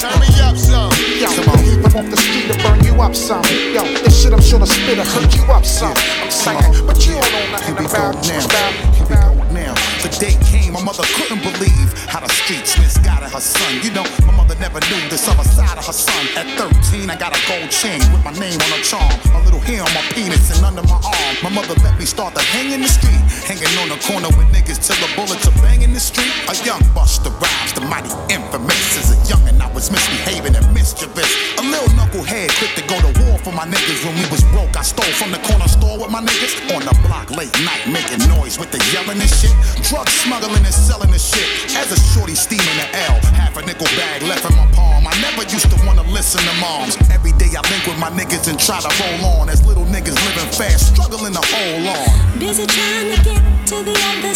Turn 0.00 0.16
me 0.20 0.28
up 0.40 0.56
some. 0.56 0.92
Yo, 1.20 1.28
I'm 1.28 1.96
off 1.96 2.08
the 2.08 2.16
street 2.16 2.48
to 2.52 2.56
burn 2.62 2.84
you 2.84 3.00
up 3.00 3.14
some. 3.14 3.44
Yo, 3.72 3.84
this 4.04 4.22
shit 4.22 4.32
I'm 4.32 4.40
sure 4.40 4.58
to 4.58 4.66
spit 4.66 4.96
to 4.96 5.04
hurt 5.04 5.34
you 5.36 5.44
up 5.52 5.64
some. 5.64 5.96
I'm 6.20 6.30
saying, 6.30 6.86
but 6.86 6.96
you 7.06 7.14
don't 7.14 7.32
know 7.32 7.50
nothing 7.52 7.76
about 7.84 8.16
it. 8.24 8.44
About 8.44 8.72
it. 8.72 8.84
Here 8.96 9.06
we 9.08 9.16
go 9.16 9.32
now. 9.52 9.74
The 10.02 10.09
day 10.20 10.36
came, 10.44 10.76
my 10.76 10.84
mother 10.84 11.02
couldn't 11.16 11.40
believe 11.40 11.88
how 12.04 12.20
the 12.20 12.28
streets 12.28 12.76
misguided 12.76 13.32
her 13.32 13.40
son. 13.40 13.80
You 13.80 13.90
know, 13.90 14.04
my 14.28 14.36
mother 14.36 14.54
never 14.60 14.78
knew 14.92 15.00
this 15.08 15.26
other 15.26 15.48
side 15.48 15.80
of 15.80 15.86
her 15.88 15.96
son. 15.96 16.28
At 16.36 16.46
13, 16.60 17.08
I 17.08 17.16
got 17.16 17.32
a 17.32 17.40
gold 17.48 17.72
chain 17.72 17.98
with 18.12 18.22
my 18.22 18.36
name 18.36 18.60
on 18.60 18.70
a 18.76 18.80
charm. 18.84 19.08
A 19.32 19.40
little 19.42 19.64
hair 19.64 19.80
on 19.80 19.92
my 19.96 20.04
penis 20.12 20.52
and 20.52 20.60
under 20.62 20.84
my 20.84 21.00
arm. 21.00 21.34
My 21.42 21.48
mother 21.48 21.74
let 21.80 21.98
me 21.98 22.04
start 22.04 22.36
to 22.36 22.44
hang 22.52 22.70
in 22.70 22.84
the 22.84 22.92
street. 22.92 23.16
Hanging 23.48 23.72
on 23.80 23.88
the 23.88 23.98
corner 24.04 24.28
with 24.36 24.46
niggas 24.52 24.84
till 24.84 25.00
the 25.00 25.08
bullets 25.16 25.48
are 25.48 25.56
banging 25.64 25.96
the 25.96 26.04
street. 26.04 26.30
A 26.52 26.54
young 26.68 26.84
Busta 26.92 27.32
Rhymes, 27.40 27.72
the 27.72 27.80
mighty 27.88 28.12
infamous. 28.28 29.00
As 29.00 29.16
a 29.16 29.18
youngin', 29.24 29.56
I 29.56 29.72
was 29.72 29.88
misbehaving 29.88 30.54
and 30.54 30.68
mischievous. 30.76 31.32
A 31.56 31.64
little 31.64 31.88
knucklehead 31.96 32.52
quick 32.60 32.76
to 32.76 32.84
go 32.84 33.00
to 33.00 33.10
war 33.24 33.40
for 33.40 33.56
my 33.56 33.64
niggas. 33.64 34.04
When 34.04 34.14
we 34.20 34.28
was 34.28 34.44
broke, 34.52 34.76
I 34.76 34.84
stole 34.84 35.14
from 35.16 35.32
the 35.32 35.40
corner 35.48 35.68
store 35.68 35.96
with 35.96 36.12
my 36.12 36.20
niggas. 36.20 36.60
On 36.76 36.84
the 36.84 36.92
block 37.08 37.32
late 37.32 37.56
night, 37.64 37.88
making 37.88 38.20
noise 38.28 38.60
with 38.60 38.68
the 38.68 38.82
yelling 38.92 39.16
and 39.16 39.32
shit. 39.32 39.56
Drug 39.88 40.09
smuggling 40.10 40.64
and 40.64 40.74
selling 40.74 41.10
the 41.10 41.18
shit. 41.18 41.46
As 41.76 41.92
a 41.92 41.98
shorty 42.12 42.34
steaming 42.34 42.76
the 42.76 42.88
L, 43.06 43.16
half 43.32 43.56
a 43.56 43.62
nickel 43.62 43.86
bag 43.96 44.22
left 44.22 44.44
in 44.48 44.56
my 44.56 44.66
palm. 44.72 45.06
I 45.06 45.14
never 45.22 45.42
used 45.48 45.70
to 45.70 45.78
wanna 45.86 46.02
listen 46.10 46.40
to 46.42 46.54
moms. 46.60 46.96
Every 47.10 47.32
day 47.32 47.50
I 47.56 47.62
link 47.70 47.86
with 47.86 47.98
my 47.98 48.10
niggas 48.10 48.48
and 48.50 48.58
try 48.58 48.80
to 48.80 48.90
roll 48.98 49.40
on. 49.40 49.48
As 49.48 49.64
little 49.66 49.86
niggas 49.86 50.18
living 50.26 50.50
fast, 50.52 50.92
struggling 50.92 51.34
to 51.34 51.44
hold 51.44 51.86
on. 51.86 52.38
Busy 52.38 52.66
trying 52.66 53.14
to 53.14 53.18
get 53.22 53.42
to 53.70 53.82
the 53.82 53.96
other 54.10 54.29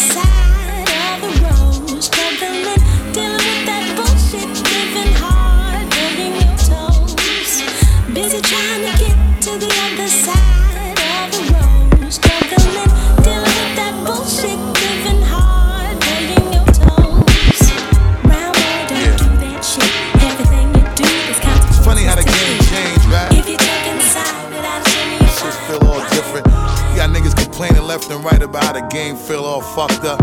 fucked 29.73 30.05
up. 30.05 30.19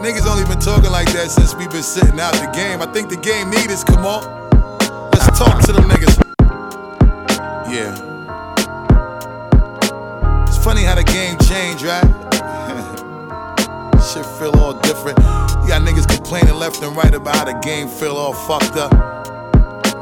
Niggas 0.00 0.26
only 0.26 0.44
been 0.44 0.58
talking 0.58 0.90
like 0.90 1.12
that 1.12 1.30
since 1.30 1.54
we 1.54 1.68
been 1.68 1.82
sitting 1.82 2.18
out 2.18 2.32
the 2.34 2.50
game. 2.54 2.80
I 2.80 2.86
think 2.86 3.08
the 3.08 3.16
game 3.16 3.50
need 3.50 3.70
us, 3.70 3.84
come 3.84 4.06
on. 4.06 4.22
Let's 5.12 5.38
talk 5.38 5.60
to 5.66 5.72
them 5.72 5.84
niggas. 5.84 6.16
Yeah. 7.68 7.92
It's 10.48 10.62
funny 10.64 10.82
how 10.82 10.94
the 10.94 11.04
game 11.04 11.38
changed, 11.46 11.84
right? 11.84 12.02
Shit 14.02 14.26
feel 14.38 14.54
all 14.58 14.74
different. 14.80 15.18
You 15.18 15.68
got 15.68 15.82
niggas 15.82 16.08
complaining 16.08 16.54
left 16.54 16.82
and 16.82 16.96
right 16.96 17.14
about 17.14 17.36
how 17.36 17.44
the 17.44 17.58
game 17.60 17.88
feel 17.88 18.16
all 18.16 18.32
fucked 18.32 18.76
up. 18.76 18.90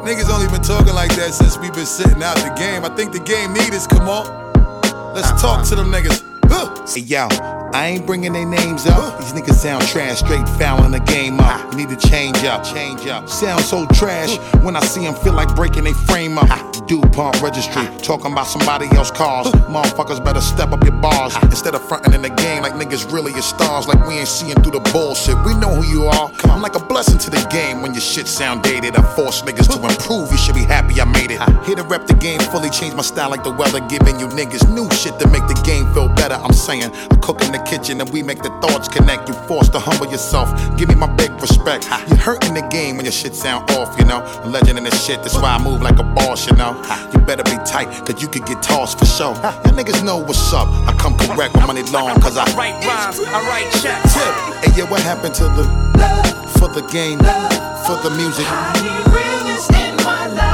Niggas 0.04 0.30
only 0.32 0.48
been 0.48 0.62
talking 0.62 0.94
like 0.94 1.14
that 1.16 1.34
since 1.34 1.58
we 1.58 1.70
been 1.70 1.84
sitting 1.84 2.22
out 2.22 2.36
the 2.36 2.54
game. 2.56 2.84
I 2.84 2.88
think 2.96 3.12
the 3.12 3.20
game 3.20 3.52
need 3.52 3.74
us, 3.74 3.86
come 3.86 4.08
on. 4.08 4.24
Let's 5.14 5.30
talk 5.42 5.66
to 5.68 5.74
them 5.74 5.90
niggas. 5.92 6.30
Hey 6.92 7.02
yo, 7.02 7.28
I 7.72 7.86
ain't 7.86 8.06
bringing 8.06 8.32
their 8.32 8.46
names 8.46 8.86
up. 8.86 9.18
These 9.20 9.32
niggas 9.32 9.54
sound 9.54 9.86
trash, 9.86 10.18
straight 10.18 10.48
fouling 10.48 10.90
the 10.90 11.00
game 11.00 11.38
up. 11.38 11.70
You 11.72 11.78
need 11.78 11.88
to 11.88 12.08
change 12.08 12.42
up, 12.44 12.64
change 12.64 13.06
up. 13.06 13.28
Sound 13.28 13.62
so 13.62 13.86
trash 13.86 14.38
when 14.62 14.74
I 14.76 14.80
see 14.80 15.04
them 15.04 15.14
feel 15.14 15.34
like 15.34 15.54
breaking 15.54 15.84
their 15.84 15.94
frame 15.94 16.36
up. 16.38 16.48
DuPont 16.86 17.40
registry, 17.40 17.86
talking 17.98 18.32
about 18.32 18.48
somebody 18.48 18.86
else's 18.96 19.16
cars. 19.16 19.46
Motherfuckers 19.70 20.24
better 20.24 20.40
step 20.40 20.72
up 20.72 20.82
your 20.82 20.98
bars 21.00 21.36
instead 21.44 21.76
of 21.76 21.86
fronting 21.86 22.14
in 22.14 22.22
the 22.22 22.30
game 22.30 22.62
like 22.62 22.72
niggas 22.72 23.12
really 23.12 23.32
are 23.34 23.42
stars. 23.42 23.86
Like 23.86 24.04
we 24.08 24.14
ain't 24.14 24.26
seeing 24.26 24.60
through 24.60 24.72
the 24.72 24.90
bullshit. 24.90 25.36
We 25.44 25.54
know 25.54 25.72
who 25.72 25.86
you 25.86 26.06
are. 26.06 26.32
I'm 26.44 26.62
like 26.62 26.74
a 26.74 26.84
blessing 26.84 27.18
to 27.18 27.30
the 27.30 27.46
game 27.50 27.82
when 27.82 27.92
your 27.92 28.00
shit 28.00 28.26
sound 28.26 28.62
dated. 28.64 28.96
I 28.96 29.02
force 29.14 29.42
niggas 29.42 29.68
to 29.70 29.78
improve. 29.86 30.32
You 30.32 30.38
should 30.38 30.56
be 30.56 30.64
happy 30.64 31.00
I 31.00 31.04
made 31.04 31.30
it. 31.30 31.40
Here 31.64 31.76
to 31.76 31.84
rep 31.84 32.08
the 32.08 32.14
game 32.14 32.40
fully, 32.40 32.70
change 32.70 32.94
my 32.94 33.02
style 33.02 33.30
like 33.30 33.44
the 33.44 33.52
weather, 33.52 33.78
giving 33.86 34.18
you 34.18 34.26
niggas 34.26 34.68
new 34.74 34.90
shit 34.90 35.16
to 35.20 35.28
make 35.28 35.46
the 35.46 35.60
game 35.64 35.86
feel 35.94 36.08
better. 36.08 36.34
I'm 36.34 36.52
saying 36.52 36.90
I 36.90 37.16
cook 37.22 37.40
in 37.42 37.52
the 37.60 37.70
kitchen 37.70 38.00
and 38.00 38.10
we 38.10 38.22
make 38.22 38.42
the 38.42 38.50
thoughts 38.60 38.88
connect. 38.88 39.28
You 39.28 39.34
forced 39.46 39.72
to 39.72 39.78
humble 39.78 40.10
yourself. 40.10 40.48
Give 40.76 40.88
me 40.88 40.94
my 40.94 41.06
big 41.14 41.30
respect. 41.40 41.84
You 42.08 42.16
hurting 42.16 42.54
the 42.54 42.62
game 42.68 42.96
when 42.96 43.04
your 43.04 43.12
shit 43.12 43.34
sound 43.34 43.70
off, 43.72 43.98
you 43.98 44.04
know. 44.04 44.22
A 44.44 44.48
legend 44.48 44.78
in 44.78 44.84
this 44.84 45.04
shit, 45.04 45.22
that's 45.22 45.36
why 45.36 45.54
I 45.54 45.62
move 45.62 45.82
like 45.82 45.98
a 45.98 46.02
boss, 46.02 46.46
you 46.46 46.56
know. 46.56 46.72
You 47.12 47.20
better 47.20 47.44
be 47.44 47.58
tight, 47.64 47.88
cause 48.06 48.22
you 48.22 48.28
could 48.28 48.46
get 48.46 48.62
tossed 48.62 48.98
for 48.98 49.06
sure. 49.06 49.34
Y'all 49.34 49.76
niggas 49.76 50.04
know 50.04 50.18
what's 50.18 50.52
up. 50.52 50.68
I 50.88 50.94
come 50.98 51.16
correct 51.18 51.54
with 51.54 51.66
money 51.66 51.82
long, 51.84 52.20
cause 52.20 52.36
I 52.36 52.44
write 52.56 52.84
rhymes, 52.84 53.20
I 53.26 53.40
write 53.48 53.70
checks. 53.82 54.14
Hey, 54.14 54.72
yeah, 54.76 54.90
what 54.90 55.02
happened 55.02 55.34
to 55.36 55.44
the 55.44 55.64
love 55.98 56.52
for 56.58 56.68
the 56.68 56.86
game, 56.92 57.18
love 57.18 57.86
for 57.86 57.96
the 58.08 58.14
music? 58.16 58.46
Hey 58.46 58.86
yo, 58.86 60.49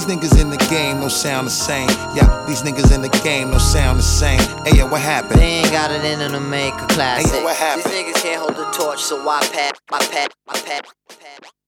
these 0.00 0.16
niggas 0.16 0.40
in 0.40 0.50
the 0.50 0.56
game 0.70 1.00
don't 1.00 1.10
sound 1.10 1.46
the 1.46 1.50
same. 1.50 1.88
Yeah, 2.14 2.44
these 2.46 2.62
niggas 2.62 2.94
in 2.94 3.02
the 3.02 3.08
game 3.22 3.50
don't 3.50 3.60
sound 3.60 3.98
the 3.98 4.02
same. 4.02 4.40
Hey 4.64 4.78
yo, 4.78 4.86
what 4.86 5.00
happened? 5.00 5.40
They 5.40 5.60
ain't 5.60 5.70
got 5.70 5.90
it 5.90 6.04
in 6.04 6.20
them 6.20 6.32
to 6.32 6.40
make 6.40 6.74
a 6.74 6.86
classic. 6.86 7.30
Hey, 7.30 7.38
yo, 7.38 7.44
what 7.44 7.56
happened? 7.56 7.84
These 7.84 8.14
niggas 8.14 8.22
can't 8.22 8.40
hold 8.40 8.56
the 8.56 8.70
torch, 8.72 9.00
so 9.00 9.22
why 9.24 9.40
pat, 9.52 9.78
why 9.88 9.98
pat, 9.98 10.32
why 10.44 10.54
pat, 10.60 10.86
pat. 11.08 11.59